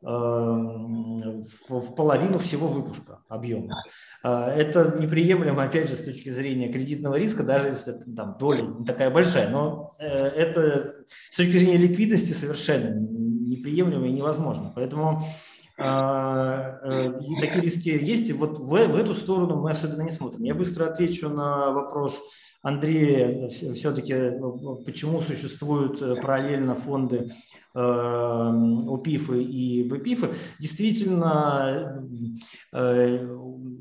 э, 0.03 1.41
в 1.69 1.95
половину 1.95 2.39
всего 2.39 2.67
выпуска 2.67 3.23
объема. 3.27 3.83
Э, 4.23 4.47
это 4.47 4.97
неприемлемо, 4.99 5.63
опять 5.63 5.89
же, 5.89 5.95
с 5.95 6.03
точки 6.03 6.29
зрения 6.29 6.71
кредитного 6.71 7.15
риска, 7.15 7.43
даже 7.43 7.67
если 7.67 7.93
там 8.15 8.37
доля 8.37 8.63
не 8.63 8.85
такая 8.85 9.09
большая, 9.09 9.49
но 9.49 9.95
э, 9.99 10.05
это 10.05 11.05
с 11.29 11.35
точки 11.35 11.57
зрения 11.57 11.77
ликвидности 11.77 12.33
совершенно 12.33 12.95
неприемлемо 13.51 14.07
и 14.07 14.11
невозможно. 14.11 14.71
Поэтому 14.75 15.21
и 15.81 17.41
такие 17.41 17.61
риски 17.61 17.89
есть, 17.89 18.29
и 18.29 18.33
вот 18.33 18.59
в, 18.59 18.69
в 18.69 18.95
эту 18.95 19.13
сторону 19.13 19.61
мы 19.61 19.71
особенно 19.71 20.03
не 20.03 20.11
смотрим. 20.11 20.43
Я 20.43 20.55
быстро 20.55 20.85
отвечу 20.85 21.29
на 21.29 21.71
вопрос 21.71 22.21
Андрея, 22.61 23.49
все-таки 23.49 24.13
э, 24.13 24.39
почему 24.85 25.19
существуют 25.21 26.01
э, 26.01 26.15
параллельно 26.21 26.75
фонды 26.75 27.31
ОПИФы 27.73 29.41
и 29.41 29.83
БПИФы. 29.87 30.31
Действительно, 30.59 32.05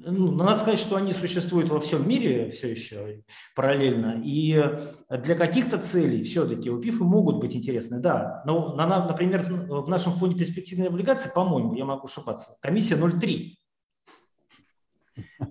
ну, 0.05 0.33
надо 0.33 0.61
сказать, 0.61 0.79
что 0.79 0.97
они 0.97 1.13
существуют 1.13 1.71
во 1.71 1.81
всем 1.81 2.09
мире 2.09 2.51
все 2.51 2.71
еще 2.71 3.23
параллельно. 3.55 4.21
И 4.25 4.63
для 5.11 5.35
каких-то 5.35 5.79
целей 5.79 6.23
все-таки 6.25 6.71
УПИФы 6.71 7.05
могут 7.05 7.41
быть 7.41 7.55
интересны, 7.55 7.99
да. 7.99 8.43
Но, 8.47 8.75
например, 8.75 9.45
в 9.69 9.89
нашем 9.89 10.13
фонде 10.13 10.39
перспективной 10.39 10.89
облигации, 10.89 11.31
по-моему, 11.35 11.75
я 11.75 11.85
могу 11.85 12.07
ошибаться, 12.07 12.57
комиссия 12.61 12.97
0,3. 12.97 13.57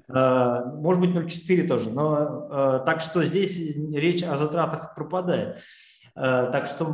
Э, 0.07 0.65
может 0.75 1.01
быть, 1.01 1.11
0,4 1.11 1.67
тоже. 1.67 1.89
Но 1.91 2.47
э, 2.49 2.85
так 2.85 3.01
что 3.01 3.23
здесь 3.25 3.57
речь 3.93 4.23
о 4.23 4.37
затратах 4.37 4.95
пропадает. 4.95 5.57
Так 6.15 6.65
что, 6.65 6.85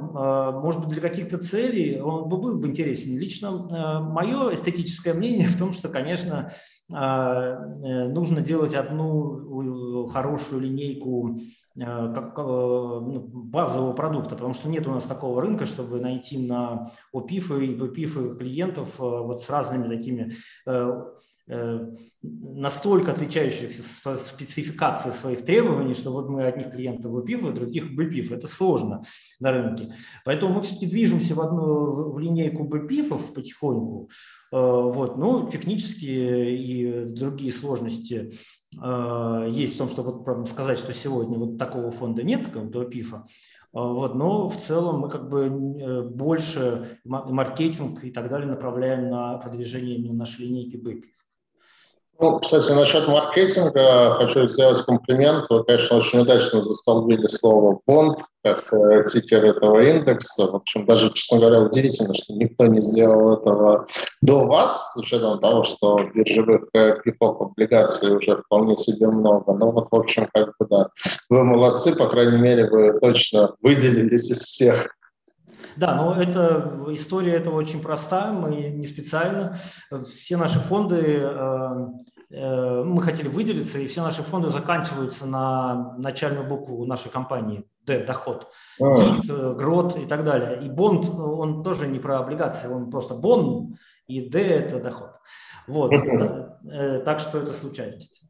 может 0.61 0.81
быть, 0.81 0.91
для 0.91 1.01
каких-то 1.01 1.39
целей 1.39 1.99
он 1.99 2.29
бы 2.29 2.37
был 2.37 2.59
бы 2.59 2.67
интересен. 2.67 3.17
Лично 3.17 4.01
мое 4.01 4.53
эстетическое 4.53 5.15
мнение 5.15 5.47
в 5.47 5.57
том, 5.57 5.73
что, 5.73 5.89
конечно, 5.89 6.51
нужно 6.87 8.41
делать 8.41 8.75
одну 8.75 10.07
хорошую 10.09 10.61
линейку 10.61 11.35
Э, 11.77 11.81
э, 11.83 12.31
ну, 12.37 13.19
базового 13.19 13.91
продукта, 13.93 14.35
потому 14.35 14.53
что 14.53 14.69
нет 14.69 14.87
у 14.87 14.91
нас 14.91 15.03
такого 15.05 15.41
рынка, 15.41 15.65
чтобы 15.65 15.99
найти 15.99 16.47
на 16.47 16.89
ОПИФы 17.11 17.65
и 17.65 17.75
ВПИФы 17.75 18.37
клиентов 18.37 18.95
э, 18.99 19.03
вот 19.03 19.41
с 19.41 19.49
разными 19.49 19.87
такими 19.87 20.31
настолько 21.47 23.11
отличающихся 23.11 23.83
в 23.83 24.17
спецификации 24.17 25.11
своих 25.11 25.45
требований, 25.45 25.93
что 25.93 26.11
вот 26.11 26.27
мы 26.27 26.43
одних 26.43 26.71
клиентов 26.71 27.11
ВПИФ, 27.11 27.45
а 27.45 27.51
других 27.51 27.95
БПИФ. 27.95 28.31
Это 28.31 28.47
сложно 28.47 29.03
на 29.39 29.51
рынке. 29.51 29.85
Поэтому 30.23 30.55
мы 30.55 30.61
все-таки 30.61 30.87
движемся 30.87 31.35
в, 31.35 31.41
одну, 31.41 32.11
в 32.13 32.19
линейку 32.19 32.63
БПИФов 32.63 33.33
потихоньку. 33.33 34.09
Вот. 34.51 35.17
Ну, 35.17 35.49
технические 35.51 36.57
и 36.57 37.05
другие 37.13 37.51
сложности 37.51 38.31
Э, 38.81 39.47
есть 39.49 39.75
в 39.75 39.77
том, 39.77 39.89
что 39.89 40.03
вот 40.03 40.49
сказать, 40.49 40.77
что 40.77 40.93
сегодня 40.93 41.37
вот 41.37 41.57
такого 41.57 41.91
фонда 41.91 42.23
нет, 42.23 42.45
какого-то 42.45 42.85
ПИФа, 42.85 43.17
э, 43.17 43.21
вот, 43.73 44.15
но 44.15 44.49
в 44.49 44.57
целом 44.57 44.99
мы 44.99 45.09
как 45.09 45.29
бы 45.29 45.45
э, 45.45 46.01
больше 46.09 46.99
маркетинг 47.03 48.03
и 48.03 48.11
так 48.11 48.29
далее 48.29 48.47
направляем 48.47 49.09
на 49.09 49.37
продвижение 49.37 49.95
именно 49.95 50.13
нашей 50.13 50.45
линейки 50.45 50.77
БПИФ. 50.77 51.11
Ну, 52.17 52.39
кстати, 52.39 52.71
насчет 52.71 53.09
маркетинга 53.09 54.15
хочу 54.17 54.47
сделать 54.47 54.81
комплимент. 54.85 55.47
Вы, 55.49 55.65
конечно, 55.65 55.97
очень 55.97 56.19
удачно 56.19 56.61
застолбили 56.61 57.27
слово 57.27 57.79
«бонд» 57.85 58.19
как 58.41 58.71
э, 58.71 59.03
тикер 59.05 59.43
этого 59.43 59.81
индекса. 59.81 60.49
В 60.49 60.55
общем, 60.55 60.85
даже, 60.85 61.11
честно 61.11 61.39
говоря, 61.39 61.61
удивительно, 61.61 62.13
что 62.13 62.33
никто 62.33 62.67
не 62.67 62.81
сделал 62.81 63.33
этого 63.33 63.85
до 64.21 64.45
вас, 64.45 64.93
с 64.93 64.97
учетом 64.97 65.39
того, 65.39 65.63
что 65.63 65.99
биржевых 66.13 66.69
клипов 67.01 67.41
облигаций 67.41 68.15
уже 68.15 68.37
вполне 68.37 68.77
себе 68.77 69.07
много. 69.07 69.53
Но 69.53 69.71
вот, 69.71 69.87
в 69.91 69.95
общем, 69.95 70.29
как 70.33 70.53
бы, 70.57 70.67
да, 70.69 70.89
вы 71.29 71.43
молодцы, 71.43 71.93
по 71.97 72.07
крайней 72.07 72.37
мере, 72.37 72.69
вы 72.69 72.97
точно 72.99 73.55
выделились 73.61 74.29
из 74.29 74.39
всех. 74.39 74.95
Да, 75.75 75.95
но 75.95 76.13
это, 76.21 76.85
история 76.89 77.33
этого 77.33 77.55
очень 77.55 77.81
проста, 77.81 78.31
мы 78.31 78.55
не 78.69 78.85
специально. 78.85 79.57
Все 80.07 80.37
наши 80.37 80.59
фонды, 80.59 81.19
э, 81.21 81.87
э, 82.29 82.83
мы 82.83 83.01
хотели 83.01 83.27
выделиться, 83.27 83.79
и 83.79 83.87
все 83.87 84.01
наши 84.01 84.21
фонды 84.23 84.49
заканчиваются 84.49 85.25
на 85.25 85.95
начальную 85.97 86.47
букву 86.47 86.85
нашей 86.85 87.11
компании, 87.11 87.65
Д, 87.85 88.05
доход. 88.05 88.47
ТИФ, 88.77 89.29
э, 89.29 89.53
ГРОТ 89.55 89.97
и 89.97 90.05
так 90.05 90.23
далее. 90.23 90.59
И 90.61 90.69
бонд, 90.69 91.09
он 91.09 91.63
тоже 91.63 91.87
не 91.87 91.99
про 91.99 92.19
облигации, 92.19 92.67
он 92.67 92.89
просто 92.89 93.15
бонд, 93.15 93.77
и 94.07 94.29
Д– 94.29 94.39
это 94.39 94.79
доход. 94.79 95.09
Вот, 95.67 95.91
так 97.05 97.19
что 97.19 97.39
это 97.39 97.51
случайность. 97.51 98.29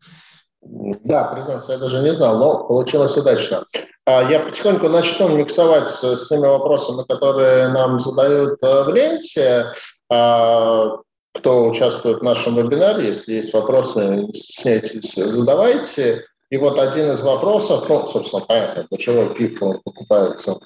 Да, 0.62 1.26
признаться, 1.26 1.74
я 1.74 1.78
даже 1.78 2.02
не 2.02 2.12
знал, 2.12 2.40
но 2.40 2.68
получилось 2.68 3.16
удачно. 3.18 3.66
А 4.06 4.24
я 4.32 4.40
потихоньку 4.42 4.88
начну 4.88 5.30
миксовать 5.30 5.90
с, 5.90 6.28
теми 6.28 6.46
вопросами, 6.46 7.04
которые 7.08 7.70
нам 7.70 8.00
задают 8.00 8.60
э, 8.62 8.84
в 8.84 8.90
ленте. 8.90 9.74
А, 10.12 10.98
кто 11.34 11.68
участвует 11.68 12.20
в 12.20 12.24
нашем 12.24 12.56
вебинаре, 12.56 13.08
если 13.08 13.34
есть 13.34 13.54
вопросы, 13.54 14.06
не 14.06 14.34
стесняйтесь, 14.34 15.16
задавайте. 15.16 16.24
И 16.50 16.58
вот 16.58 16.80
один 16.80 17.12
из 17.12 17.24
вопросов, 17.24 17.90
ну, 17.90 18.08
собственно, 18.08 18.44
понятно, 18.46 18.98
чего 18.98 19.26
ПИФ 19.26 19.60
покупается 19.84 20.60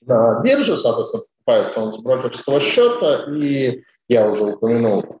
на 0.00 0.40
бирже, 0.40 0.76
соответственно, 0.76 1.24
покупается 1.44 1.80
он 1.80 1.92
с 1.92 1.98
брокерского 1.98 2.60
счета, 2.60 3.26
и 3.28 3.82
я 4.08 4.28
уже 4.28 4.44
упомянул 4.44 5.20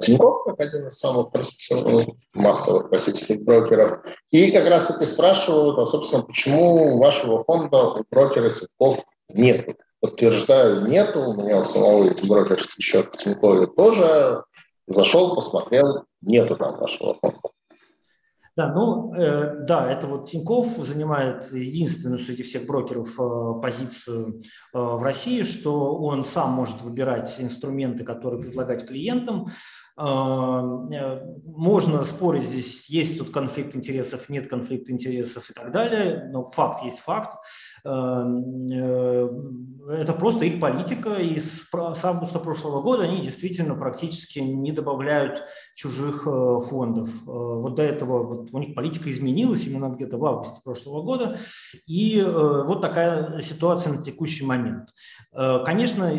Тинькофф, 0.00 0.44
как 0.44 0.60
один 0.60 0.86
из 0.86 0.98
самых 0.98 1.28
массовых 2.34 2.90
российских 2.90 3.42
брокеров. 3.42 4.00
И 4.30 4.50
как 4.50 4.66
раз-таки 4.66 5.04
спрашивают, 5.04 5.78
а, 5.78 5.86
собственно, 5.86 6.22
почему 6.22 6.98
вашего 6.98 7.44
фонда 7.44 7.82
у 7.82 8.04
брокера 8.10 8.50
Тинькофф 8.50 9.00
нет? 9.28 9.68
Подтверждаю, 10.00 10.88
нету. 10.88 11.20
У 11.20 11.34
меня 11.34 11.60
у 11.60 11.64
самого 11.64 12.04
есть 12.04 12.26
брокерский 12.26 12.82
счет 12.82 13.12
в 13.12 13.16
Тинькове 13.16 13.66
тоже. 13.66 14.42
Зашел, 14.88 15.36
посмотрел, 15.36 16.04
нету 16.22 16.56
там 16.56 16.76
вашего 16.76 17.14
фонда. 17.14 17.38
Да, 18.54 18.70
ну 18.72 19.14
э, 19.14 19.64
да, 19.64 19.90
это 19.90 20.06
вот 20.06 20.28
Тиньков 20.28 20.76
занимает 20.76 21.50
единственную 21.52 22.18
среди 22.18 22.42
всех 22.42 22.66
брокеров 22.66 23.18
э, 23.18 23.60
позицию 23.62 24.40
э, 24.74 24.78
в 24.78 25.02
России, 25.02 25.42
что 25.42 25.96
он 25.96 26.22
сам 26.22 26.50
может 26.50 26.82
выбирать 26.82 27.34
инструменты, 27.38 28.04
которые 28.04 28.42
предлагать 28.42 28.86
клиентам. 28.86 29.48
Э, 29.98 30.04
э, 30.04 31.20
можно 31.44 32.04
спорить, 32.04 32.48
здесь 32.48 32.88
есть 32.88 33.18
тут 33.18 33.30
конфликт 33.30 33.76
интересов, 33.76 34.28
нет 34.28 34.48
конфликта 34.48 34.90
интересов 34.92 35.50
и 35.50 35.52
так 35.52 35.70
далее, 35.70 36.28
но 36.32 36.44
факт 36.44 36.82
есть 36.84 36.98
факт. 36.98 37.38
Э, 37.84 38.24
это 39.90 40.12
просто 40.14 40.46
их 40.46 40.60
политика, 40.60 41.14
и 41.14 41.38
с, 41.38 41.68
августа 41.72 42.38
прошлого 42.38 42.80
года 42.80 43.02
они 43.04 43.20
действительно 43.20 43.74
практически 43.74 44.38
не 44.38 44.72
добавляют 44.72 45.42
чужих 45.74 46.26
э, 46.26 46.60
фондов. 46.68 47.08
Э, 47.08 47.24
вот 47.26 47.74
до 47.74 47.82
этого 47.82 48.22
вот 48.22 48.48
у 48.52 48.58
них 48.58 48.74
политика 48.74 49.10
изменилась 49.10 49.66
именно 49.66 49.88
где-то 49.88 50.18
в 50.18 50.24
августе 50.24 50.60
прошлого 50.62 51.02
года, 51.02 51.38
и 51.86 52.22
вот 52.22 52.80
такая 52.80 53.40
ситуация 53.40 53.92
на 53.92 54.02
текущий 54.02 54.44
момент. 54.44 54.88
Конечно, 55.32 56.10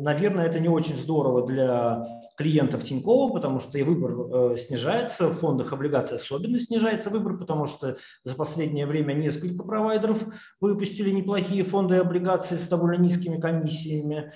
наверное, 0.00 0.46
это 0.46 0.60
не 0.60 0.68
очень 0.68 0.96
здорово 0.96 1.46
для 1.46 2.04
клиентов 2.36 2.84
Тинькова, 2.84 3.32
потому 3.32 3.60
что 3.60 3.78
и 3.78 3.82
выбор 3.82 4.56
снижается, 4.56 5.28
в 5.28 5.34
фондах 5.34 5.72
облигаций 5.72 6.16
особенно 6.16 6.58
снижается 6.60 7.10
выбор, 7.10 7.38
потому 7.38 7.66
что 7.66 7.96
за 8.24 8.34
последнее 8.34 8.86
время 8.86 9.14
несколько 9.14 9.62
провайдеров 9.62 10.22
выпустили 10.60 11.10
неплохие 11.10 11.64
фонды 11.64 11.96
и 11.96 12.00
облигации 12.00 12.56
с 12.56 12.68
довольно 12.68 13.00
низкими 13.00 13.40
комиссиями, 13.40 14.32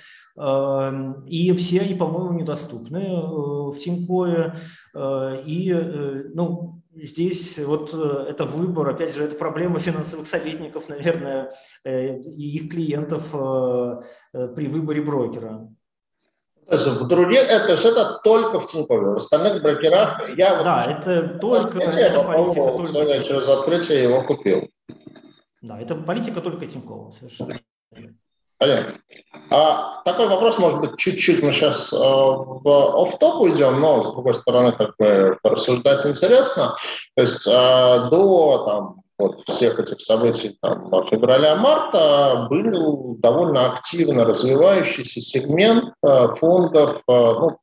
и 1.26 1.52
все 1.52 1.80
они, 1.80 1.94
по-моему, 1.94 2.32
недоступны 2.38 2.98
э, 2.98 3.70
в 3.70 3.78
Тинькое. 3.78 4.39
Э, 4.94 5.42
и, 5.44 5.72
э, 5.72 6.24
ну, 6.34 6.82
здесь 6.94 7.58
вот 7.58 7.94
это 7.94 8.44
выбор, 8.44 8.90
опять 8.90 9.14
же, 9.14 9.24
это 9.24 9.36
проблема 9.36 9.78
финансовых 9.78 10.26
советников, 10.26 10.88
наверное, 10.88 11.52
и 11.84 12.56
их 12.56 12.70
клиентов 12.70 13.30
при 14.32 14.66
выборе 14.66 15.00
брокера. 15.00 15.68
В 16.66 17.08
других, 17.08 17.40
это 17.40 17.74
же 17.76 17.88
это 17.88 18.20
только 18.22 18.60
в 18.60 18.66
Тинькове. 18.66 19.12
В 19.12 19.16
остальных 19.16 19.60
брокерах 19.62 20.20
я... 20.36 20.62
Да, 20.62 20.86
вот, 20.86 21.06
это 21.06 21.38
только... 21.38 21.78
Это 21.80 22.22
политика 22.22 22.70
только... 22.76 23.24
Через 23.24 23.48
открытие 23.48 24.02
его 24.04 24.22
купил. 24.22 24.68
Да, 25.62 25.80
это 25.80 25.94
политика 25.96 26.40
только 26.40 26.66
Тинькова, 26.66 27.10
совершенно. 27.10 27.60
Понятно. 28.60 28.92
А, 29.48 30.02
такой 30.04 30.28
вопрос, 30.28 30.58
может 30.58 30.80
быть, 30.80 30.98
чуть-чуть 30.98 31.42
мы 31.42 31.50
сейчас 31.50 31.94
э, 31.94 31.96
в 31.96 33.02
оф-топ 33.02 33.40
уйдем, 33.40 33.80
но, 33.80 34.02
с 34.02 34.12
другой 34.12 34.34
стороны, 34.34 34.72
как 34.72 34.94
бы 34.98 35.38
порассуждать 35.42 36.04
интересно. 36.04 36.76
То 37.16 37.22
есть 37.22 37.46
э, 37.46 37.50
до 38.10 38.64
там, 38.66 39.02
вот, 39.18 39.48
всех 39.48 39.80
этих 39.80 40.02
событий 40.02 40.58
там, 40.60 40.90
февраля-марта 41.06 42.48
был 42.50 43.16
довольно 43.18 43.72
активно 43.72 44.26
развивающийся 44.26 45.22
сегмент 45.22 45.94
э, 46.02 46.28
фондов, 46.34 47.02
ну, 47.08 47.58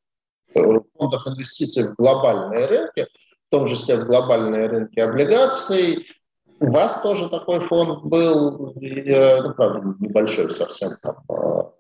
фондов 0.56 1.28
инвестиций 1.28 1.84
в 1.84 1.95
глобальные 1.95 2.66
рынки, 2.66 3.08
в 3.48 3.52
том 3.52 3.68
числе 3.68 3.98
в 3.98 4.08
глобальные 4.08 4.68
рынки 4.68 5.00
облигаций, 5.00 6.08
у 6.60 6.70
вас 6.72 7.01
тоже 7.01 7.30
такой 7.30 7.60
фонд 7.60 8.03
был, 8.03 8.74
ну, 8.76 9.53
правда, 9.53 9.95
небольшой 9.99 10.51
совсем 10.51 10.91
там, 11.01 11.16
по, 11.28 11.74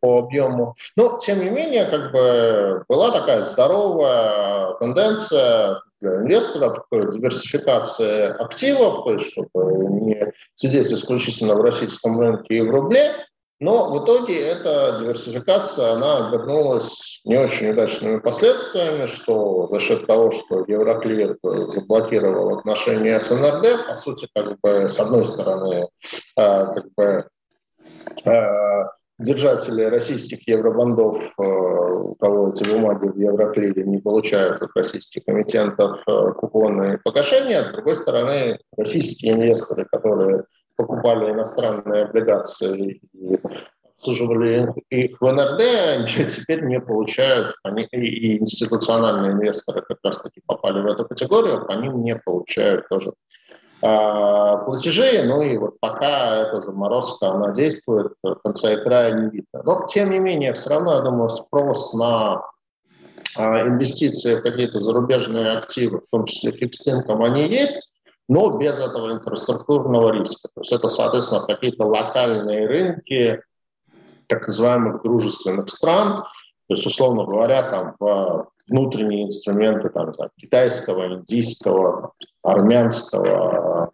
по 0.00 0.18
объему. 0.18 0.74
Но, 0.96 1.18
тем 1.18 1.40
не 1.40 1.50
менее, 1.50 1.86
как 1.86 2.12
бы 2.12 2.84
была 2.88 3.10
такая 3.12 3.40
здоровая 3.42 4.74
тенденция 4.74 5.80
для 6.00 6.16
инвесторов 6.16 6.86
к 6.90 7.10
диверсификации 7.10 8.28
активов, 8.40 9.04
то 9.04 9.12
есть 9.12 9.32
чтобы 9.32 9.74
не 10.00 10.32
сидеть 10.54 10.92
исключительно 10.92 11.54
в 11.54 11.62
российском 11.62 12.20
рынке 12.20 12.58
и 12.58 12.60
в 12.60 12.70
рубле, 12.70 13.12
но 13.60 13.90
в 13.90 14.04
итоге 14.04 14.40
эта 14.40 14.96
диверсификация, 15.00 15.94
она 15.94 16.28
обернулась 16.28 17.20
не 17.24 17.36
очень 17.36 17.70
удачными 17.70 18.20
последствиями, 18.20 19.06
что 19.06 19.66
за 19.68 19.80
счет 19.80 20.06
того, 20.06 20.30
что 20.30 20.64
Евроклир 20.68 21.36
заблокировал 21.42 22.56
отношения 22.56 23.18
с 23.18 23.30
НРД, 23.30 23.88
по 23.88 23.94
сути, 23.96 24.28
как 24.32 24.60
бы, 24.60 24.88
с 24.88 25.00
одной 25.00 25.24
стороны, 25.24 25.88
э, 26.36 26.66
как 26.66 26.84
бы, 26.96 27.24
э, 28.24 28.84
держатели 29.18 29.82
российских 29.82 30.46
евробандов, 30.46 31.16
э, 31.36 31.42
у 31.42 32.14
кого 32.14 32.50
эти 32.50 32.62
бумаги 32.62 33.08
в 33.08 33.18
Евроклире 33.18 33.82
не 33.82 33.98
получают 33.98 34.62
от 34.62 34.70
российских 34.76 35.22
эмитентов 35.26 36.04
купоны 36.36 36.94
и 36.94 36.96
погашения, 36.98 37.58
а 37.58 37.64
с 37.64 37.70
другой 37.70 37.96
стороны, 37.96 38.60
российские 38.76 39.32
инвесторы, 39.32 39.84
которые 39.90 40.44
покупали 40.78 41.32
иностранные 41.32 42.04
облигации 42.04 43.00
и 43.12 43.38
обслуживали 43.98 44.72
их 44.90 45.20
в 45.20 45.30
НРД, 45.30 45.60
они 45.60 46.26
теперь 46.26 46.64
не 46.64 46.80
получают, 46.80 47.56
они, 47.64 47.84
и 47.90 48.38
институциональные 48.38 49.32
инвесторы 49.32 49.82
как 49.82 49.98
раз-таки 50.04 50.40
попали 50.46 50.80
в 50.80 50.86
эту 50.86 51.04
категорию, 51.04 51.66
по 51.66 51.72
ним 51.72 52.02
не 52.04 52.14
получают 52.14 52.88
тоже 52.88 53.12
а, 53.82 54.58
платежей, 54.58 55.24
ну 55.24 55.42
и 55.42 55.56
вот 55.56 55.80
пока 55.80 56.36
эта 56.36 56.60
заморозка, 56.60 57.30
она 57.30 57.52
действует, 57.52 58.12
конца 58.44 58.72
и 58.72 58.82
края 58.82 59.12
не 59.14 59.30
видно. 59.30 59.62
Но, 59.64 59.84
тем 59.86 60.10
не 60.10 60.20
менее, 60.20 60.52
все 60.52 60.70
равно, 60.70 60.94
я 60.94 61.00
думаю, 61.02 61.28
спрос 61.28 61.92
на 61.94 62.42
а, 63.36 63.62
инвестиции 63.62 64.36
в 64.36 64.42
какие-то 64.42 64.78
зарубежные 64.78 65.58
активы, 65.58 66.00
в 66.00 66.10
том 66.10 66.24
числе 66.24 66.52
фикс-инком, 66.52 67.22
они 67.24 67.48
есть, 67.48 67.97
но 68.28 68.58
без 68.58 68.78
этого 68.78 69.12
инфраструктурного 69.12 70.12
риска. 70.12 70.48
То 70.54 70.60
есть 70.60 70.72
это, 70.72 70.88
соответственно, 70.88 71.46
какие-то 71.46 71.84
локальные 71.84 72.66
рынки 72.66 73.42
так 74.26 74.46
называемых 74.46 75.02
дружественных 75.02 75.70
стран, 75.70 76.24
то 76.68 76.74
есть, 76.74 76.86
условно 76.86 77.24
говоря, 77.24 77.62
там 77.62 77.94
внутренние 78.68 79.24
инструменты 79.24 79.88
там, 79.88 80.12
знаю, 80.12 80.30
китайского, 80.36 81.14
индийского, 81.14 82.12
армянского, 82.42 83.90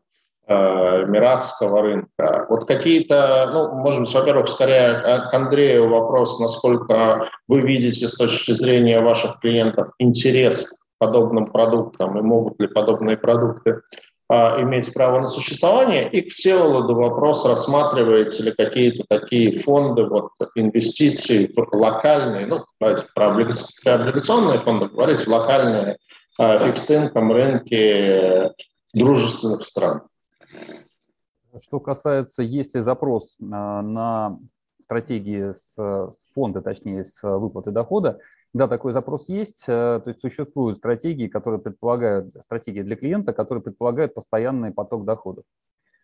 э, 0.48 1.04
эмиратского 1.04 1.82
рынка. 1.82 2.46
Вот 2.48 2.66
какие-то, 2.66 3.50
ну, 3.52 3.82
быть, 3.84 4.12
во-первых, 4.12 4.48
скорее 4.48 5.28
к 5.30 5.32
Андрею 5.32 5.88
вопрос, 5.88 6.40
насколько 6.40 7.28
вы 7.46 7.60
видите 7.60 8.08
с 8.08 8.16
точки 8.16 8.50
зрения 8.50 9.00
ваших 9.00 9.38
клиентов 9.38 9.90
интерес 9.98 10.68
к 10.68 10.84
подобным 10.98 11.46
продуктам 11.46 12.18
и 12.18 12.22
могут 12.22 12.60
ли 12.60 12.66
подобные 12.66 13.16
продукты 13.16 13.82
иметь 14.30 14.92
право 14.94 15.20
на 15.20 15.28
существование. 15.28 16.10
И 16.10 16.22
к 16.22 16.32
Всеволоду 16.32 16.94
вопрос, 16.94 17.44
рассматриваете 17.44 18.44
ли 18.44 18.52
какие-то 18.52 19.04
такие 19.08 19.52
фонды, 19.52 20.04
вот, 20.04 20.30
инвестиций 20.54 21.52
в 21.54 21.76
локальные, 21.76 22.46
ну, 22.46 22.64
давайте 22.80 23.04
про 23.14 23.26
облигационные 23.28 24.58
фонды 24.58 24.86
говорить, 24.86 25.20
в 25.20 25.28
локальные 25.28 25.98
а, 26.38 26.58
фикс-инком 26.58 27.32
рынки 27.32 28.50
дружественных 28.92 29.64
стран. 29.64 30.02
Что 31.62 31.78
касается, 31.78 32.42
есть 32.42 32.74
ли 32.74 32.80
запрос 32.80 33.36
а, 33.40 33.82
на 33.82 34.38
стратегии 34.84 35.52
с 35.54 36.14
фонда, 36.34 36.60
точнее, 36.60 37.04
с 37.04 37.22
выплаты 37.22 37.70
дохода, 37.70 38.18
да, 38.54 38.68
такой 38.68 38.92
запрос 38.92 39.28
есть. 39.28 39.64
Э, 39.66 40.00
то 40.02 40.04
есть 40.06 40.20
существуют 40.20 40.78
стратегии, 40.78 41.26
которые 41.26 41.60
предполагают, 41.60 42.34
стратегии 42.44 42.82
для 42.82 42.94
клиента, 42.94 43.32
которые 43.32 43.62
предполагают 43.62 44.14
постоянный 44.14 44.70
поток 44.72 45.04
доходов. 45.04 45.44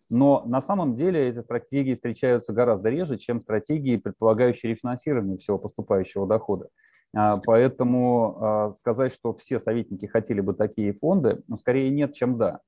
Но 0.08 0.42
на 0.44 0.60
самом 0.60 0.96
деле 0.96 1.28
эти 1.28 1.38
стратегии 1.38 1.94
встречаются 1.94 2.52
гораздо 2.52 2.90
реже, 2.90 3.18
чем 3.18 3.40
стратегии, 3.40 3.96
предполагающие 3.96 4.72
рефинансирование 4.72 5.38
всего 5.38 5.58
поступающего 5.58 6.26
дохода. 6.26 6.66
А, 7.14 7.36
поэтому 7.36 8.38
а, 8.40 8.70
сказать, 8.72 9.12
что 9.12 9.32
все 9.32 9.60
советники 9.60 10.06
хотели 10.06 10.40
бы 10.40 10.52
такие 10.52 10.92
фонды, 10.92 11.42
ну, 11.46 11.56
скорее 11.56 11.88
нет, 11.90 12.14
чем 12.14 12.36
да. 12.36 12.58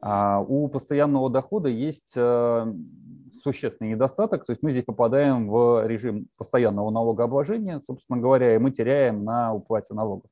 А 0.00 0.40
у 0.40 0.68
постоянного 0.68 1.28
дохода 1.28 1.68
есть 1.68 2.12
э, 2.14 2.72
существенный 3.42 3.92
недостаток, 3.92 4.46
то 4.46 4.52
есть 4.52 4.62
мы 4.62 4.70
здесь 4.70 4.84
попадаем 4.84 5.48
в 5.48 5.86
режим 5.86 6.28
постоянного 6.36 6.90
налогообложения, 6.90 7.80
собственно 7.84 8.20
говоря, 8.20 8.54
и 8.54 8.58
мы 8.58 8.70
теряем 8.70 9.24
на 9.24 9.52
уплате 9.52 9.94
налогов. 9.94 10.30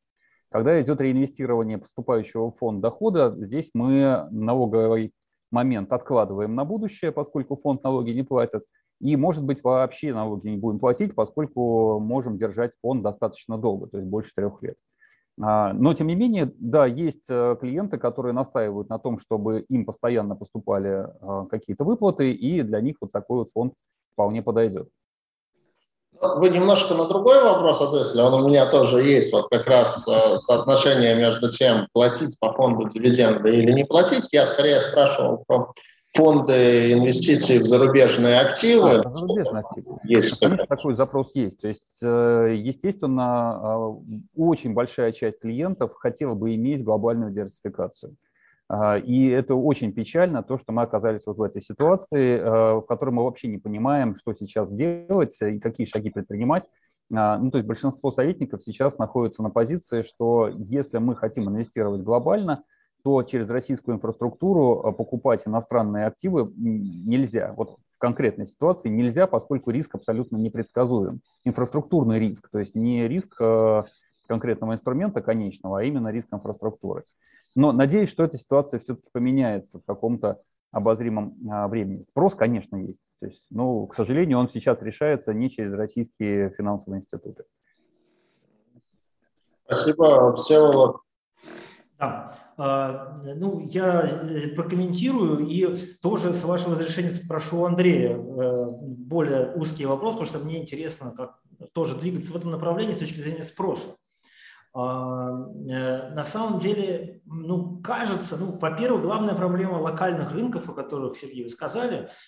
Когда 0.51 0.81
идет 0.81 1.01
реинвестирование 1.01 1.79
поступающего 1.79 2.51
в 2.51 2.57
фонд 2.57 2.81
дохода, 2.81 3.35
здесь 3.39 3.71
мы 3.75 4.29
налоговый 4.31 5.13
момент 5.51 5.93
откладываем 5.93 6.55
на 6.55 6.65
будущее, 6.65 7.11
поскольку 7.11 7.57
фонд 7.57 7.83
налоги 7.83 8.11
не 8.11 8.23
платит, 8.23 8.63
и, 9.01 9.17
может 9.17 9.45
быть, 9.45 9.63
вообще 9.63 10.15
налоги 10.15 10.49
не 10.49 10.57
будем 10.57 10.79
платить, 10.79 11.15
поскольку 11.15 11.99
можем 11.99 12.39
держать 12.39 12.73
фонд 12.81 13.03
достаточно 13.03 13.59
долго, 13.59 13.89
то 13.89 13.99
есть 13.99 14.09
больше 14.09 14.33
трех 14.35 14.63
лет. 14.63 14.77
А, 14.77 14.96
но, 15.39 15.93
тем 15.93 16.07
не 16.07 16.15
менее, 16.15 16.51
да, 16.59 16.87
есть 16.87 17.27
э, 17.29 17.57
клиенты, 17.61 17.99
которые 17.99 18.33
настаивают 18.33 18.89
на 18.89 18.99
том, 18.99 19.19
чтобы 19.19 19.61
им 19.69 19.85
постоянно 19.85 20.35
поступали 20.35 21.09
а, 21.21 21.45
какие-то 21.45 21.85
выплаты, 21.85 22.33
и 22.33 22.63
для 22.63 22.81
них 22.81 22.97
вот 23.03 23.13
такой 23.13 23.39
вот 23.41 23.51
фонд 23.53 23.75
вполне 24.15 24.43
подойдет. 24.43 24.89
Вы 26.19 26.49
немножко 26.49 26.95
на 26.95 27.07
другой 27.07 27.43
вопрос 27.45 27.83
ответили, 27.83 28.23
он 28.23 28.33
у 28.33 28.49
меня 28.49 28.71
тоже 28.71 29.03
есть, 29.03 29.31
вот 29.35 29.49
как 29.51 29.67
раз 29.67 30.09
э, 30.09 30.39
соотношение 30.39 31.15
между 31.15 31.51
тем, 31.51 31.89
платить 31.93 32.39
по 32.41 32.55
фонду 32.55 32.89
дивиденды 32.89 33.55
или 33.55 33.73
не 33.73 33.85
платить. 33.85 34.33
Я 34.33 34.47
скорее 34.47 34.81
спрашивал 34.81 35.45
про 35.47 35.73
фонды 36.17 36.93
инвестиций 36.93 37.59
в 37.59 37.65
зарубежные 37.65 38.41
активы. 38.41 39.01
А, 39.05 39.15
зарубежные 39.15 39.61
активы. 39.61 39.99
Есть 40.05 40.41
Конечно, 40.41 40.67
такой 40.67 40.95
запрос 40.95 41.31
есть. 41.35 41.61
То 41.61 41.69
есть, 41.69 42.01
э, 42.03 42.55
естественно, 42.59 43.25
а, 43.25 43.97
очень 44.35 44.73
большая 44.73 45.13
часть 45.13 45.41
клиентов 45.41 45.93
хотела 45.95 46.35
бы 46.35 46.55
иметь 46.55 46.83
глобальную 46.83 47.31
диверсификацию. 47.33 48.17
А, 48.69 48.99
и 48.99 49.29
это 49.29 49.55
очень 49.55 49.93
печально, 49.93 50.43
то, 50.43 50.57
что 50.59 50.73
мы 50.73 50.83
оказались 50.83 51.27
вот 51.27 51.37
в 51.37 51.43
этой 51.43 51.63
ситуации, 51.63 52.39
э, 52.39 52.75
в 52.77 52.83
которой 52.83 53.11
мы 53.11 53.25
вообще 53.25 53.49
не 53.49 53.59
понимаем, 53.59 54.17
что 54.17 54.35
сейчас 54.35 54.71
делать 54.71 55.37
и 55.43 55.61
какие 55.61 55.87
шаги 55.87 56.11
предпринимать. 56.11 56.65
Ну, 57.09 57.51
то 57.53 57.59
есть 57.59 57.69
большинство 57.69 58.11
советников 58.11 58.65
сейчас 58.65 58.99
находятся 58.99 59.41
на 59.41 59.51
позиции, 59.51 60.03
что 60.03 60.51
если 60.53 60.99
мы 60.99 61.15
хотим 61.15 61.49
инвестировать 61.49 62.01
глобально– 62.01 62.65
то 63.07 63.23
через 63.23 63.49
российскую 63.49 63.95
инфраструктуру 63.95 64.83
э, 64.83 64.93
покупать 64.93 65.47
иностранные 65.47 66.07
активы 66.07 66.53
нельзя. 66.57 67.53
Вот 67.57 67.77
в 67.95 67.99
конкретной 67.99 68.47
ситуации 68.47 68.89
нельзя, 68.89 69.29
поскольку 69.29 69.71
риск 69.71 69.95
абсолютно 69.95 70.39
непредсказуем. 70.39 71.21
Инфраструктурный 71.45 72.19
риск, 72.19 72.49
то 72.51 72.59
есть 72.59 72.75
не 72.75 73.07
риск 73.07 73.37
э, 73.39 73.85
конкретного 74.27 74.73
инструмента 74.73 75.21
конечного, 75.21 75.79
а 75.79 75.83
именно 75.85 76.09
риск 76.09 76.27
инфраструктуры. 76.33 77.05
Но 77.55 77.71
надеюсь, 77.71 78.09
что 78.09 78.25
эта 78.25 78.39
ситуация 78.39 78.81
все-таки 78.81 79.09
поменяется 79.13 79.79
в 79.79 79.85
каком-то 79.85 80.41
обозримом 80.73 81.37
а, 81.49 81.69
времени. 81.69 82.03
Спрос, 82.03 82.35
конечно, 82.35 82.75
есть. 82.75 83.15
То 83.21 83.27
есть, 83.27 83.47
но, 83.51 83.87
к 83.87 83.95
сожалению, 83.95 84.41
он 84.41 84.49
сейчас 84.49 84.83
решается 84.83 85.33
не 85.33 85.49
через 85.49 85.73
российские 85.75 86.51
финансовые 86.51 87.03
институты. 87.03 87.45
Спасибо, 89.65 90.35
Всеволод. 90.35 91.03
Да. 92.01 92.46
А, 92.59 93.21
ну, 93.23 93.61
я 93.69 94.03
э, 94.03 94.49
прокомментирую 94.49 95.47
и 95.47 95.77
тоже, 96.01 96.33
с 96.33 96.43
вашего 96.45 96.73
разрешения, 96.73 97.11
спрошу 97.11 97.65
Андрея 97.65 98.17
э, 98.17 98.67
более 98.71 99.53
узкий 99.55 99.85
вопрос, 99.85 100.13
потому 100.15 100.27
что 100.27 100.39
мне 100.39 100.63
интересно, 100.63 101.13
как 101.15 101.39
тоже 101.73 101.97
двигаться 101.97 102.33
в 102.33 102.37
этом 102.37 102.51
направлении 102.51 102.95
с 102.95 102.99
точки 102.99 103.21
зрения 103.21 103.45
спроса. 103.45 103.89
А, 104.73 105.49
э, 105.69 106.11
на 106.15 106.25
самом 106.25 106.59
деле, 106.59 107.21
ну, 107.27 107.79
кажется, 107.83 108.39
ну, 108.39 108.59
во-первых, 108.59 109.03
главная 109.03 109.35
проблема 109.35 109.77
локальных 109.77 110.33
рынков, 110.33 110.69
о 110.69 110.73
которых, 110.73 111.17
Сергей, 111.17 111.45
вы 111.45 111.51
сказали– 111.51 112.09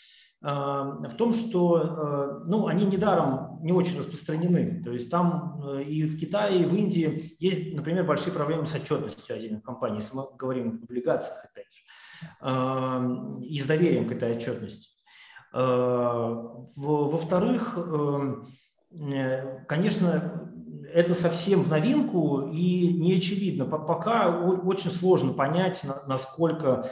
в 0.40 1.14
том, 1.18 1.32
что 1.32 1.80
э, 1.80 2.44
ну, 2.46 2.68
они 2.68 2.84
недаром 2.84 3.58
не 3.60 3.72
очень 3.72 3.98
распространены. 3.98 4.82
То 4.84 4.92
есть 4.92 5.10
там 5.10 5.60
э, 5.66 5.82
и 5.82 6.04
в 6.04 6.16
Китае, 6.16 6.62
и 6.62 6.66
в 6.66 6.74
Индии 6.76 7.34
есть, 7.40 7.74
например, 7.74 8.04
большие 8.04 8.32
проблемы 8.32 8.64
с 8.66 8.74
отчетностью 8.74 9.34
отдельных 9.34 9.64
компаний, 9.64 9.96
если 9.96 10.14
мы 10.14 10.26
говорим 10.38 10.68
об 10.68 10.84
облигациях, 10.84 11.44
опять 11.44 11.66
же, 11.72 11.80
и 13.46 13.58
с 13.58 13.66
доверием 13.66 14.06
к 14.06 14.12
этой 14.12 14.36
отчетности. 14.36 14.90
Э, 15.52 16.34
во-вторых, 16.76 17.76
конечно, 19.66 20.48
это 20.92 21.14
совсем 21.14 21.62
в 21.62 21.68
новинку 21.68 22.48
и 22.52 22.94
не 22.94 23.16
очевидно. 23.16 23.64
Пока 23.64 24.40
очень 24.40 24.90
сложно 24.92 25.32
понять, 25.32 25.84
насколько 26.06 26.88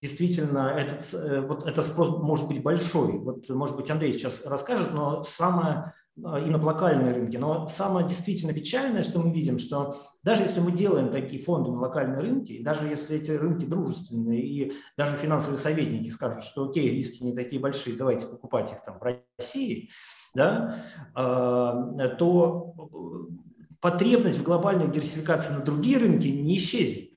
действительно 0.00 0.68
этот, 0.76 1.12
э, 1.12 1.40
вот 1.40 1.66
этот 1.66 1.86
спрос 1.86 2.10
может 2.22 2.46
быть 2.46 2.62
большой. 2.62 3.18
Вот, 3.18 3.48
может 3.48 3.76
быть, 3.76 3.90
Андрей 3.90 4.12
сейчас 4.12 4.42
расскажет, 4.44 4.92
но 4.94 5.24
самое 5.24 5.92
э, 6.16 6.46
и 6.46 6.50
на 6.50 6.62
локальные 6.62 7.14
рынки. 7.14 7.36
Но 7.36 7.68
самое 7.68 8.06
действительно 8.06 8.52
печальное, 8.52 9.02
что 9.02 9.18
мы 9.18 9.32
видим, 9.32 9.58
что 9.58 9.96
даже 10.22 10.42
если 10.42 10.60
мы 10.60 10.72
делаем 10.72 11.10
такие 11.10 11.42
фонды 11.42 11.70
на 11.70 11.80
локальные 11.80 12.20
рынки, 12.20 12.62
даже 12.62 12.86
если 12.86 13.16
эти 13.16 13.32
рынки 13.32 13.64
дружественные, 13.64 14.42
и 14.42 14.72
даже 14.96 15.16
финансовые 15.16 15.58
советники 15.58 16.10
скажут, 16.10 16.44
что 16.44 16.68
окей, 16.68 16.90
риски 16.90 17.22
не 17.22 17.34
такие 17.34 17.60
большие, 17.60 17.96
давайте 17.96 18.26
покупать 18.26 18.72
их 18.72 18.82
там 18.84 18.98
в 18.98 19.02
России, 19.02 19.90
да, 20.34 20.76
э, 21.16 22.08
то 22.18 22.74
потребность 23.80 24.38
в 24.38 24.42
глобальной 24.42 24.88
диверсификации 24.88 25.54
на 25.54 25.60
другие 25.60 25.98
рынки 25.98 26.28
не 26.28 26.56
исчезнет. 26.56 27.07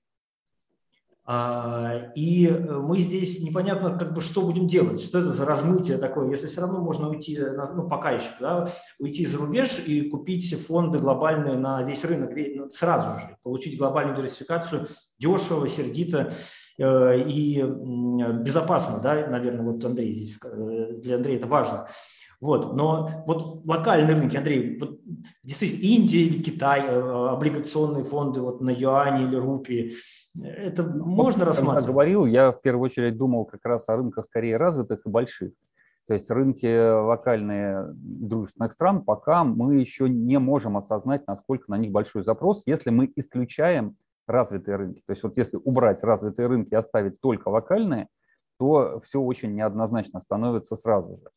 А, 1.33 2.11
и 2.13 2.45
э, 2.45 2.51
мы 2.51 2.99
здесь 2.99 3.39
непонятно, 3.39 3.97
как 3.97 4.13
бы, 4.13 4.19
что 4.19 4.41
будем 4.41 4.67
делать, 4.67 5.01
что 5.01 5.19
это 5.19 5.31
за 5.31 5.45
размытие 5.45 5.97
такое, 5.97 6.29
если 6.29 6.47
все 6.47 6.59
равно 6.59 6.79
можно 6.79 7.07
уйти, 7.07 7.39
ну, 7.39 7.87
пока 7.87 8.11
еще, 8.11 8.31
да, 8.41 8.67
уйти 8.99 9.25
за 9.25 9.37
рубеж 9.37 9.81
и 9.87 10.09
купить 10.09 10.53
фонды 10.67 10.99
глобальные 10.99 11.57
на 11.57 11.83
весь 11.83 12.03
рынок 12.03 12.31
ну, 12.35 12.69
сразу 12.69 13.17
же, 13.17 13.37
получить 13.43 13.77
глобальную 13.77 14.17
диверсификацию 14.17 14.87
дешево, 15.19 15.69
сердито 15.69 16.33
и 16.77 17.63
безопасно, 17.63 18.99
да, 19.01 19.25
наверное, 19.27 19.71
вот 19.71 19.85
Андрей 19.85 20.11
здесь, 20.11 20.37
для 21.01 21.15
Андрея 21.15 21.37
это 21.37 21.47
важно. 21.47 21.87
Вот. 22.41 22.75
Но 22.75 23.23
вот 23.27 23.63
локальные 23.65 24.15
рынки, 24.17 24.35
Андрей, 24.35 24.77
вот 24.79 24.99
действительно 25.43 25.81
Индия 25.83 26.23
или 26.23 26.41
Китай, 26.41 26.81
облигационные 26.89 28.03
фонды 28.03 28.41
вот 28.41 28.61
на 28.61 28.71
юане 28.71 29.25
или 29.25 29.35
рупии, 29.35 29.93
это 30.41 30.83
можно 30.83 31.45
вот, 31.45 31.49
рассматривать? 31.49 31.85
Когда 31.85 31.91
говорил, 31.91 32.25
я 32.25 32.51
в 32.51 32.61
первую 32.61 32.85
очередь 32.85 33.15
думал 33.15 33.45
как 33.45 33.63
раз 33.63 33.87
о 33.87 33.95
рынках 33.95 34.25
скорее 34.25 34.57
развитых 34.57 35.05
и 35.05 35.09
больших. 35.09 35.51
То 36.07 36.15
есть 36.15 36.31
рынки 36.31 37.05
локальные 37.05 37.89
дружественных 37.93 38.73
стран 38.73 39.03
пока 39.03 39.43
мы 39.43 39.75
еще 39.75 40.09
не 40.09 40.39
можем 40.39 40.75
осознать, 40.77 41.27
насколько 41.27 41.65
на 41.69 41.77
них 41.77 41.91
большой 41.91 42.23
запрос, 42.23 42.63
если 42.65 42.89
мы 42.89 43.11
исключаем 43.15 43.95
развитые 44.27 44.77
рынки. 44.77 45.03
То 45.05 45.11
есть 45.11 45.23
вот 45.23 45.37
если 45.37 45.57
убрать 45.57 46.03
развитые 46.03 46.47
рынки 46.47 46.69
и 46.71 46.75
оставить 46.75 47.21
только 47.21 47.49
локальные, 47.49 48.07
то 48.57 48.99
все 49.05 49.21
очень 49.21 49.53
неоднозначно 49.53 50.21
становится 50.21 50.75
сразу 50.75 51.15
же. 51.15 51.29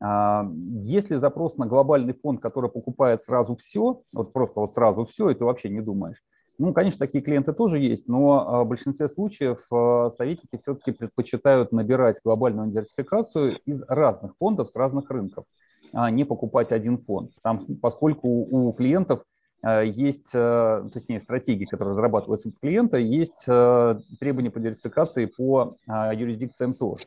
А, 0.00 0.46
если 0.82 1.16
запрос 1.16 1.56
на 1.56 1.66
глобальный 1.66 2.14
фонд, 2.14 2.40
который 2.40 2.70
покупает 2.70 3.22
сразу 3.22 3.56
все, 3.56 4.02
вот 4.12 4.32
просто 4.32 4.60
вот 4.60 4.74
сразу 4.74 5.04
все, 5.06 5.30
и 5.30 5.34
ты 5.34 5.44
вообще 5.44 5.68
не 5.68 5.80
думаешь, 5.80 6.22
ну, 6.58 6.72
конечно, 6.72 6.98
такие 6.98 7.22
клиенты 7.22 7.52
тоже 7.52 7.78
есть, 7.78 8.08
но 8.08 8.46
а, 8.46 8.64
в 8.64 8.68
большинстве 8.68 9.08
случаев 9.08 9.64
а, 9.70 10.10
советники 10.10 10.58
все-таки 10.60 10.92
предпочитают 10.92 11.72
набирать 11.72 12.20
глобальную 12.24 12.68
диверсификацию 12.68 13.58
из 13.64 13.82
разных 13.88 14.34
фондов 14.38 14.70
с 14.70 14.76
разных 14.76 15.10
рынков, 15.10 15.44
а 15.92 16.10
не 16.10 16.24
покупать 16.24 16.72
один 16.72 16.98
фонд. 16.98 17.32
Там, 17.42 17.64
поскольку 17.80 18.28
у 18.28 18.72
клиентов 18.72 19.22
есть, 19.62 20.30
точнее, 20.30 21.20
стратегии, 21.20 21.64
которые 21.64 21.92
разрабатываются 21.92 22.50
под 22.50 22.60
клиента, 22.60 22.98
есть 22.98 23.46
требования 23.46 24.50
по 24.50 24.60
диверсификации 24.60 25.24
по 25.24 25.76
юрисдикциям 25.88 26.74
тоже. 26.74 27.06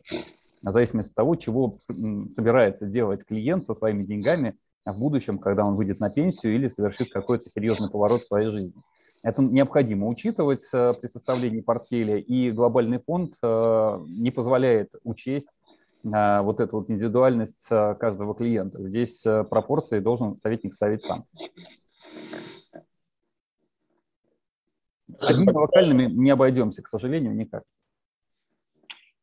В 0.62 0.72
зависимости 0.72 1.12
от 1.12 1.16
того, 1.16 1.36
чего 1.36 1.80
собирается 2.32 2.86
делать 2.86 3.24
клиент 3.26 3.66
со 3.66 3.74
своими 3.74 4.04
деньгами 4.04 4.58
в 4.86 4.98
будущем, 4.98 5.40
когда 5.40 5.66
он 5.66 5.76
выйдет 5.76 6.00
на 6.00 6.10
пенсию 6.10 6.56
или 6.56 6.68
совершит 6.68 7.12
какой-то 7.12 7.50
серьезный 7.50 7.90
поворот 7.90 8.24
в 8.24 8.28
своей 8.28 8.50
жизни. 8.50 8.82
Это 9.22 9.42
необходимо 9.42 10.08
учитывать 10.08 10.66
э, 10.74 10.94
при 10.94 11.08
составлении 11.08 11.60
портфеля, 11.60 12.18
и 12.18 12.52
глобальный 12.52 13.00
фонд 13.00 13.34
э, 13.44 14.00
не 14.08 14.32
позволяет 14.32 14.92
учесть 15.04 15.60
э, 16.06 16.42
вот 16.42 16.62
эту 16.62 16.78
вот 16.78 16.90
индивидуальность 16.90 17.68
каждого 17.68 18.34
клиента. 18.34 18.82
Здесь 18.88 19.22
пропорции 19.22 20.00
должен 20.00 20.38
советник 20.38 20.74
ставить 20.74 21.02
сам. 21.02 21.26
Одними 25.28 25.52
локальными 25.52 26.06
не 26.06 26.30
обойдемся, 26.30 26.82
к 26.82 26.88
сожалению, 26.88 27.36
никак. 27.36 27.64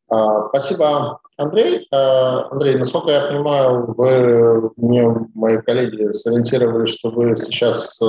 А, 0.08 0.48
спасибо, 0.48 1.20
Андрей. 1.36 1.86
Андрей, 1.90 2.78
насколько 2.78 3.10
я 3.10 3.26
понимаю, 3.28 3.94
вы, 3.96 4.70
мне 4.76 5.28
мои 5.34 5.58
коллеги 5.58 6.12
сориентировали, 6.12 6.86
что 6.86 7.10
вы 7.10 7.36
сейчас 7.36 8.00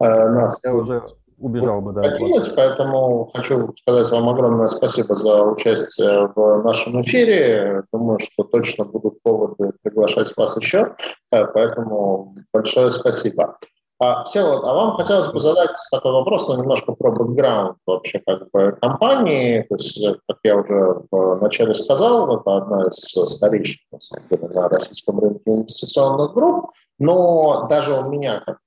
Э, 0.00 0.28
нас. 0.28 0.60
Я 0.64 0.74
уже 0.74 1.02
убежал 1.38 1.80
бы, 1.80 1.92
да. 1.92 2.02
Покинуть, 2.02 2.52
поэтому 2.54 3.30
хочу 3.34 3.72
сказать 3.76 4.10
вам 4.10 4.28
огромное 4.28 4.68
спасибо 4.68 5.14
за 5.14 5.42
участие 5.42 6.30
в 6.34 6.62
нашем 6.64 7.00
эфире. 7.02 7.84
Думаю, 7.92 8.18
что 8.20 8.44
точно 8.44 8.84
будут 8.84 9.22
поводы 9.22 9.72
приглашать 9.82 10.36
вас 10.36 10.56
еще, 10.60 10.94
э, 11.32 11.44
поэтому 11.46 12.34
большое 12.52 12.90
спасибо. 12.90 13.56
А, 14.00 14.24
Всеволод, 14.24 14.64
а 14.64 14.74
вам 14.74 14.96
хотелось 14.96 15.32
бы 15.32 15.40
задать 15.40 15.70
такой 15.90 16.12
вопрос, 16.12 16.48
но 16.48 16.56
немножко 16.56 16.92
про 16.92 17.10
бэкграунд 17.10 17.78
вообще 17.84 18.22
как 18.24 18.48
бы 18.50 18.78
компании. 18.80 19.62
То 19.68 19.74
есть, 19.74 20.00
как 20.28 20.38
я 20.44 20.56
уже 20.56 21.02
в 21.10 21.40
начале 21.40 21.74
сказал, 21.74 22.40
это 22.40 22.56
одна 22.56 22.86
из 22.86 22.96
старейших, 22.96 23.80
на 23.90 24.00
самом 24.00 24.28
деле, 24.28 24.48
на 24.48 24.68
российском 24.68 25.18
рынке 25.18 25.42
инвестиционных 25.46 26.32
групп. 26.34 26.70
Но 27.00 27.66
даже 27.68 27.92
у 27.92 28.08
меня, 28.08 28.40
как 28.46 28.58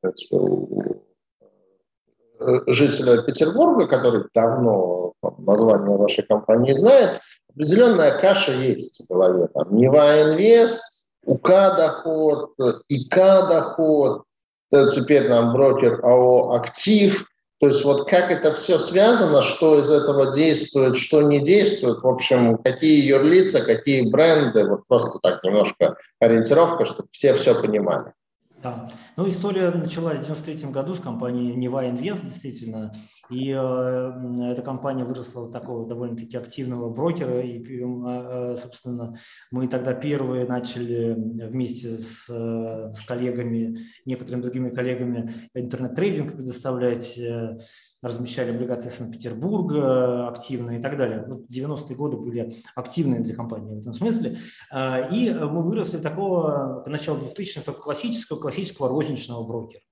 Э, 2.41 2.59
жителя 2.67 3.21
Петербурга, 3.21 3.87
который 3.87 4.23
давно 4.33 5.13
там, 5.21 5.35
название 5.45 5.95
вашей 5.95 6.23
компании 6.23 6.73
знает, 6.73 7.21
определенная 7.53 8.19
каша 8.19 8.51
есть 8.51 9.03
в 9.03 9.13
голове. 9.13 9.47
Там 9.53 9.75
Нева 9.75 10.21
Инвест, 10.23 11.07
УК 11.23 11.49
доход, 11.49 12.53
ИК 12.87 13.15
доход, 13.15 14.23
теперь 14.71 15.29
нам 15.29 15.53
брокер 15.53 15.99
АО 16.03 16.53
Актив. 16.53 17.25
То 17.59 17.67
есть 17.67 17.85
вот 17.85 18.09
как 18.09 18.31
это 18.31 18.53
все 18.53 18.79
связано, 18.79 19.43
что 19.43 19.79
из 19.79 19.91
этого 19.91 20.33
действует, 20.33 20.97
что 20.97 21.21
не 21.21 21.39
действует, 21.39 22.01
в 22.01 22.07
общем, 22.07 22.57
какие 22.57 23.05
юрлица, 23.05 23.63
какие 23.63 24.09
бренды, 24.09 24.65
вот 24.65 24.87
просто 24.87 25.19
так 25.21 25.43
немножко 25.43 25.95
ориентировка, 26.19 26.85
чтобы 26.85 27.09
все 27.11 27.35
все 27.35 27.53
понимали. 27.53 28.13
Да. 28.61 28.89
Ну, 29.17 29.27
история 29.27 29.71
началась 29.71 30.19
в 30.19 30.25
93 30.25 30.69
году 30.69 30.93
с 30.93 30.99
компанией 30.99 31.55
Нева 31.55 31.89
Инвест, 31.89 32.23
действительно. 32.23 32.93
И 33.31 33.49
э, 33.49 34.51
эта 34.51 34.61
компания 34.61 35.03
выросла 35.03 35.51
такого 35.51 35.87
довольно-таки 35.87 36.37
активного 36.37 36.93
брокера. 36.93 37.41
И, 37.41 37.59
э, 37.59 38.55
собственно, 38.61 39.15
мы 39.49 39.67
тогда 39.67 39.93
первые 39.93 40.45
начали 40.45 41.13
вместе 41.13 41.97
с, 41.97 42.29
э, 42.29 42.91
с 42.93 43.01
коллегами, 43.01 43.79
некоторыми 44.05 44.43
другими 44.43 44.69
коллегами 44.69 45.31
интернет-трейдинг 45.55 46.33
предоставлять. 46.33 47.17
Э, 47.17 47.57
размещали 48.01 48.51
облигации 48.51 48.89
Санкт-Петербурга 48.89 50.27
активно 50.27 50.77
и 50.77 50.81
так 50.81 50.97
далее. 50.97 51.23
Вот 51.27 51.49
90-е 51.49 51.95
годы 51.95 52.17
были 52.17 52.53
активные 52.75 53.21
для 53.21 53.35
компании 53.35 53.75
в 53.75 53.79
этом 53.79 53.93
смысле. 53.93 54.37
А, 54.71 55.07
и 55.11 55.31
мы 55.33 55.63
выросли 55.63 55.97
в 55.97 56.01
такого, 56.01 56.81
к 56.83 56.87
началу 56.87 57.19
2000-х, 57.19 57.61
такого 57.61 57.83
классического, 57.83 58.39
классического 58.39 58.89
розничного 58.89 59.45
брокера. 59.45 59.83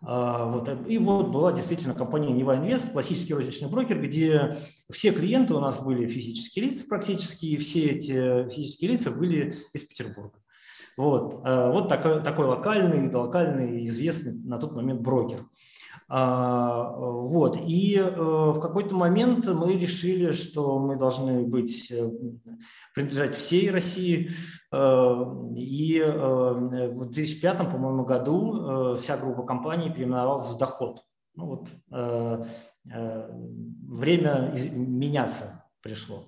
А, 0.00 0.46
вот. 0.46 0.68
И 0.88 0.98
вот 0.98 1.28
была 1.28 1.52
действительно 1.52 1.94
компания 1.94 2.32
Нева 2.32 2.56
Инвест, 2.56 2.92
классический 2.92 3.34
розничный 3.34 3.68
брокер, 3.68 4.00
где 4.00 4.56
все 4.90 5.12
клиенты 5.12 5.54
у 5.54 5.60
нас 5.60 5.78
были 5.82 6.06
физические 6.06 6.66
лица 6.66 6.86
практически, 6.88 7.46
и 7.46 7.58
все 7.58 7.90
эти 7.90 8.48
физические 8.48 8.92
лица 8.92 9.10
были 9.10 9.54
из 9.74 9.82
Петербурга. 9.82 10.38
Вот, 10.98 11.42
вот 11.42 11.88
такой, 11.88 12.22
такой 12.22 12.46
локальный, 12.46 13.10
локальный, 13.10 13.86
известный 13.86 14.34
на 14.44 14.58
тот 14.58 14.72
момент 14.72 15.00
брокер. 15.00 15.46
А, 16.14 16.90
вот. 16.94 17.56
И 17.56 17.96
э, 17.96 18.10
в 18.10 18.60
какой-то 18.60 18.94
момент 18.94 19.46
мы 19.46 19.72
решили, 19.72 20.32
что 20.32 20.78
мы 20.78 20.96
должны 20.96 21.42
быть, 21.42 21.90
э, 21.90 22.10
принадлежать 22.94 23.34
всей 23.34 23.70
России. 23.70 24.30
Э, 24.70 25.24
и 25.56 26.02
в 26.02 27.06
2005, 27.06 27.70
по-моему, 27.70 28.04
году 28.04 28.96
вся 28.96 29.16
группа 29.16 29.44
компаний 29.44 29.88
переименовалась 29.90 30.50
в 30.50 30.58
«Доход». 30.58 31.02
Ну 31.34 31.46
вот, 31.46 31.68
время 33.88 34.54
меняться 34.74 35.64
пришло. 35.80 36.24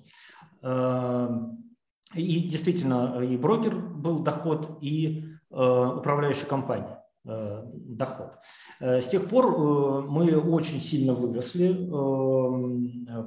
И 2.14 2.48
действительно, 2.48 3.20
и 3.22 3.36
брокер 3.36 3.76
был 3.76 4.20
«Доход», 4.20 4.78
и 4.80 5.26
управляющая 5.50 6.46
компания. 6.46 7.03
Э, 7.27 7.62
доход. 7.72 8.33
Э, 8.81 9.01
с 9.01 9.09
тех 9.09 9.27
пор 9.31 9.47
э, 9.47 10.01
мы 10.07 10.39
очень 10.39 10.79
сильно 10.79 11.14
выросли, 11.14 11.72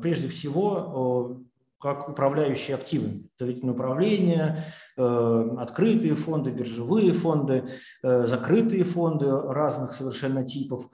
прежде 0.01 0.27
всего 0.27 1.39
как 1.79 2.07
управляющие 2.09 2.75
активы, 2.75 3.23
доверительное 3.39 3.73
управление, 3.73 4.63
открытые 4.95 6.15
фонды, 6.15 6.49
биржевые 6.49 7.11
фонды, 7.11 7.65
закрытые 8.01 8.83
фонды 8.83 9.29
разных 9.29 9.91
совершенно 9.91 10.43
типов. 10.43 10.89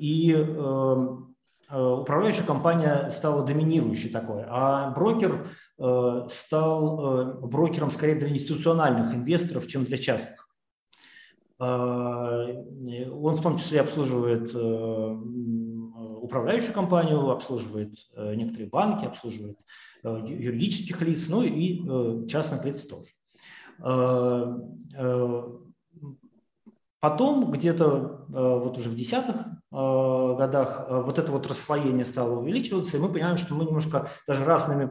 И 0.00 0.36
управляющая 1.70 2.44
компания 2.44 3.10
стала 3.10 3.42
доминирующей 3.44 4.10
такой, 4.10 4.44
а 4.48 4.90
брокер 4.90 5.46
стал 6.28 7.40
брокером 7.40 7.90
скорее 7.90 8.16
для 8.16 8.28
институциональных 8.28 9.14
инвесторов, 9.14 9.66
чем 9.66 9.86
для 9.86 9.96
частных. 9.96 10.45
А, 11.58 12.46
он 12.46 13.34
в 13.34 13.42
том 13.42 13.56
числе 13.58 13.80
обслуживает 13.80 14.54
э, 14.54 15.16
управляющую 16.20 16.74
компанию, 16.74 17.30
обслуживает 17.30 17.94
э, 18.14 18.34
некоторые 18.34 18.68
банки, 18.68 19.06
обслуживает 19.06 19.58
э, 20.04 20.22
юридических 20.26 21.00
лиц, 21.00 21.28
ну 21.28 21.42
и 21.42 22.26
частных 22.28 22.64
лиц 22.64 22.82
тоже. 22.82 23.10
Потом, 26.98 27.52
где-то 27.52 28.24
вот 28.28 28.78
уже 28.78 28.88
в 28.88 28.96
десятых 28.96 29.36
годах, 29.70 30.86
вот 30.88 31.18
это 31.18 31.30
вот 31.30 31.46
расслоение 31.46 32.06
стало 32.06 32.40
увеличиваться, 32.40 32.96
и 32.96 33.00
мы 33.00 33.10
понимаем, 33.10 33.36
что 33.36 33.54
мы 33.54 33.66
немножко 33.66 34.08
даже 34.26 34.44
разными 34.44 34.88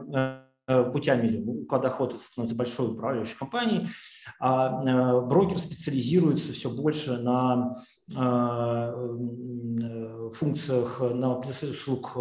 путями 0.92 1.44
УК 1.44 1.80
«Доход» 1.80 2.18
становится 2.22 2.56
большой 2.56 2.92
управляющей 2.92 3.36
компанией, 3.36 3.88
а 4.40 5.22
брокер 5.22 5.58
специализируется 5.58 6.52
все 6.52 6.70
больше 6.70 7.18
на 7.18 7.76
функциях, 10.34 11.00
на 11.00 11.38
услуг 11.38 12.16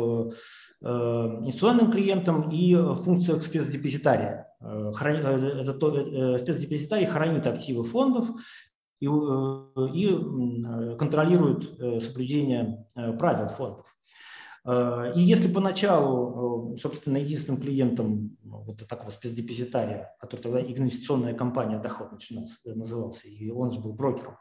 институциональным 0.82 1.92
клиентам 1.92 2.50
и 2.50 2.76
функциях 2.76 3.44
спецдепозитария. 3.44 4.48
Спецдепозитарий 4.62 7.08
хранит 7.08 7.48
активы 7.48 7.84
фондов 7.84 8.30
и, 9.00 9.06
и 9.06 10.08
контролирует 10.98 12.04
соблюдение 12.04 12.86
правил 13.18 13.48
фондов. 13.48 13.96
Э, 14.66 15.14
и 15.16 15.22
если 15.22 15.48
поначалу, 15.48 16.74
э, 16.74 16.78
собственно, 16.78 17.18
единственным 17.18 17.62
клиентом 17.62 18.36
ну, 18.44 18.64
вот 18.64 18.88
такого 18.88 19.12
спецдепозитария, 19.12 20.16
который 20.20 20.42
тогда 20.42 20.62
инвестиционная 20.62 21.34
компания 21.34 21.80
«Доход» 21.80 22.12
начинался, 22.12 22.56
э, 22.66 22.74
назывался, 22.74 23.28
и 23.28 23.52
он 23.52 23.70
же 23.70 23.80
был 23.80 23.94
брокером, 23.94 24.38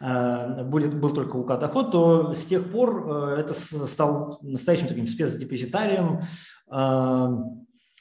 был, 0.00 0.90
был 0.90 1.10
только 1.10 1.36
УК 1.36 1.58
«Доход», 1.58 1.92
то 1.92 2.32
с 2.32 2.44
тех 2.44 2.70
пор 2.70 3.38
это 3.38 3.54
стал 3.54 4.38
настоящим 4.42 4.88
таким 4.88 5.06
спецдепозитарием, 5.06 6.22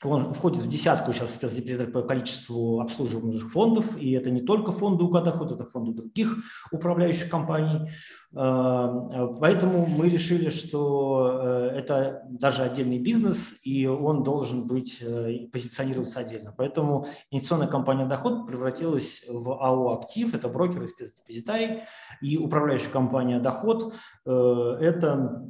он 0.04 0.34
входит 0.34 0.62
в 0.64 0.70
десятку 0.70 1.14
сейчас 1.14 1.34
спецдепозитарий 1.34 1.92
по 1.92 2.02
количеству 2.04 2.82
обслуживаемых 2.82 3.52
фондов, 3.52 3.98
и 3.98 4.12
это 4.12 4.30
не 4.30 4.42
только 4.42 4.72
фонды 4.72 5.04
УК 5.04 5.24
«Доход», 5.24 5.52
это 5.52 5.66
фонды 5.66 5.94
других 5.94 6.38
управляющих 6.72 7.30
компаний. 7.30 7.90
Э, 8.36 9.28
поэтому 9.40 9.88
мы 9.88 10.10
решили, 10.10 10.50
что 10.50 11.40
э, 11.42 11.72
это 11.78 12.22
даже 12.30 12.64
отдельный 12.64 13.00
бизнес, 13.00 13.54
и 13.64 13.88
он 13.88 14.24
должен 14.24 14.68
быть 14.68 15.02
э, 15.02 15.48
позиционироваться 15.52 16.20
отдельно. 16.20 16.54
Поэтому 16.56 17.08
инвестиционная 17.32 17.68
компания 17.68 18.06
«Доход» 18.06 18.46
превратилась 18.46 19.26
в 19.28 19.52
АО 19.52 19.94
«Актив», 19.94 20.34
это 20.36 20.48
брокер 20.50 20.84
и 20.84 20.88
спецдепозитарий, 20.88 21.82
и 22.22 22.38
управляющая 22.38 22.92
компания 22.92 23.40
«Доход»– 23.40 23.94
это, 24.26 25.44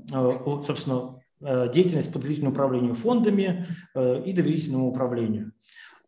собственно, 0.65 1.19
деятельность 1.39 2.11
по 2.11 2.19
доверительному 2.19 2.53
управлению 2.53 2.95
фондами 2.95 3.67
и 3.95 4.33
доверительному 4.33 4.87
управлению. 4.87 5.51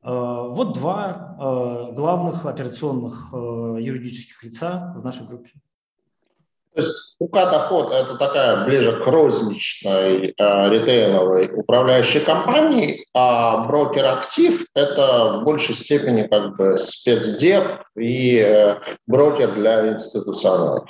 Вот 0.01 0.73
два 0.73 1.91
главных 1.95 2.45
операционных 2.45 3.34
юридических 3.34 4.43
лица 4.43 4.93
в 4.95 5.03
нашей 5.03 5.27
группе. 5.27 5.51
То 6.73 6.82
есть 6.82 7.15
УК 7.19 7.34
«Доход»– 7.34 7.91
это 7.91 8.15
такая 8.15 8.65
ближе 8.65 9.01
к 9.01 9.07
розничной 9.07 10.27
э, 10.38 10.69
ритейловой 10.69 11.51
управляющей 11.53 12.21
компании, 12.21 13.05
а 13.13 13.65
брокер 13.65 14.05
«Актив»– 14.05 14.65
это 14.75 15.39
в 15.39 15.43
большей 15.43 15.73
степени 15.73 16.27
как 16.27 16.55
бы 16.55 16.77
спецдеп 16.77 17.82
и 17.97 18.38
э, 18.38 18.77
брокер 19.07 19.51
для 19.53 19.93
институционалов. 19.93 20.88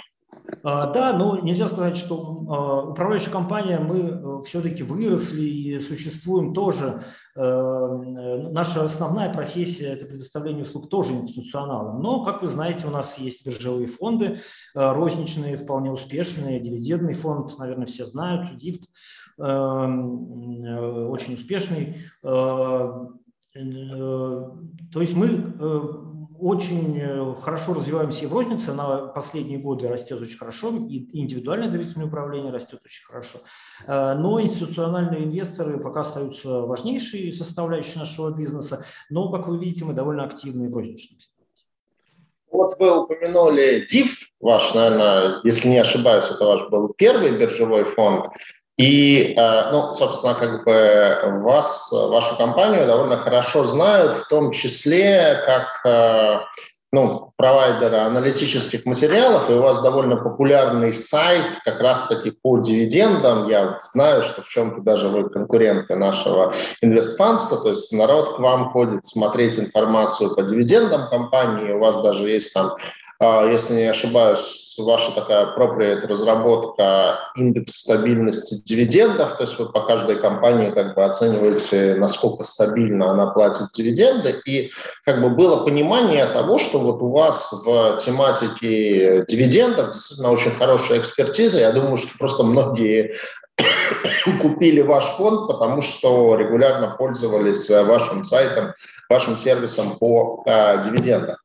А, 0.63 0.87
да, 0.87 1.13
но 1.13 1.39
нельзя 1.39 1.67
сказать, 1.67 1.97
что 1.97 2.45
а, 2.49 2.89
управляющая 2.89 3.31
компания, 3.31 3.79
мы 3.79 3.99
э, 3.99 4.41
все-таки 4.45 4.83
выросли 4.83 5.43
и 5.43 5.79
существуем 5.79 6.53
тоже. 6.53 7.01
Э, 7.35 8.49
наша 8.51 8.83
основная 8.83 9.33
профессия– 9.33 9.87
это 9.93 10.05
предоставление 10.05 10.63
услуг 10.63 10.89
тоже 10.89 11.13
институционалам. 11.13 12.01
Но, 12.01 12.23
как 12.23 12.41
вы 12.41 12.47
знаете, 12.47 12.87
у 12.87 12.91
нас 12.91 13.17
есть 13.17 13.45
биржевые 13.45 13.87
фонды, 13.87 14.25
э, 14.25 14.91
розничные, 14.91 15.57
вполне 15.57 15.91
успешные, 15.91 16.59
дивидендный 16.59 17.13
фонд, 17.13 17.57
наверное, 17.57 17.85
все 17.85 18.05
знают, 18.05 18.55
ДИФТ, 18.55 18.89
очень 19.37 21.35
успешный. 21.35 21.95
То 22.21 23.11
есть 23.53 25.15
мы 25.15 26.18
очень 26.39 26.97
э, 26.99 27.35
хорошо 27.41 27.73
развиваемся 27.73 28.25
и 28.25 28.27
в 28.27 28.33
рознице, 28.33 28.73
на 28.73 29.07
последние 29.07 29.59
годы 29.59 29.87
растет 29.87 30.21
очень 30.21 30.37
хорошо, 30.37 30.69
и 30.69 31.19
индивидуальное 31.19 31.69
доверительное 31.69 32.07
управление 32.07 32.51
растет 32.51 32.79
очень 32.83 33.05
хорошо. 33.05 33.39
Э, 33.85 34.13
но 34.15 34.41
институциональные 34.41 35.25
инвесторы 35.25 35.79
пока 35.79 36.01
остаются 36.01 36.61
важнейшей 36.61 37.31
составляющей 37.33 37.99
нашего 37.99 38.35
бизнеса, 38.35 38.85
но, 39.09 39.31
как 39.31 39.47
вы 39.47 39.57
видите, 39.59 39.85
мы 39.85 39.93
довольно 39.93 40.23
активны 40.23 40.69
в 40.69 40.73
розничном 40.73 41.19
вот 42.51 42.73
вы 42.79 43.03
упомянули 43.03 43.85
DIF, 43.85 44.07
ваш, 44.39 44.73
наверное, 44.73 45.39
если 45.43 45.67
не 45.67 45.77
ошибаюсь, 45.77 46.29
это 46.29 46.45
ваш 46.45 46.67
был 46.69 46.89
первый 46.89 47.37
биржевой 47.37 47.83
фонд. 47.83 48.25
И, 48.79 49.33
э, 49.35 49.71
ну, 49.71 49.91
собственно, 49.91 50.35
как 50.35 50.63
бы 50.63 51.41
вас, 51.43 51.91
вашу 51.91 52.37
компанию 52.37 52.87
довольно 52.87 53.17
хорошо 53.17 53.65
знают, 53.65 54.19
в 54.19 54.27
том 54.29 54.53
числе 54.53 55.43
как 55.45 55.85
э, 55.85 56.39
ну, 56.93 57.33
провайдера 57.35 58.05
аналитических 58.05 58.85
материалов, 58.85 59.49
и 59.49 59.53
у 59.53 59.61
вас 59.61 59.83
довольно 59.83 60.15
популярный 60.15 60.93
сайт 60.93 61.59
как 61.65 61.81
раз-таки 61.81 62.31
по 62.31 62.57
дивидендам. 62.59 63.49
Я 63.49 63.79
знаю, 63.81 64.23
что 64.23 64.43
в 64.43 64.47
чем-то 64.47 64.79
даже 64.79 65.09
вы 65.09 65.29
конкуренты 65.29 65.97
нашего 65.97 66.53
инвестфанса, 66.81 67.61
то 67.61 67.71
есть 67.71 67.91
народ 67.91 68.37
к 68.37 68.39
вам 68.39 68.71
ходит 68.71 69.05
смотреть 69.05 69.59
информацию 69.59 70.33
по 70.33 70.41
дивидендам 70.41 71.09
компании, 71.09 71.73
у 71.73 71.79
вас 71.79 72.01
даже 72.01 72.29
есть 72.31 72.53
там 72.53 72.71
если 73.21 73.73
не 73.73 73.89
ошибаюсь, 73.89 74.75
ваша 74.77 75.13
такая 75.13 75.47
appropriate 75.47 76.07
разработка 76.07 77.19
индекс 77.35 77.81
стабильности 77.81 78.63
дивидендов, 78.63 79.35
то 79.35 79.43
есть 79.43 79.59
вы 79.59 79.69
по 79.69 79.81
каждой 79.81 80.21
компании 80.21 80.71
как 80.71 80.95
бы 80.95 81.03
оцениваете, 81.03 81.95
насколько 81.95 82.43
стабильно 82.43 83.11
она 83.11 83.27
платит 83.27 83.71
дивиденды, 83.73 84.41
и 84.45 84.71
как 85.03 85.21
бы 85.21 85.29
было 85.31 85.65
понимание 85.65 86.25
того, 86.27 86.59
что 86.59 86.79
вот 86.79 87.01
у 87.01 87.11
вас 87.11 87.51
в 87.65 87.97
тематике 87.97 89.25
дивидендов 89.27 89.93
действительно 89.93 90.31
очень 90.31 90.51
хорошая 90.51 90.99
экспертиза. 90.99 91.59
Я 91.59 91.73
думаю, 91.73 91.97
что 91.97 92.17
просто 92.17 92.43
многие 92.43 93.15
купили 94.41 94.79
ваш 94.81 95.03
фонд, 95.03 95.47
потому 95.47 95.81
что 95.81 96.35
регулярно 96.35 96.95
пользовались 96.97 97.69
вашим 97.69 98.23
сайтом, 98.23 98.73
вашим 99.09 99.37
сервисом 99.37 99.97
по 99.99 100.41
э, 100.45 100.83
дивидендам. 100.85 101.35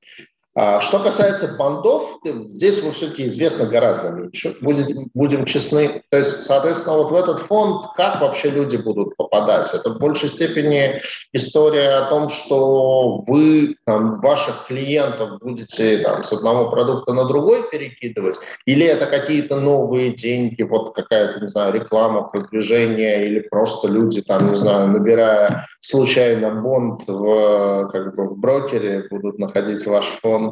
А 0.56 0.80
что 0.80 1.00
касается 1.00 1.56
бандов, 1.58 2.20
здесь 2.46 2.80
вы 2.82 2.92
все-таки 2.92 3.26
известно 3.26 3.66
гораздо 3.66 4.10
меньше. 4.10 4.56
Будем, 4.60 5.10
будем 5.12 5.46
честны. 5.46 6.02
То 6.10 6.18
есть, 6.18 6.44
соответственно, 6.44 6.98
вот 6.98 7.10
в 7.10 7.14
этот 7.16 7.40
фонд 7.40 7.88
как 7.96 8.20
вообще 8.20 8.50
люди 8.50 8.76
будут 8.76 9.16
попадать? 9.16 9.74
Это 9.74 9.90
в 9.90 9.98
большей 9.98 10.28
степени 10.28 11.00
история 11.32 11.96
о 11.96 12.08
том, 12.08 12.28
что 12.28 13.24
вы 13.26 13.76
там, 13.84 14.20
ваших 14.20 14.66
клиентов 14.68 15.40
будете 15.40 15.98
там, 15.98 16.22
с 16.22 16.32
одного 16.32 16.70
продукта 16.70 17.12
на 17.12 17.24
другой 17.24 17.68
перекидывать, 17.68 18.36
или 18.64 18.86
это 18.86 19.06
какие-то 19.06 19.58
новые 19.58 20.12
деньги, 20.12 20.62
вот 20.62 20.94
какая-то, 20.94 21.40
не 21.40 21.48
знаю, 21.48 21.72
реклама, 21.72 22.22
продвижение, 22.22 23.26
или 23.26 23.40
просто 23.40 23.88
люди 23.88 24.22
там, 24.22 24.50
не 24.50 24.56
знаю, 24.56 24.88
набирая 24.88 25.66
случайно 25.80 26.50
бонд 26.50 27.02
в, 27.08 27.88
как 27.90 28.14
бы, 28.14 28.28
в 28.28 28.38
брокере, 28.38 29.08
будут 29.10 29.40
находить 29.40 29.84
ваш 29.86 30.06
фонд 30.22 30.43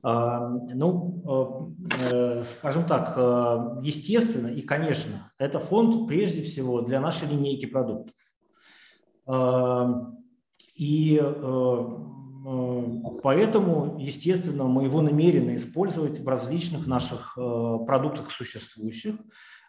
а, 0.00 0.48
ну, 0.48 1.74
э, 1.90 2.42
скажем 2.44 2.84
так, 2.84 3.14
э, 3.16 3.80
естественно 3.82 4.46
и, 4.46 4.62
конечно, 4.62 5.32
это 5.38 5.58
фонд 5.58 6.06
прежде 6.06 6.42
всего 6.44 6.82
для 6.82 7.00
нашей 7.00 7.28
линейки 7.28 7.66
продуктов. 7.66 8.14
А, 9.26 10.12
и 10.76 11.20
э, 11.20 11.86
поэтому, 13.22 13.96
естественно, 13.98 14.64
мы 14.64 14.84
его 14.84 15.02
намерены 15.02 15.56
использовать 15.56 16.20
в 16.20 16.28
различных 16.28 16.86
наших 16.86 17.34
продуктах 17.34 18.30
существующих, 18.30 19.16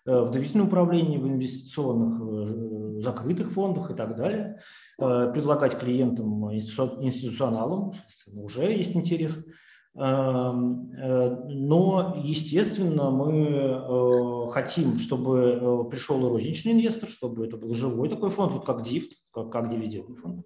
в 0.06 0.32
доверительном 0.32 0.68
управлении, 0.68 1.18
в 1.18 1.28
инвестиционных 1.28 3.02
закрытых 3.04 3.52
фондах 3.52 3.91
и 3.91 3.93
так 3.93 4.16
далее, 4.16 4.60
предлагать 4.97 5.78
клиентам, 5.78 6.52
институционалам, 6.54 7.93
уже 8.28 8.64
есть 8.64 8.95
интерес– 8.95 9.38
Эм, 9.95 10.91
э, 10.91 11.36
но, 11.47 12.22
естественно, 12.24 13.10
мы 13.10 13.47
э, 13.50 14.52
хотим, 14.52 15.00
чтобы 15.00 15.60
э, 15.60 15.89
пришел 15.89 16.26
и 16.26 16.30
розничный 16.30 16.74
инвестор, 16.74 17.10
чтобы 17.10 17.45
это 17.45 17.58
был 17.58 17.74
живой 17.74 18.08
такой 18.08 18.30
фонд, 18.30 18.54
вот 18.54 18.66
как 18.66 18.82
DIFT, 18.82 19.10
как, 19.34 19.52
как 19.52 19.68
дивидендный 19.68 20.16
фонд. 20.16 20.45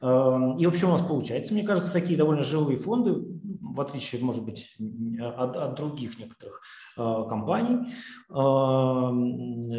Эм, 0.00 0.56
и 0.56 0.66
вообще 0.66 0.86
у 0.86 0.90
нас 0.90 1.02
получается, 1.02 1.52
мне 1.52 1.64
кажется, 1.64 1.92
такие 1.92 2.16
довольно 2.16 2.42
живые 2.42 2.78
фонды, 2.78 3.14
в 3.74 3.80
отличие, 3.80 4.22
может 4.22 4.44
быть, 4.44 4.76
от, 5.20 5.56
от 5.56 5.74
других 5.76 6.18
некоторых 6.18 6.62
компаний, 6.96 7.92
эм, 8.30 9.70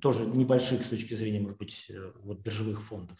тоже 0.00 0.26
небольших 0.26 0.82
с 0.82 0.88
точки 0.88 1.14
зрения, 1.14 1.40
может 1.40 1.58
быть, 1.58 1.90
вот 2.22 2.40
биржевых 2.40 2.82
фондов. 2.82 3.18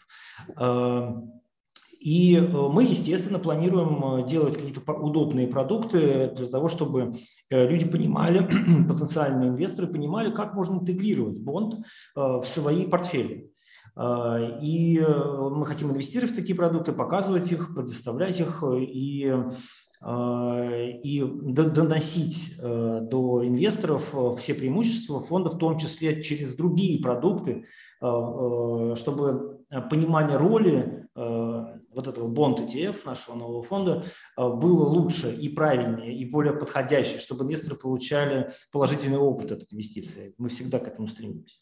И 1.99 2.35
э, 2.35 2.41
мы, 2.41 2.83
естественно, 2.83 3.39
планируем 3.39 4.03
э, 4.03 4.27
делать 4.27 4.55
какие-то 4.55 4.93
удобные 4.93 5.47
продукты 5.47 6.31
для 6.35 6.47
того, 6.47 6.67
чтобы 6.67 7.13
э, 7.49 7.67
люди 7.67 7.85
понимали, 7.85 8.39
потенциальные 8.87 9.49
инвесторы 9.49 9.87
понимали, 9.87 10.31
как 10.31 10.53
можно 10.53 10.75
интегрировать 10.75 11.39
бонд 11.39 11.75
в 12.15 12.43
свои 12.45 12.85
портфели. 12.85 13.51
И 13.99 14.99
мы 15.01 15.65
хотим 15.65 15.91
инвестировать 15.91 16.33
в 16.33 16.35
такие 16.35 16.55
продукты, 16.55 16.91
показывать 16.93 17.51
их, 17.51 17.73
предоставлять 17.73 18.39
их 18.39 18.63
и 18.63 19.33
и 19.99 21.23
доносить 21.25 22.55
до 22.61 23.41
инвесторов 23.43 24.13
все 24.39 24.53
преимущества 24.53 25.19
фонда, 25.19 25.49
в 25.49 25.57
том 25.57 25.79
числе 25.79 26.21
через 26.21 26.53
другие 26.53 27.01
продукты, 27.01 27.65
чтобы 27.99 29.65
понимание 29.89 30.37
роли 30.37 31.07
вот 31.97 32.07
этого 32.07 32.27
бонд 32.27 32.59
ETF 32.59 32.95
нашего 33.05 33.35
нового 33.35 33.63
фонда 33.63 34.05
э, 34.37 34.49
было 34.49 34.83
лучше 34.87 35.33
и 35.33 35.49
правильнее, 35.49 36.15
и 36.15 36.29
более 36.29 36.53
подходящее, 36.53 37.19
чтобы 37.19 37.43
инвесторы 37.43 37.75
получали 37.75 38.51
положительный 38.71 39.17
опыт 39.17 39.51
от 39.51 39.73
инвестиции. 39.73 40.35
Мы 40.37 40.49
всегда 40.49 40.77
к 40.77 40.87
этому 40.87 41.07
стремимся. 41.07 41.59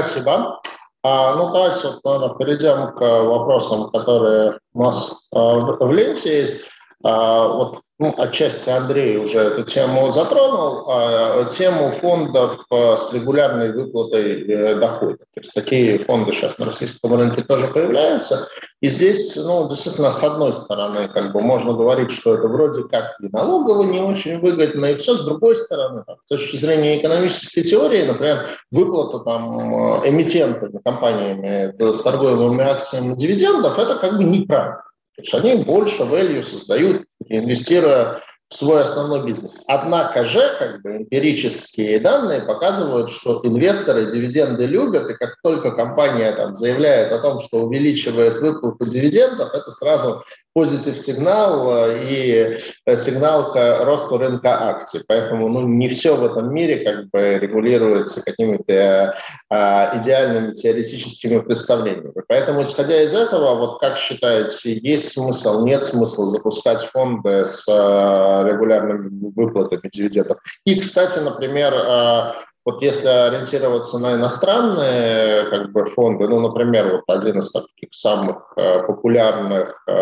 Спасибо. 0.00 0.60
А, 1.02 1.34
ну, 1.34 1.52
давайте, 1.52 1.88
вот, 1.88 2.04
наверное, 2.04 2.36
перейдем 2.36 2.92
к 2.92 3.00
вопросам, 3.00 3.90
которые 3.90 4.58
у 4.74 4.84
нас 4.84 5.28
а, 5.32 5.54
в 5.58 5.92
ленте 5.92 6.40
есть. 6.40 6.68
А, 7.04 7.48
вот 7.48 7.80
ну, 8.00 8.14
отчасти 8.16 8.70
Андрей 8.70 9.16
уже 9.16 9.38
эту 9.40 9.64
тему 9.64 10.10
затронул, 10.12 10.84
а, 10.88 11.44
тему 11.46 11.90
фондов 11.90 12.60
а, 12.70 12.96
с 12.96 13.12
регулярной 13.12 13.72
выплатой 13.72 14.42
э, 14.42 14.74
дохода. 14.76 15.16
То 15.16 15.40
есть 15.40 15.52
такие 15.52 15.98
фонды 16.00 16.32
сейчас 16.32 16.58
на 16.58 16.66
российском 16.66 17.14
рынке 17.14 17.42
тоже 17.42 17.68
появляются. 17.68 18.48
И 18.80 18.88
здесь, 18.88 19.36
ну, 19.36 19.68
действительно, 19.68 20.12
с 20.12 20.22
одной 20.22 20.52
стороны, 20.52 21.08
как 21.08 21.32
бы 21.32 21.40
можно 21.40 21.72
говорить, 21.72 22.12
что 22.12 22.34
это 22.34 22.46
вроде 22.46 22.84
как 22.84 23.16
и 23.20 23.28
налогово 23.32 23.82
не 23.82 24.00
очень 24.00 24.38
выгодно, 24.38 24.86
и 24.86 24.96
все. 24.96 25.14
С 25.14 25.24
другой 25.24 25.56
стороны, 25.56 26.04
там, 26.06 26.16
с 26.24 26.28
точки 26.28 26.56
зрения 26.56 27.00
экономической 27.00 27.62
теории, 27.62 28.06
например, 28.06 28.50
выплата 28.70 29.18
там 29.20 30.06
эмитентами, 30.06 30.80
компаниями 30.84 31.74
с 31.80 32.02
торгуемыми 32.02 32.62
акциями 32.62 33.16
дивидендов, 33.16 33.76
это 33.78 33.96
как 33.96 34.16
бы 34.16 34.22
неправильно. 34.22 34.82
То 35.18 35.22
есть 35.22 35.34
они 35.34 35.64
больше 35.64 36.04
value 36.04 36.42
создают, 36.42 37.04
инвестируя 37.26 38.22
в 38.48 38.54
свой 38.54 38.82
основной 38.82 39.26
бизнес. 39.26 39.64
Однако 39.66 40.24
же, 40.24 40.40
как 40.60 40.80
бы 40.80 40.98
эмпирические 40.98 41.98
данные 41.98 42.42
показывают, 42.42 43.10
что 43.10 43.40
инвесторы 43.42 44.06
дивиденды 44.06 44.66
любят, 44.66 45.10
и 45.10 45.14
как 45.14 45.30
только 45.42 45.72
компания 45.72 46.30
там, 46.36 46.54
заявляет 46.54 47.10
о 47.10 47.18
том, 47.18 47.40
что 47.40 47.64
увеличивает 47.64 48.38
выплату 48.38 48.86
дивидендов, 48.86 49.52
это 49.52 49.70
сразу 49.72 50.22
позитив 50.58 51.00
сигнал 51.00 51.86
э, 51.86 52.04
и 52.10 52.58
э, 52.84 52.96
сигнал 52.96 53.52
к 53.52 53.84
росту 53.84 54.18
рынка 54.18 54.70
акций. 54.70 55.02
Поэтому 55.06 55.48
ну, 55.48 55.60
не 55.62 55.86
все 55.86 56.16
в 56.16 56.24
этом 56.24 56.52
мире 56.52 56.84
как 56.84 57.10
бы 57.10 57.38
регулируется 57.38 58.24
какими-то 58.24 59.14
а, 59.48 59.96
идеальными 59.96 60.50
теоретическими 60.50 61.38
представлениями. 61.38 62.12
Поэтому, 62.26 62.62
исходя 62.62 63.00
из 63.02 63.14
этого, 63.14 63.54
вот 63.54 63.80
как 63.80 63.98
считаете, 63.98 64.72
есть 64.82 65.12
смысл, 65.12 65.64
нет 65.64 65.84
смысла 65.84 66.26
запускать 66.26 66.82
фонды 66.82 67.46
с 67.46 67.64
а, 67.70 68.42
регулярными 68.44 69.32
выплатами 69.36 69.88
дивидендов? 69.92 70.38
И, 70.64 70.80
кстати, 70.80 71.20
например, 71.20 71.72
а, 71.72 72.34
вот 72.68 72.82
если 72.82 73.08
ориентироваться 73.08 73.98
на 73.98 74.16
иностранные 74.16 75.48
как 75.48 75.72
бы, 75.72 75.86
фонды, 75.86 76.28
ну, 76.28 76.38
например, 76.40 76.96
вот 76.96 77.16
один 77.16 77.38
из 77.38 77.50
таких 77.50 77.88
самых 77.92 78.52
э, 78.56 78.82
популярных 78.86 79.82
э, 79.86 79.92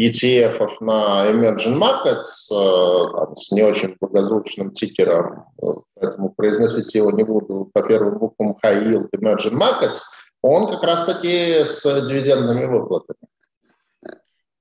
ETF 0.00 0.68
на 0.78 1.28
emerging 1.28 1.76
markets 1.76 2.52
э, 2.52 3.12
там, 3.12 3.34
с 3.34 3.50
не 3.50 3.64
очень 3.64 3.96
благозвучным 4.00 4.70
тикером, 4.70 5.46
поэтому 5.94 6.30
произносить 6.30 6.94
его 6.94 7.10
не 7.10 7.24
буду 7.24 7.68
по 7.74 7.82
первым 7.82 8.18
буквам 8.18 8.56
High 8.64 8.84
Yield 8.84 9.08
Emerging 9.16 9.58
Markets, 9.58 10.02
он 10.40 10.70
как 10.70 10.84
раз-таки 10.84 11.64
с 11.64 11.82
дивидендными 12.06 12.66
выплатами. 12.66 13.18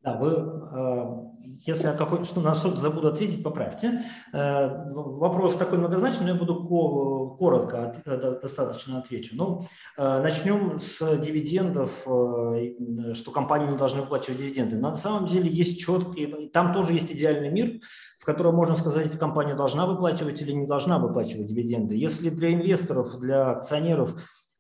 Да, 0.02 0.18
вы 0.20 1.37
если 1.66 1.88
я 1.88 1.94
какой 1.94 2.24
что 2.24 2.42
на 2.42 2.56
что-то 2.56 2.80
забуду 2.80 3.08
ответить, 3.08 3.44
поправьте. 3.44 4.02
Э, 4.34 4.92
вопрос 4.94 5.56
такой 5.56 5.78
многозначный, 5.80 6.28
но 6.28 6.34
я 6.34 6.40
буду 6.40 7.36
коротко 7.38 7.94
э, 8.06 8.40
достаточно 8.42 9.00
отвечу. 9.00 9.36
Ну, 9.36 9.66
э, 9.98 10.22
начнем 10.22 10.80
с 10.80 11.18
дивидендов, 11.18 12.02
что 12.02 13.32
компании 13.32 13.68
не 13.68 13.78
должны 13.78 14.02
выплачивать 14.02 14.40
дивиденды. 14.40 14.78
На 14.78 14.96
самом 14.96 15.28
деле 15.28 15.50
есть 15.50 15.80
четкие, 15.80 16.50
там 16.50 16.74
тоже 16.74 16.94
есть 16.94 17.12
идеальный 17.12 17.50
мир, 17.50 17.80
в 18.20 18.26
котором 18.26 18.56
можно 18.56 18.76
сказать, 18.76 19.18
компания 19.18 19.56
должна 19.56 19.86
выплачивать 19.86 20.42
или 20.42 20.52
не 20.52 20.68
должна 20.68 21.00
выплачивать 21.00 21.48
дивиденды. 21.48 21.96
Если 21.96 22.30
для 22.30 22.54
инвесторов, 22.54 23.18
для 23.20 23.52
акционеров 23.52 24.16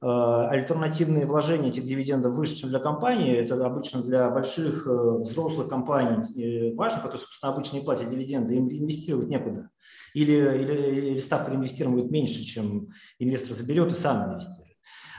альтернативные 0.06 1.26
вложения 1.26 1.70
этих 1.70 1.84
дивидендов 1.84 2.36
выше, 2.36 2.56
чем 2.56 2.70
для 2.70 2.80
компании. 2.80 3.36
Это 3.36 3.66
обычно 3.66 4.04
для 4.04 4.30
больших 4.30 4.86
э, 4.86 5.18
взрослых 5.20 5.70
компаний 5.70 6.24
э, 6.36 6.76
важно, 6.76 7.00
которые, 7.00 7.22
собственно, 7.22 7.54
обычно 7.54 7.78
не 7.78 7.84
платят 7.84 8.10
дивиденды, 8.10 8.56
им 8.56 8.70
инвестировать 8.70 9.28
некуда. 9.28 9.70
Или, 10.14 10.34
или, 10.34 11.12
или 11.12 11.20
ставка 11.20 11.52
реинвестирования 11.52 12.02
будет 12.02 12.12
меньше, 12.12 12.44
чем 12.44 12.90
инвестор 13.20 13.54
заберет 13.54 13.92
и 13.92 13.96
сам 13.96 14.32
инвестирует. 14.32 14.67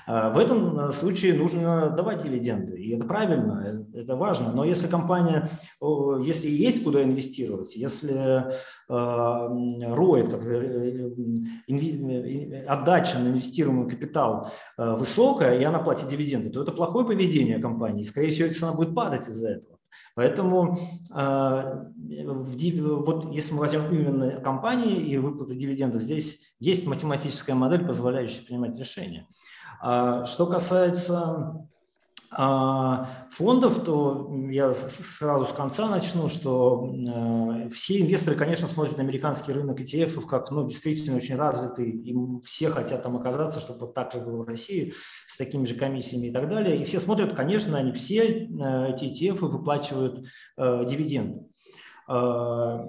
А, 0.08 0.30
в 0.30 0.38
этом 0.38 0.78
э, 0.78 0.92
случае 0.92 1.34
нужно 1.34 1.90
давать 1.90 2.22
дивиденды, 2.22 2.80
и 2.80 2.96
это 2.96 3.04
правильно, 3.04 3.84
э, 3.92 4.00
это 4.00 4.16
важно. 4.16 4.52
Но 4.54 4.64
если 4.64 4.86
компания, 4.86 5.50
если 6.24 6.48
есть 6.48 6.82
куда 6.82 7.02
инвестировать, 7.02 7.76
если 7.76 8.46
э, 8.46 8.48
отдача 12.66 13.18
на 13.18 13.28
инвестируемый 13.28 13.90
капитал 13.90 14.50
высокая, 14.78 15.58
и 15.58 15.64
она 15.64 15.78
платит 15.78 16.08
дивиденды, 16.08 16.48
то 16.48 16.62
это 16.62 16.72
плохое 16.72 17.06
поведение 17.06 17.58
компании, 17.58 18.02
скорее 18.02 18.30
всего, 18.32 18.50
цена 18.50 18.72
будет 18.72 18.94
падать 18.94 19.28
из-за 19.28 19.50
этого. 19.50 19.77
Поэтому 20.18 20.76
вот 21.12 21.92
если 23.32 23.54
мы 23.54 23.60
возьмем 23.60 23.88
именно 23.92 24.40
компании 24.40 24.96
и 24.96 25.16
выплаты 25.16 25.54
дивидендов, 25.54 26.02
здесь 26.02 26.56
есть 26.58 26.88
математическая 26.88 27.54
модель, 27.54 27.86
позволяющая 27.86 28.44
принимать 28.44 28.76
решения. 28.76 29.28
А 29.80 30.26
что 30.26 30.48
касается 30.48 31.20
а, 31.20 31.68
фондов, 32.30 33.84
то 33.84 34.30
я 34.50 34.74
сразу 34.74 35.46
с 35.46 35.52
конца 35.52 35.88
начну, 35.88 36.28
что 36.28 36.92
э, 36.92 37.70
все 37.70 38.00
инвесторы, 38.00 38.36
конечно, 38.36 38.68
смотрят 38.68 38.98
на 38.98 39.02
американский 39.02 39.52
рынок 39.52 39.80
ETF 39.80 40.26
как 40.26 40.50
ну, 40.50 40.68
действительно 40.68 41.16
очень 41.16 41.36
развитый, 41.36 41.90
и 41.90 42.14
все 42.44 42.68
хотят 42.68 43.02
там 43.02 43.16
оказаться, 43.16 43.60
чтобы 43.60 43.80
вот 43.80 43.94
так 43.94 44.12
же 44.12 44.20
было 44.20 44.42
в 44.42 44.46
России, 44.46 44.92
с 45.26 45.38
такими 45.38 45.64
же 45.64 45.74
комиссиями 45.74 46.26
и 46.26 46.32
так 46.32 46.48
далее. 46.50 46.80
И 46.80 46.84
все 46.84 47.00
смотрят, 47.00 47.34
конечно, 47.34 47.78
они 47.78 47.92
все 47.92 48.24
э, 48.24 48.94
эти 48.94 49.04
ETF 49.04 49.38
выплачивают 49.48 50.26
э, 50.58 50.84
дивиденды. 50.86 51.48
А, 52.10 52.86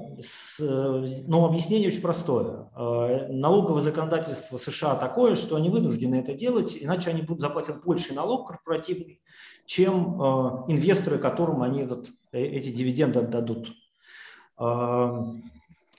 но 1.27 1.45
объяснение 1.45 1.89
очень 1.89 2.01
простое. 2.01 2.69
А, 2.73 3.27
налоговое 3.27 3.81
законодательство 3.81 4.57
США 4.57 4.95
такое, 4.95 5.35
что 5.35 5.57
они 5.57 5.69
вынуждены 5.69 6.15
это 6.15 6.33
делать, 6.33 6.77
иначе 6.79 7.09
они 7.09 7.21
будут 7.21 7.41
заплатить 7.41 7.83
больше 7.83 8.13
налог 8.13 8.47
корпоративный, 8.47 9.19
чем 9.65 10.21
а, 10.21 10.63
инвесторы, 10.69 11.17
которым 11.17 11.63
они 11.63 11.81
этот, 11.81 12.07
э, 12.31 12.41
эти 12.41 12.69
дивиденды 12.69 13.19
отдадут. 13.19 13.73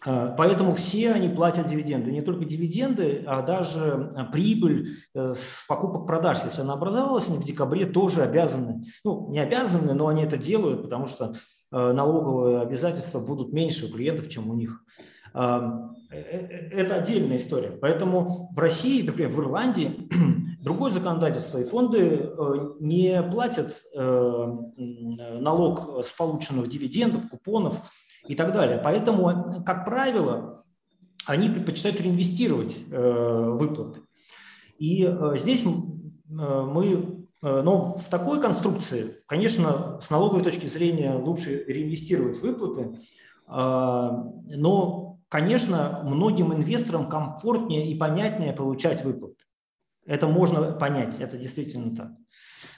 Поэтому 0.02 0.74
все 0.74 1.12
они 1.12 1.28
платят 1.28 1.68
дивиденды. 1.68 2.10
Не 2.10 2.22
только 2.22 2.46
дивиденды, 2.46 3.22
а 3.26 3.42
даже 3.42 4.14
прибыль 4.32 4.96
э, 5.14 5.34
с 5.36 5.66
покупок-продаж, 5.68 6.38
если 6.44 6.62
она 6.62 6.72
образовалась, 6.72 7.28
они 7.28 7.36
в 7.36 7.44
декабре 7.44 7.84
тоже 7.84 8.22
обязаны, 8.22 8.86
ну, 9.04 9.30
не 9.30 9.40
обязаны, 9.40 9.92
но 9.92 10.08
они 10.08 10.22
это 10.22 10.38
делают, 10.38 10.82
потому 10.82 11.06
что 11.06 11.34
Э, 11.72 11.92
налоговые 11.92 12.60
обязательства 12.60 13.20
будут 13.20 13.52
меньше 13.52 13.86
у 13.86 13.90
клиентов, 13.90 14.28
чем 14.28 14.50
у 14.50 14.54
них. 14.54 14.84
Э, 15.34 15.60
э, 16.10 16.16
это 16.16 16.96
отдельная 16.96 17.36
история. 17.36 17.70
Поэтому 17.70 18.50
в 18.52 18.58
России, 18.58 19.02
например, 19.02 19.30
в 19.30 19.40
Ирландии 19.40 20.08
другое 20.62 20.90
законодательство, 20.90 21.58
и 21.58 21.64
фонды 21.64 22.28
не 22.80 23.22
платят 23.22 23.82
налог 23.94 26.04
с 26.04 26.12
полученных 26.12 26.68
дивидендов, 26.68 27.28
купонов 27.28 27.76
и 28.26 28.34
так 28.34 28.52
далее. 28.52 28.80
Поэтому, 28.82 29.62
как 29.64 29.84
правило, 29.84 30.62
они 31.26 31.48
предпочитают 31.48 32.00
реинвестировать 32.00 32.76
выплаты. 32.88 34.00
И 34.78 35.08
здесь 35.36 35.64
мы 35.64 37.20
Э, 37.42 37.62
но 37.62 37.94
в 37.94 38.08
такой 38.08 38.40
конструкции, 38.40 39.16
конечно, 39.26 40.00
с 40.00 40.10
налоговой 40.10 40.42
точки 40.42 40.66
зрения 40.66 41.14
лучше 41.14 41.64
реинвестировать 41.66 42.40
выплаты, 42.40 42.98
но, 43.52 45.18
конечно, 45.28 46.02
многим 46.04 46.54
инвесторам 46.54 47.08
комфортнее 47.08 47.90
и 47.90 47.98
понятнее 47.98 48.52
получать 48.52 49.02
выплаты. 49.04 49.42
Это 50.06 50.28
можно 50.28 50.70
понять, 50.70 51.18
это 51.18 51.36
действительно 51.36 51.96
так. 51.96 52.10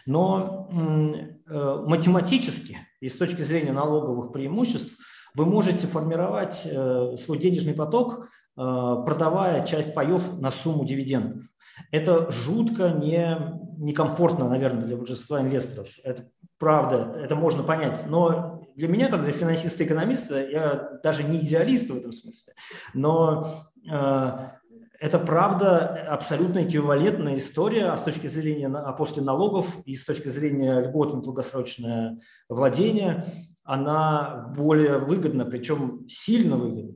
Но 0.06 0.70
э, 0.73 1.85
математически 1.86 2.78
и 3.01 3.09
с 3.10 3.19
точки 3.19 3.43
зрения 3.43 3.73
налоговых 3.73 4.32
преимуществ 4.32 4.97
вы 5.35 5.47
можете 5.47 5.87
формировать 5.87 6.63
э, 6.65 7.17
свой 7.17 7.39
денежный 7.39 7.75
поток, 7.75 8.29
продавая 8.55 9.65
часть 9.65 9.95
паев 9.95 10.39
на 10.39 10.51
сумму 10.51 10.85
дивидендов. 10.85 11.43
Это 11.91 12.31
жутко 12.31 12.91
не, 12.91 13.39
некомфортно, 13.79 14.47
наверное, 14.47 14.85
для 14.85 14.99
большинства 14.99 15.41
инвесторов. 15.41 15.89
Это 16.05 16.25
правда, 16.59 17.17
это 17.19 17.35
можно 17.35 17.63
понять. 17.63 18.05
Но 18.07 18.63
для 18.77 18.89
меня, 18.89 19.09
как 19.09 19.23
для 19.25 19.33
финансиста-экономиста, 19.33 20.51
я 20.51 20.99
даже 21.03 21.25
не 21.25 21.39
идеалист 21.39 21.89
в 21.89 21.97
этом 21.97 22.13
смысле, 22.13 22.53
но 22.93 23.47
это 25.03 25.19
правда 25.19 26.07
абсолютно 26.09 26.63
эквивалентная 26.63 27.39
история 27.39 27.87
а 27.87 27.97
с 27.97 28.03
точки 28.05 28.29
зрения 28.29 28.69
а 28.69 28.93
после 28.93 29.21
налогов 29.21 29.79
и 29.85 29.97
с 29.97 30.05
точки 30.05 30.29
зрения 30.29 30.81
льгот 30.81 31.13
на 31.13 31.21
долгосрочное 31.21 32.21
владение. 32.49 33.25
Она 33.73 34.53
более 34.55 34.99
выгодна, 34.99 35.47
причем 35.47 36.07
сильно 36.07 36.59
выгодна. 36.59 36.94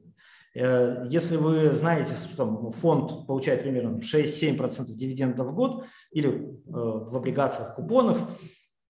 Э, 0.54 1.06
если 1.08 1.38
вы 1.38 1.72
знаете, 1.72 2.12
что 2.12 2.36
там 2.36 2.70
фонд 2.70 3.26
получает 3.26 3.62
примерно 3.62 3.98
6-7% 4.00 4.84
дивидендов 4.88 5.46
в 5.46 5.54
год 5.54 5.86
или 6.10 6.28
э, 6.28 6.34
в 6.66 7.16
облигациях 7.16 7.76
купонов, 7.76 8.18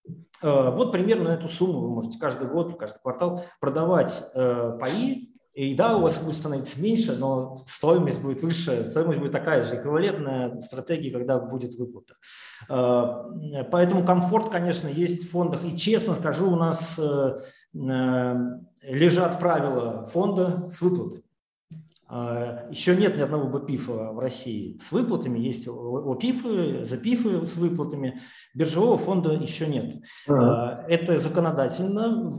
э, 0.04 0.10
вот 0.42 0.90
примерно 0.90 1.28
эту 1.28 1.46
сумму 1.46 1.78
вы 1.82 1.90
можете 1.90 2.18
каждый 2.18 2.48
год, 2.48 2.76
каждый 2.76 2.98
квартал 2.98 3.44
продавать 3.60 4.20
паи 4.34 5.32
и 5.54 5.74
да, 5.74 5.96
у 5.96 6.02
вас 6.02 6.18
будет 6.18 6.36
становиться 6.36 6.78
меньше, 6.82 7.16
но 7.16 7.64
стоимость 7.66 8.20
будет 8.20 8.42
выше, 8.42 8.90
стоимость 8.90 9.20
будет 9.20 9.32
такая 9.32 9.62
же, 9.62 9.76
эквивалентная 9.76 10.60
стратегии, 10.60 11.10
когда 11.10 11.38
будет 11.38 11.74
выплата. 11.76 12.14
Поэтому 12.68 14.04
комфорт, 14.04 14.50
конечно, 14.50 14.86
есть 14.86 15.24
в 15.24 15.30
фондах. 15.30 15.64
И 15.64 15.74
честно 15.74 16.14
скажу, 16.14 16.50
у 16.50 16.56
нас 16.56 17.00
лежат 18.82 19.38
правила 19.38 20.06
фонда 20.06 20.68
с 20.70 20.80
выплатой. 20.80 21.26
А, 22.08 22.68
Еще 22.70 22.94
нет 22.94 23.16
ни 23.16 23.22
одного 23.22 23.48
БПИФа 23.48 24.12
в 24.12 24.18
России 24.20 24.78
с 24.80 24.92
выплатами, 24.92 25.40
есть 25.40 25.66
ОПИФы, 25.66 26.84
ЗАПИФы 26.84 27.46
с 27.46 27.56
выплатами, 27.56 28.20
биржевого 28.54 28.96
фонда 28.96 29.32
еще 29.32 29.66
нет. 29.66 30.04
Uh-huh. 30.28 30.84
Это 30.86 31.18
законодательно, 31.18 32.30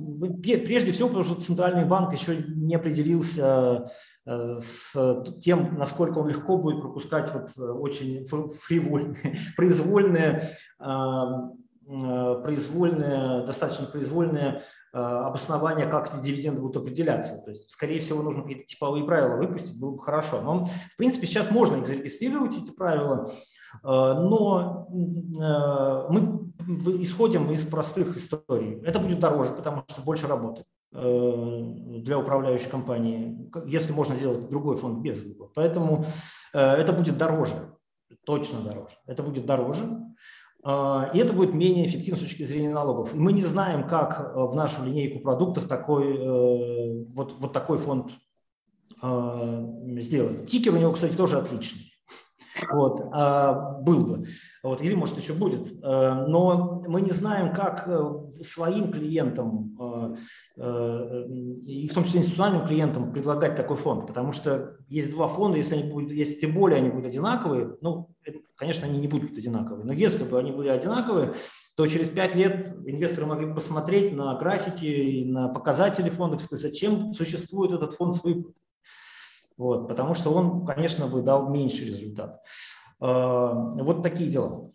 прежде 0.41 0.93
всего, 0.93 1.09
потому 1.09 1.25
что 1.25 1.41
Центральный 1.41 1.83
банк 1.83 2.13
еще 2.13 2.37
не 2.47 2.75
определился 2.75 3.91
э, 4.25 4.55
с 4.57 5.25
тем, 5.41 5.77
насколько 5.77 6.19
он 6.19 6.29
легко 6.29 6.57
будет 6.57 6.81
пропускать 6.81 7.33
вот 7.33 7.49
э, 7.57 7.61
очень 7.61 8.25
фривольные, 8.25 9.35
произвольные, 9.57 10.49
э, 11.87 12.41
произвольные, 12.43 13.45
достаточно 13.45 13.85
произвольные 13.87 14.61
Э, 14.93 14.99
обоснования, 14.99 15.85
как 15.87 16.11
эти 16.11 16.23
дивиденды 16.23 16.59
будут 16.59 16.77
определяться. 16.77 17.39
То 17.43 17.51
есть, 17.51 17.69
скорее 17.69 17.99
всего, 17.99 18.23
нужно 18.23 18.41
какие-то 18.41 18.65
типовые 18.65 19.05
правила 19.05 19.35
выпустить, 19.35 19.79
было 19.79 19.91
бы 19.91 19.99
хорошо. 19.99 20.41
Но, 20.41 20.65
в 20.65 20.97
принципе, 20.97 21.27
сейчас 21.27 21.51
можно 21.51 21.75
их 21.75 21.85
зарегистрировать, 21.85 22.57
эти 22.57 22.71
правила, 22.71 23.29
э, 23.29 23.77
но 23.83 24.87
мы 24.89 26.51
исходим 27.03 27.51
из 27.51 27.63
простых 27.65 28.17
историй. 28.17 28.81
Это 28.85 28.97
будет 28.99 29.19
дороже, 29.19 29.51
потому 29.51 29.83
что 29.87 30.01
больше 30.01 30.27
работы 30.27 30.63
для 30.91 32.17
управляющей 32.17 32.69
компании, 32.69 33.51
если 33.67 33.91
можно 33.91 34.15
сделать 34.15 34.49
другой 34.49 34.77
фонд 34.77 34.99
без 34.99 35.21
выплат. 35.21 35.51
Поэтому 35.53 36.05
это 36.53 36.93
будет 36.93 37.17
дороже, 37.17 37.55
точно 38.25 38.61
дороже. 38.61 38.95
Это 39.05 39.21
будет 39.21 39.45
дороже. 39.45 39.83
А, 40.69 41.09
и 41.13 41.19
это 41.19 41.31
будет 41.31 41.53
менее 41.53 41.87
эффективно 41.87 42.19
с 42.19 42.23
точки 42.23 42.43
зрения 42.43 42.69
налогов. 42.69 43.13
Мы 43.13 43.31
не 43.31 43.41
знаем, 43.41 43.87
как 43.87 44.19
э, 44.19 44.37
в 44.37 44.53
нашу 44.53 44.83
линейку 44.83 45.19
продуктов 45.19 45.65
такой, 45.65 46.17
э, 46.17 47.05
вот, 47.13 47.35
вот 47.39 47.53
такой 47.53 47.77
фонд 47.77 48.11
а, 49.01 49.65
сделать. 49.97 50.45
Тикер 50.47 50.73
у 50.73 50.77
него, 50.77 50.91
кстати, 50.91 51.15
тоже 51.15 51.37
отличный. 51.37 51.83
Вот, 52.71 53.01
а, 53.11 53.79
был 53.81 54.05
бы. 54.05 54.27
Вот, 54.63 54.81
или, 54.81 54.95
может, 54.95 55.17
еще 55.17 55.33
будет. 55.33 55.71
Э, 55.83 56.25
но 56.27 56.83
мы 56.87 57.01
не 57.01 57.11
знаем, 57.11 57.53
как 57.53 57.89
своим 58.43 58.91
клиентам, 58.91 59.77
и 60.57 61.87
в 61.87 61.93
том 61.93 62.03
числе 62.03 62.21
институциональным 62.21 62.67
клиентам, 62.67 63.11
предлагать 63.13 63.55
такой 63.55 63.77
фонд. 63.77 64.07
Потому 64.07 64.31
что 64.31 64.77
есть 64.89 65.11
два 65.11 65.27
фонда, 65.27 65.57
если, 65.57 65.75
они 65.75 65.91
будут, 65.91 66.11
если 66.11 66.39
тем 66.39 66.53
более 66.53 66.79
они 66.79 66.89
будут 66.89 67.07
одинаковые, 67.07 67.77
ну, 67.81 68.09
конечно, 68.55 68.87
они 68.87 68.99
не 68.99 69.07
будут 69.07 69.37
одинаковые. 69.37 69.85
Но 69.85 69.93
если 69.93 70.23
бы 70.23 70.39
они 70.39 70.51
были 70.51 70.69
одинаковые, 70.69 71.35
то 71.75 71.85
через 71.85 72.09
пять 72.09 72.33
лет 72.33 72.75
инвесторы 72.85 73.27
могли 73.27 73.45
бы 73.45 73.53
посмотреть 73.53 74.13
на 74.13 74.35
графики 74.35 74.85
и 74.85 75.25
на 75.25 75.47
показатели 75.47 76.09
фондов 76.09 76.41
сказать, 76.41 76.71
зачем 76.71 77.13
существует 77.13 77.71
этот 77.71 77.93
фонд 77.93 78.15
с 78.15 78.23
выплатой. 78.23 78.55
Вот, 79.57 79.87
потому 79.87 80.13
что 80.13 80.31
он, 80.31 80.65
конечно, 80.65 81.07
бы 81.07 81.21
дал 81.21 81.49
меньший 81.49 81.87
результат. 81.87 82.43
А, 82.99 83.53
вот 83.53 84.03
такие 84.03 84.29
дела. 84.29 84.71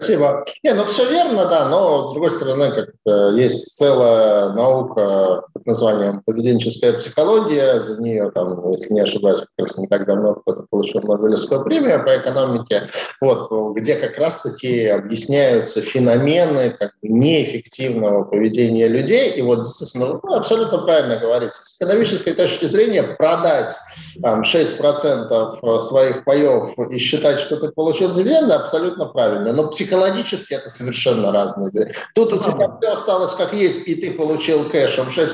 Спасибо. 0.00 0.46
Не, 0.62 0.72
ну 0.72 0.84
все 0.86 1.10
верно, 1.10 1.46
да, 1.46 1.68
но 1.68 2.08
с 2.08 2.12
другой 2.12 2.30
стороны, 2.30 2.72
как 2.72 3.34
есть 3.36 3.76
целая 3.76 4.48
наука 4.48 5.42
под 5.52 5.66
названием 5.66 6.22
поведенческая 6.24 6.94
психология, 6.94 7.78
за 7.80 8.00
нее, 8.00 8.30
там, 8.30 8.70
если 8.70 8.94
не 8.94 9.00
ошибаюсь, 9.00 9.40
как 9.40 9.48
раз 9.58 9.76
не 9.76 9.88
так 9.88 10.06
давно 10.06 10.36
кто-то 10.36 10.64
получил 10.70 11.02
Нобелевскую 11.02 11.64
премию 11.64 12.02
по 12.02 12.16
экономике, 12.16 12.88
вот, 13.20 13.50
где 13.76 13.94
как 13.94 14.16
раз-таки 14.16 14.86
объясняются 14.86 15.82
феномены 15.82 16.74
как 16.78 16.92
бы, 17.02 17.08
неэффективного 17.10 18.24
поведения 18.24 18.88
людей, 18.88 19.32
и 19.32 19.42
вот, 19.42 19.66
естественно, 19.66 20.18
вы 20.22 20.34
абсолютно 20.34 20.78
правильно 20.78 21.18
говорите, 21.18 21.52
с 21.60 21.76
экономической 21.76 22.32
точки 22.32 22.64
зрения 22.64 23.02
продать 23.02 23.76
там, 24.22 24.44
6% 24.44 25.78
своих 25.78 26.24
паев 26.24 26.72
и 26.90 26.96
считать, 26.96 27.38
что 27.38 27.56
ты 27.56 27.70
получил 27.70 28.14
дивиденды, 28.14 28.54
абсолютно 28.54 29.04
правильно, 29.04 29.52
но 29.52 29.68
псих 29.68 29.89
психологически 29.90 30.54
это 30.54 30.68
совершенно 30.68 31.32
разные 31.32 31.70
вещи. 31.72 31.98
Тут 32.14 32.32
у 32.32 32.38
тебя 32.38 32.76
все 32.80 32.92
осталось 32.92 33.32
как 33.32 33.52
есть, 33.52 33.88
и 33.88 33.94
ты 33.96 34.12
получил 34.12 34.68
кэшем 34.68 35.08
6%, 35.08 35.32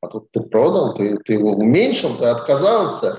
а 0.00 0.06
тут 0.06 0.30
ты 0.30 0.40
продал, 0.40 0.94
ты, 0.94 1.18
ты 1.18 1.34
его 1.34 1.52
уменьшил, 1.52 2.14
ты 2.14 2.26
отказался. 2.26 3.18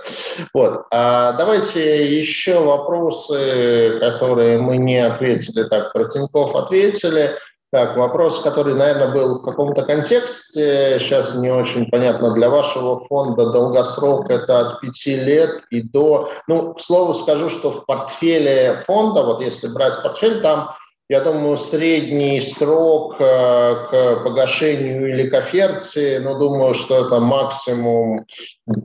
Вот. 0.54 0.86
А 0.92 1.34
давайте 1.34 2.18
еще 2.18 2.60
вопросы, 2.60 3.98
которые 4.00 4.60
мы 4.60 4.78
не 4.78 4.98
ответили. 4.98 5.64
Так, 5.64 5.92
про 5.92 6.06
Тинькофф 6.06 6.56
ответили. 6.56 7.36
Так, 7.76 7.98
вопрос, 7.98 8.42
который, 8.42 8.74
наверное, 8.74 9.12
был 9.12 9.40
в 9.40 9.42
каком-то 9.42 9.82
контексте, 9.84 10.98
сейчас 10.98 11.36
не 11.36 11.52
очень 11.52 11.90
понятно 11.90 12.34
для 12.34 12.48
вашего 12.50 13.06
фонда, 13.06 13.52
долгосрок 13.52 14.30
это 14.30 14.60
от 14.62 14.80
пяти 14.80 15.18
лет 15.18 15.62
и 15.72 15.82
до... 15.82 16.30
Ну, 16.48 16.74
к 16.74 16.80
слову 16.80 17.14
скажу, 17.14 17.50
что 17.50 17.72
в 17.72 17.86
портфеле 17.86 18.82
фонда, 18.88 19.24
вот 19.24 19.42
если 19.42 19.68
брать 19.74 20.02
портфель, 20.02 20.42
там 20.42 20.70
я 21.08 21.22
думаю, 21.22 21.56
средний 21.58 22.42
срок 22.42 23.18
э, 23.20 23.76
к 23.90 24.24
погашению 24.24 25.10
или 25.10 25.30
к 25.30 25.36
оферте, 25.36 26.20
ну, 26.24 26.40
думаю, 26.40 26.74
что 26.74 27.06
это 27.06 27.20
максимум, 27.20 28.26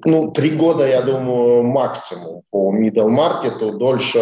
ну, 0.05 0.31
три 0.31 0.51
года, 0.51 0.87
я 0.87 1.01
думаю, 1.01 1.63
максимум 1.63 2.43
по 2.51 2.77
middle 2.77 3.09
маркету, 3.09 3.73
дольше 3.73 4.19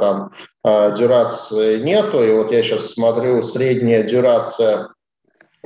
там 0.00 0.30
э, 0.64 0.94
дюрации 0.96 1.82
нету. 1.82 2.24
И 2.24 2.32
вот 2.32 2.52
я 2.52 2.62
сейчас 2.62 2.94
смотрю, 2.94 3.42
средняя 3.42 4.02
дюрация 4.02 4.88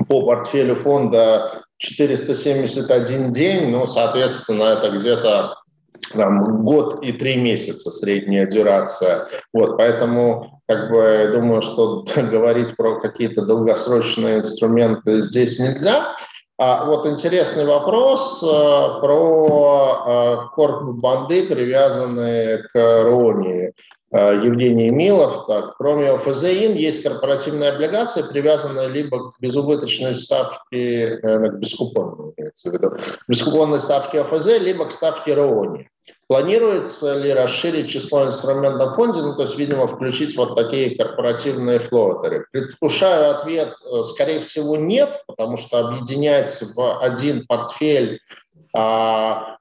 по 0.09 0.27
портфелю 0.27 0.75
фонда 0.75 1.63
471 1.79 3.31
день, 3.31 3.71
ну, 3.71 3.87
соответственно, 3.87 4.65
это 4.65 4.91
где-то 4.91 5.55
там, 6.13 6.65
год 6.65 7.03
и 7.05 7.13
три 7.13 7.37
месяца 7.37 7.93
средняя 7.93 8.47
дюрация. 8.47 9.29
Вот, 9.53 9.77
поэтому 9.77 10.56
как 10.67 10.91
бы 10.91 11.31
думаю, 11.33 11.63
что 11.63 12.05
говорить 12.17 12.77
про 12.77 13.01
какие-то 13.01 13.43
долгосрочные 13.43 14.39
инструменты 14.39 15.21
здесь 15.21 15.59
нельзя. 15.59 16.17
А 16.59 16.87
вот 16.87 17.07
интересный 17.07 17.67
вопрос 17.67 18.43
э, 18.43 18.47
про 18.47 20.05
э, 20.07 20.55
корп-банды, 20.55 21.47
привязанные 21.47 22.63
к 22.73 22.75
РОНИ. 22.75 23.73
Э, 24.13 24.41
Евгений 24.43 24.89
Милов. 24.89 25.47
Так, 25.47 25.77
кроме 25.77 26.09
ОФЗИН 26.13 26.75
есть 26.75 27.03
корпоративные 27.03 27.71
облигации, 27.73 28.23
привязанные 28.23 28.89
либо 28.89 29.33
к 29.33 29.41
безубыточной 29.41 30.15
ставке, 30.15 31.19
к 31.19 31.59
бескупонной, 31.59 32.33
имеется 32.39 32.71
в 32.71 32.73
виду, 32.73 32.93
бескупонной 33.29 33.79
ставке 33.79 34.23
ОФЗ, 34.23 34.59
либо 34.59 34.87
к 34.87 34.93
ставке 34.93 35.35
РОНИ. 35.35 35.91
Планируется 36.29 37.17
ли 37.19 37.33
расширить 37.33 37.89
число 37.89 38.25
инструментов 38.25 38.93
в 38.93 38.95
фонде, 38.97 39.21
ну, 39.21 39.37
то 39.37 39.43
есть, 39.43 39.57
видимо, 39.57 39.87
включить 39.87 40.37
вот 40.37 40.57
такие 40.57 40.97
корпоративные 40.97 41.79
флотеры? 41.79 42.47
Предвкушаю 42.51 43.37
ответ, 43.37 43.75
э, 43.85 44.03
скорее 44.03 44.41
всего, 44.41 44.77
нет, 44.77 45.23
потому 45.29 45.57
что 45.57 45.79
объединять 45.79 46.61
в 46.75 46.99
один 47.01 47.47
портфель 47.47 48.21
а, 48.75 49.57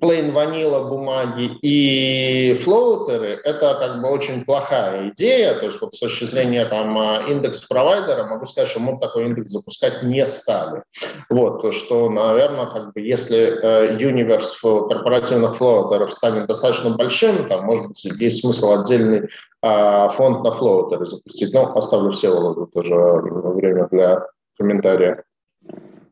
plain 0.00 0.32
vanilla 0.32 0.88
бумаги 0.88 1.58
и 1.62 2.54
флоутеры– 2.54 3.40
это 3.44 3.74
как 3.74 4.00
бы 4.02 4.08
очень 4.08 4.44
плохая 4.44 5.10
идея. 5.10 5.54
То 5.54 5.66
есть 5.66 5.80
вот 5.80 5.94
с 5.94 6.00
точки 6.00 6.24
зрения 6.24 6.64
там 6.66 6.98
а, 6.98 7.24
индекс-провайдера 7.28 8.24
могу 8.26 8.44
сказать, 8.44 8.68
что 8.68 8.80
мы 8.80 8.98
такой 8.98 9.26
индекс 9.26 9.50
запускать 9.50 10.02
не 10.02 10.26
стали. 10.26 10.82
Вот, 11.30 11.74
что, 11.74 12.10
наверное, 12.10 12.66
как 12.66 12.92
бы 12.92 13.00
если 13.00 13.38
э, 13.38 13.96
universe 13.98 14.88
корпоративных 14.88 15.56
флоутеров 15.56 16.12
станет 16.12 16.46
достаточно 16.46 16.96
большим, 16.96 17.48
там, 17.48 17.64
может 17.64 17.88
быть, 17.88 18.04
есть 18.04 18.40
смысл 18.40 18.80
отдельный 18.80 19.28
а, 19.62 20.08
фонд 20.08 20.42
на 20.42 20.52
флоутеры 20.52 21.06
запустить. 21.06 21.52
Но 21.54 21.76
оставлю 21.76 22.10
все 22.10 22.30
тоже 22.72 22.94
время 22.94 23.88
для 23.90 24.26
комментария. 24.58 25.24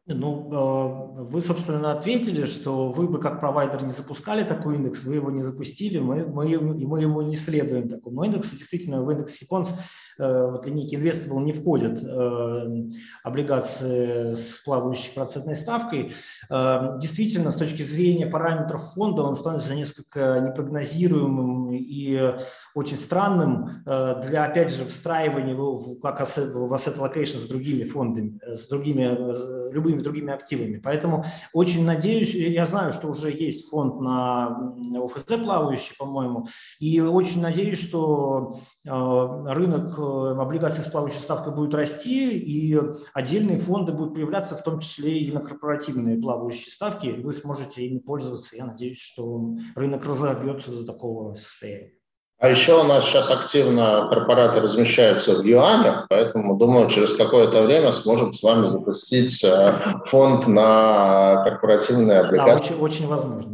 Ну, 0.06 0.50
э, 0.52 1.22
вы, 1.22 1.40
собственно, 1.40 1.92
ответили, 1.92 2.44
что 2.44 2.90
вы 2.90 3.08
бы 3.08 3.18
как 3.18 3.40
провайдер 3.40 3.82
не 3.84 3.90
запускали 3.90 4.44
такой 4.44 4.76
индекс, 4.76 5.02
вы 5.02 5.14
его 5.14 5.30
не 5.30 5.40
запустили, 5.40 5.98
мы, 5.98 6.26
мы, 6.26 6.58
мы 6.58 7.00
ему 7.00 7.22
не 7.22 7.36
следуем 7.36 7.88
такому 7.88 8.22
индексу. 8.24 8.54
Действительно, 8.56 9.02
в 9.02 9.10
индекс 9.10 9.32
Сипонс 9.32 9.74
вот 10.18 10.66
линейки 10.66 10.94
Investable 10.94 11.42
не 11.42 11.52
входят 11.52 12.02
э, 12.02 12.88
облигации 13.22 14.34
с 14.34 14.60
плавающей 14.64 15.12
процентной 15.14 15.56
ставкой. 15.56 16.12
Э, 16.50 16.98
действительно, 17.00 17.50
с 17.50 17.56
точки 17.56 17.82
зрения 17.82 18.26
параметров 18.26 18.92
фонда 18.94 19.22
он 19.22 19.36
становится 19.36 19.74
несколько 19.74 20.40
непрогнозируемым 20.40 21.72
и 21.72 22.34
очень 22.74 22.96
странным 22.96 23.82
для, 23.84 24.44
опять 24.44 24.70
же, 24.70 24.84
встраивания 24.84 25.52
его 25.52 25.74
в, 25.74 26.00
как 26.00 26.20
asset, 26.20 26.50
в 26.50 26.72
asset 26.72 26.98
allocation 26.98 27.38
с 27.38 27.48
другими 27.48 27.84
фондами, 27.84 28.38
с 28.44 28.68
другими, 28.68 29.72
любыми 29.72 30.00
другими 30.00 30.32
активами. 30.32 30.80
Поэтому 30.82 31.24
очень 31.52 31.84
надеюсь, 31.84 32.34
я 32.34 32.66
знаю, 32.66 32.92
что 32.92 33.08
уже 33.08 33.30
есть 33.30 33.68
фонд 33.68 34.00
на 34.00 34.72
ОФЗ 34.96 35.24
плавающий, 35.42 35.94
по-моему, 35.98 36.46
и 36.78 37.00
очень 37.00 37.40
надеюсь, 37.40 37.80
что 37.80 38.58
рынок 38.84 39.98
Э, 40.03 40.03
облигации 40.04 40.82
с 40.82 40.86
плавающей 40.86 41.20
ставкой 41.20 41.54
будут 41.54 41.74
расти, 41.74 42.38
и 42.38 42.78
отдельные 43.12 43.58
фонды 43.58 43.92
будут 43.92 44.14
появляться, 44.14 44.56
в 44.56 44.62
том 44.62 44.80
числе 44.80 45.18
и 45.18 45.32
на 45.32 45.40
корпоративные 45.40 46.20
плавающие 46.20 46.72
ставки, 46.72 47.08
вы 47.08 47.32
сможете 47.32 47.86
ими 47.86 47.98
пользоваться. 47.98 48.56
Я 48.56 48.66
надеюсь, 48.66 49.00
что 49.00 49.54
рынок 49.74 50.04
разовьется 50.06 50.70
до 50.70 50.84
такого 50.84 51.34
состояния. 51.34 51.92
А 52.38 52.50
еще 52.50 52.80
у 52.80 52.84
нас 52.84 53.04
сейчас 53.04 53.30
активно 53.30 54.08
корпораты 54.10 54.60
размещаются 54.60 55.34
в 55.40 55.44
юанях, 55.44 56.06
поэтому, 56.08 56.56
думаю, 56.56 56.90
через 56.90 57.14
какое-то 57.14 57.62
время 57.62 57.90
сможем 57.92 58.32
с 58.32 58.42
вами 58.42 58.66
запустить 58.66 59.42
э, 59.44 59.80
фонд 60.06 60.48
на 60.48 61.42
корпоративные 61.44 62.20
облигации. 62.20 62.74
Да, 62.74 62.74
очень, 62.74 62.82
очень 62.82 63.06
возможно. 63.06 63.53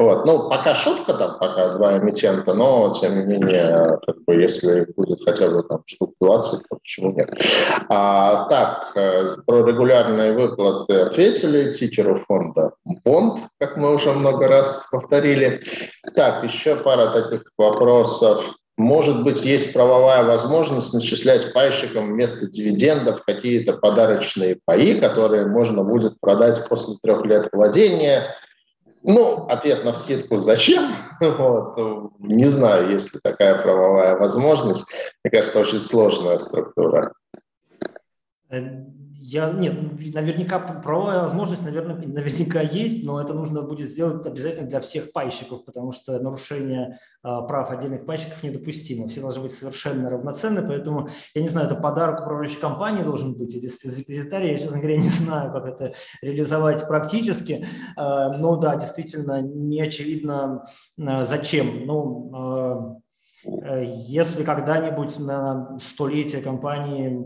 Вот. 0.00 0.24
Ну, 0.24 0.48
пока 0.48 0.74
шутка 0.74 1.12
там, 1.12 1.38
пока 1.38 1.72
два 1.72 1.98
эмитента, 1.98 2.54
но, 2.54 2.90
тем 2.98 3.18
не 3.18 3.26
менее, 3.26 3.98
как 4.06 4.24
бы, 4.24 4.34
если 4.34 4.90
будет 4.96 5.22
хотя 5.22 5.50
бы 5.50 5.62
там 5.62 5.82
штук 5.84 6.14
20, 6.22 6.60
то 6.70 6.76
почему 6.76 7.12
нет? 7.12 7.28
А, 7.90 8.48
так, 8.48 8.92
э, 8.96 9.28
про 9.44 9.62
регулярные 9.62 10.32
выплаты 10.32 11.00
ответили 11.00 11.70
тикеру 11.70 12.16
фонда 12.16 12.72
Бонд, 13.04 13.40
как 13.58 13.76
мы 13.76 13.92
уже 13.92 14.12
много 14.12 14.48
раз 14.48 14.88
повторили. 14.90 15.62
Так, 16.14 16.44
еще 16.44 16.76
пара 16.76 17.12
таких 17.12 17.42
вопросов. 17.58 18.54
Может 18.78 19.22
быть, 19.22 19.44
есть 19.44 19.74
правовая 19.74 20.24
возможность 20.24 20.94
начислять 20.94 21.52
пайщикам 21.52 22.14
вместо 22.14 22.46
дивидендов 22.50 23.22
какие-то 23.26 23.74
подарочные 23.74 24.58
паи, 24.64 24.98
которые 24.98 25.44
можно 25.44 25.84
будет 25.84 26.18
продать 26.20 26.66
после 26.70 26.94
трех 27.02 27.26
лет 27.26 27.50
владения– 27.52 28.34
ну, 29.02 29.46
ответ 29.48 29.84
на 29.84 29.92
вскидку 29.92 30.38
«зачем?» 30.38 30.94
вот. 31.20 32.12
Не 32.18 32.48
знаю, 32.48 32.90
есть 32.90 33.14
ли 33.14 33.20
такая 33.22 33.60
правовая 33.62 34.16
возможность. 34.16 34.92
Мне 35.24 35.30
кажется, 35.30 35.60
очень 35.60 35.80
сложная 35.80 36.38
структура. 36.38 37.12
Э, 39.30 39.32
я, 39.32 39.50
нет, 39.50 39.74
наверняка 40.14 40.58
правовая 40.58 41.22
возможность, 41.22 41.62
наверное, 41.62 41.96
наверняка 41.96 42.60
есть, 42.60 43.04
но 43.04 43.20
это 43.20 43.34
нужно 43.34 43.62
будет 43.62 43.90
сделать 43.90 44.26
обязательно 44.26 44.68
для 44.68 44.80
всех 44.80 45.12
пайщиков, 45.12 45.64
потому 45.64 45.92
что 45.92 46.18
нарушение 46.20 46.98
а, 47.22 47.42
прав 47.42 47.70
отдельных 47.70 48.06
пайщиков 48.06 48.42
недопустимо. 48.42 49.08
Все 49.08 49.20
должны 49.20 49.42
быть 49.42 49.52
совершенно 49.52 50.10
равноценны, 50.10 50.66
поэтому, 50.66 51.08
я 51.34 51.42
не 51.42 51.48
знаю, 51.48 51.66
это 51.66 51.76
подарок 51.76 52.20
управляющей 52.20 52.60
компании 52.60 53.02
должен 53.02 53.36
быть 53.36 53.54
или 53.54 53.68
депозитарий, 53.68 54.50
я, 54.50 54.56
честно 54.56 54.78
говоря, 54.78 54.96
не 55.00 55.08
знаю, 55.08 55.52
как 55.52 55.66
это 55.66 55.92
реализовать 56.22 56.86
практически, 56.86 57.66
а, 57.96 58.36
но 58.36 58.56
да, 58.56 58.76
действительно, 58.76 59.40
не 59.42 59.80
очевидно, 59.80 60.64
а, 60.98 61.24
зачем. 61.24 61.86
Ну, 61.86 63.00
э, 63.44 63.84
если 64.06 64.44
когда-нибудь 64.44 65.18
на 65.18 65.78
столетие 65.78 66.42
компании, 66.42 67.24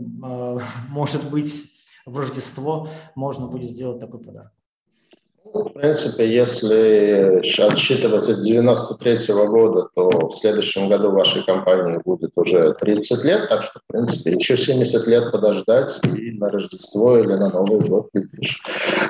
может 0.89 1.29
быть, 1.29 1.74
в 2.05 2.19
Рождество 2.19 2.87
можно 3.15 3.47
будет 3.47 3.71
сделать 3.71 3.99
такой 3.99 4.19
подарок. 4.19 4.51
В 5.53 5.69
принципе, 5.69 6.33
если 6.33 7.39
отсчитывать 7.61 8.27
от 8.27 8.41
93 8.41 9.31
-го 9.31 9.47
года, 9.47 9.89
то 9.93 10.27
в 10.27 10.35
следующем 10.35 10.89
году 10.89 11.11
вашей 11.11 11.43
компании 11.43 12.01
будет 12.03 12.31
уже 12.35 12.73
30 12.73 13.23
лет, 13.23 13.47
так 13.47 13.63
что, 13.63 13.79
в 13.79 13.87
принципе, 13.87 14.33
еще 14.33 14.57
70 14.57 15.07
лет 15.07 15.31
подождать 15.31 15.99
и 16.03 16.31
на 16.31 16.49
Рождество 16.49 17.19
или 17.19 17.33
на 17.35 17.49
Новый 17.49 17.79
год, 17.87 18.09
видишь, 18.13 18.61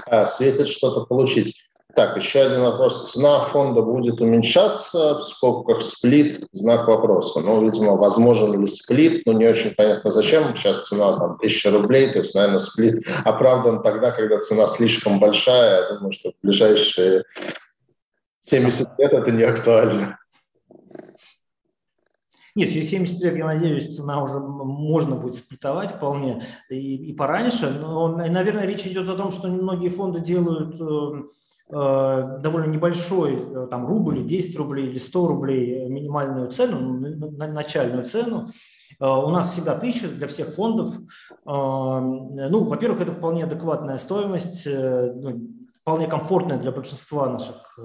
а, 0.08 0.28
светит 0.28 0.68
что-то 0.68 1.06
получить. 1.06 1.56
Так, 1.96 2.18
еще 2.18 2.42
один 2.42 2.62
вопрос. 2.62 3.14
Цена 3.14 3.40
фонда 3.40 3.82
будет 3.82 4.20
уменьшаться, 4.20 5.16
в 5.16 5.24
скобках 5.24 5.82
сплит, 5.82 6.46
знак 6.52 6.88
вопроса. 6.88 7.40
Ну, 7.40 7.64
видимо, 7.64 7.96
возможен 7.96 8.60
ли 8.60 8.68
сплит, 8.68 9.26
но 9.26 9.32
не 9.32 9.46
очень 9.48 9.74
понятно 9.74 10.12
зачем. 10.12 10.54
Сейчас 10.56 10.90
цена 10.90 11.14
там 11.14 11.36
1000 11.36 11.72
рублей, 11.72 12.12
то 12.12 12.20
есть, 12.20 12.36
наверное, 12.36 12.60
сплит 12.60 13.02
оправдан 13.24 13.82
тогда, 13.82 14.12
когда 14.12 14.40
цена 14.40 14.68
слишком 14.68 15.22
большая. 15.22 15.84
Я 15.84 15.96
думаю, 15.96 16.12
что 16.12 16.32
в 16.32 16.34
ближайшие 16.44 17.24
70 18.44 19.00
лет 19.00 19.14
это 19.14 19.32
не 19.32 19.44
актуально. 19.44 20.18
Нет, 22.56 22.72
через 22.72 22.90
70 22.90 23.22
лет, 23.22 23.38
я 23.38 23.46
надеюсь, 23.46 23.96
цена 23.96 24.24
уже 24.24 24.40
можно 24.40 25.16
будет 25.16 25.36
сплитовать 25.36 25.92
вполне 25.92 26.42
и, 26.70 27.10
и 27.10 27.14
пораньше. 27.14 27.70
Но, 27.82 28.08
наверное, 28.08 28.66
речь 28.66 28.88
идет 28.88 29.10
о 29.10 29.18
том, 29.18 29.32
что 29.32 29.50
многие 29.50 29.90
фонды 29.90 30.22
делают 30.22 30.80
э, 30.80 31.28
Э, 31.68 32.38
довольно 32.42 32.68
небольшой, 32.68 33.34
э, 33.34 33.68
там, 33.72 33.88
рубль, 33.88 34.24
10 34.24 34.56
рублей 34.58 34.88
или 34.88 35.00
100 35.00 35.28
рублей 35.28 35.90
минимальную 35.90 36.52
цену, 36.52 37.00
начальную 37.00 38.06
цену. 38.06 38.48
У 39.00 39.30
нас 39.30 39.52
всегда 39.52 39.76
тысяча 39.76 40.08
для 40.08 40.28
всех 40.28 40.54
фондов. 40.54 40.94
Ну, 41.44 42.64
во-первых, 42.64 43.02
это 43.02 43.12
вполне 43.12 43.44
адекватная 43.44 43.98
стоимость, 43.98 44.66
ну, 44.66 45.50
вполне 45.82 46.08
комфортная 46.08 46.60
для 46.60 46.72
большинства 46.72 47.28
наших 47.28 47.78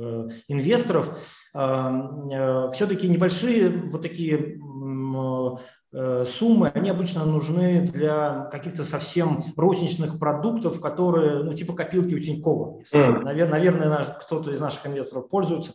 инвесторов. 0.46 1.18
Все-таки 1.52 3.08
небольшие 3.08 3.70
вот 3.90 4.02
такие 4.02 4.60
Э, 5.92 6.24
суммы, 6.24 6.70
они 6.72 6.88
обычно 6.88 7.24
нужны 7.24 7.88
для 7.92 8.48
каких-то 8.52 8.84
совсем 8.84 9.42
розничных 9.56 10.20
продуктов, 10.20 10.80
которые, 10.80 11.42
ну, 11.42 11.52
типа 11.52 11.72
копилки 11.72 12.14
у 12.14 12.20
Тинькова. 12.20 12.80
Mm. 12.94 13.24
Наверное, 13.24 14.04
кто-то 14.04 14.52
из 14.52 14.60
наших 14.60 14.86
инвесторов 14.86 15.28
пользуется. 15.28 15.72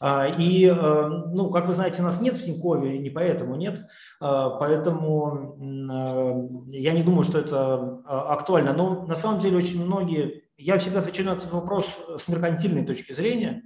А, 0.00 0.26
и, 0.26 0.66
э, 0.66 1.08
ну, 1.32 1.48
как 1.50 1.68
вы 1.68 1.74
знаете, 1.74 2.02
нас 2.02 2.20
нет 2.20 2.36
в 2.36 2.44
Тинькове, 2.44 2.96
и 2.96 2.98
не 2.98 3.10
поэтому 3.10 3.54
нет. 3.54 3.84
А, 4.20 4.50
поэтому 4.50 5.56
э, 5.60 6.76
я 6.76 6.92
не 6.92 7.04
думаю, 7.04 7.22
что 7.22 7.38
это 7.38 8.02
а, 8.04 8.32
актуально. 8.32 8.72
Но 8.72 9.06
на 9.06 9.14
самом 9.14 9.38
деле 9.38 9.58
очень 9.58 9.84
многие... 9.84 10.42
Я 10.56 10.78
всегда 10.78 10.98
отвечаю 10.98 11.28
на 11.28 11.32
этот 11.34 11.52
вопрос 11.52 11.86
с 12.18 12.26
меркантильной 12.26 12.84
точки 12.84 13.12
зрения. 13.12 13.62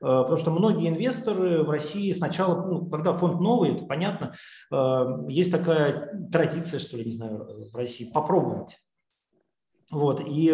Э, 0.00 0.22
потому 0.22 0.36
что 0.36 0.50
многие 0.50 0.88
инвесторы 0.88 1.62
в 1.62 1.70
России 1.70 2.12
сначала, 2.12 2.66
ну, 2.66 2.86
когда 2.86 3.12
фонд 3.12 3.40
новый, 3.40 3.74
это 3.74 3.84
понятно, 3.84 4.32
э, 4.72 5.04
есть 5.28 5.52
такая 5.52 6.28
традиция, 6.32 6.80
что 6.80 6.96
ли, 6.96 7.04
не 7.04 7.12
знаю, 7.12 7.70
в 7.70 7.76
России, 7.76 8.10
попробовать. 8.10 8.78
Вот, 9.90 10.22
и 10.26 10.48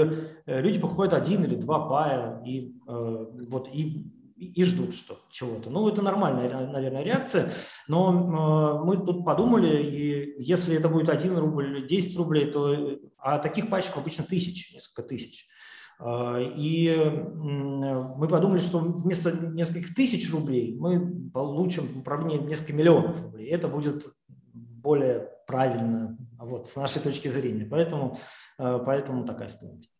э, 0.46 0.60
люди 0.60 0.80
покупают 0.80 1.12
один 1.12 1.44
или 1.44 1.54
два 1.54 1.86
пая 1.88 2.42
и, 2.44 2.74
вот, 2.86 3.68
и, 3.72 4.10
и 4.34 4.64
ждут 4.64 4.94
что, 4.94 5.16
чего-то. 5.30 5.70
Ну, 5.70 5.88
это 5.88 6.02
нормальная, 6.02 6.66
наверное, 6.66 7.02
реакция, 7.02 7.52
но 7.86 8.82
мы 8.82 8.96
тут 8.96 9.24
подумали, 9.24 9.82
и 9.82 10.42
если 10.42 10.76
это 10.76 10.88
будет 10.88 11.10
1 11.10 11.36
рубль 11.36 11.76
или 11.76 11.86
10 11.86 12.16
рублей, 12.16 12.50
то 12.50 12.98
а 13.18 13.38
таких 13.38 13.68
пачек 13.68 13.96
обычно 13.96 14.24
тысяч, 14.24 14.72
несколько 14.72 15.02
тысяч. 15.02 15.48
А, 15.98 16.38
и 16.38 16.94
мы 16.96 18.28
подумали, 18.28 18.58
что 18.58 18.78
вместо 18.78 19.32
нескольких 19.32 19.94
тысяч 19.94 20.30
рублей 20.32 20.76
мы 20.78 21.30
получим 21.32 21.86
в 21.86 21.98
управлении 21.98 22.38
несколько 22.38 22.74
миллионов 22.74 23.20
рублей. 23.22 23.48
Это 23.48 23.68
будет 23.68 24.06
более 24.52 25.30
правильно 25.46 26.16
вот, 26.38 26.68
с 26.68 26.76
нашей 26.76 27.00
точки 27.00 27.28
зрения. 27.28 27.64
Поэтому, 27.64 28.18
а, 28.58 28.78
поэтому 28.78 29.24
такая 29.24 29.48
стоимость. 29.48 29.90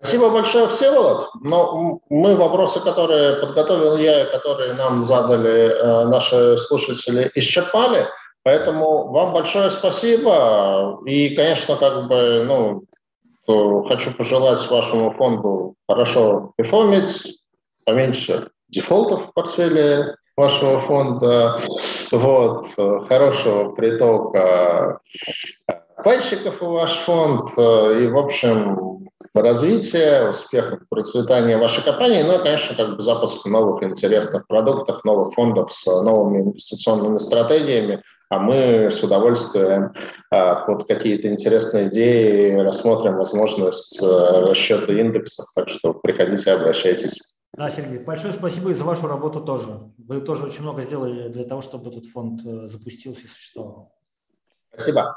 Спасибо 0.00 0.30
большое, 0.30 0.68
Всеволод. 0.68 1.30
Но 1.42 2.00
мы 2.08 2.36
вопросы, 2.36 2.80
которые 2.80 3.40
подготовил 3.40 3.96
я 3.96 4.22
и 4.22 4.30
которые 4.30 4.74
нам 4.74 5.02
задали 5.02 5.70
э, 5.70 6.04
наши 6.06 6.56
слушатели, 6.56 7.30
исчерпали. 7.34 8.06
Поэтому 8.44 9.08
вам 9.08 9.32
большое 9.32 9.70
спасибо. 9.70 11.00
И, 11.04 11.34
конечно, 11.34 11.74
как 11.74 12.06
бы, 12.06 12.44
ну, 12.46 12.84
хочу 13.48 14.14
пожелать 14.16 14.70
вашему 14.70 15.10
фонду 15.10 15.74
хорошо 15.88 16.52
перформить, 16.56 17.42
поменьше 17.84 18.48
дефолтов 18.68 19.28
в 19.28 19.32
портфеле 19.32 20.16
вашего 20.36 20.78
фонда, 20.78 21.58
вот, 22.12 22.66
хорошего 23.08 23.70
притока 23.72 25.00
пальщиков 26.04 26.60
в 26.60 26.66
ваш 26.66 26.92
фонд 26.98 27.50
и, 27.56 28.06
в 28.06 28.16
общем, 28.16 29.08
развития, 29.34 30.28
успехов, 30.28 30.80
процветания 30.88 31.58
вашей 31.58 31.82
компании, 31.84 32.22
ну 32.22 32.38
и, 32.38 32.42
конечно, 32.42 32.76
как 32.76 32.96
бы 32.96 33.02
запуск 33.02 33.46
новых 33.46 33.82
интересных 33.82 34.46
продуктов, 34.46 35.04
новых 35.04 35.34
фондов 35.34 35.72
с 35.72 35.86
новыми 36.02 36.42
инвестиционными 36.42 37.18
стратегиями, 37.18 38.02
а 38.30 38.38
мы 38.38 38.90
с 38.90 39.02
удовольствием 39.02 39.92
а, 40.30 40.66
под 40.66 40.86
какие-то 40.86 41.28
интересные 41.28 41.88
идеи 41.88 42.56
рассмотрим 42.56 43.16
возможность 43.16 44.02
а, 44.02 44.42
расчета 44.42 44.92
индексов, 44.92 45.46
так 45.54 45.68
что 45.68 45.94
приходите, 45.94 46.52
обращайтесь. 46.52 47.34
Да, 47.56 47.70
Сергей, 47.70 47.98
большое 47.98 48.34
спасибо 48.34 48.70
и 48.70 48.74
за 48.74 48.84
вашу 48.84 49.06
работу 49.08 49.40
тоже. 49.40 49.92
Вы 49.96 50.20
тоже 50.20 50.44
очень 50.44 50.62
много 50.62 50.82
сделали 50.82 51.28
для 51.28 51.44
того, 51.44 51.62
чтобы 51.62 51.90
этот 51.90 52.06
фонд 52.06 52.42
э, 52.44 52.68
запустился 52.68 53.22
и 53.22 53.28
существовал. 53.28 53.94
Спасибо. 54.70 55.16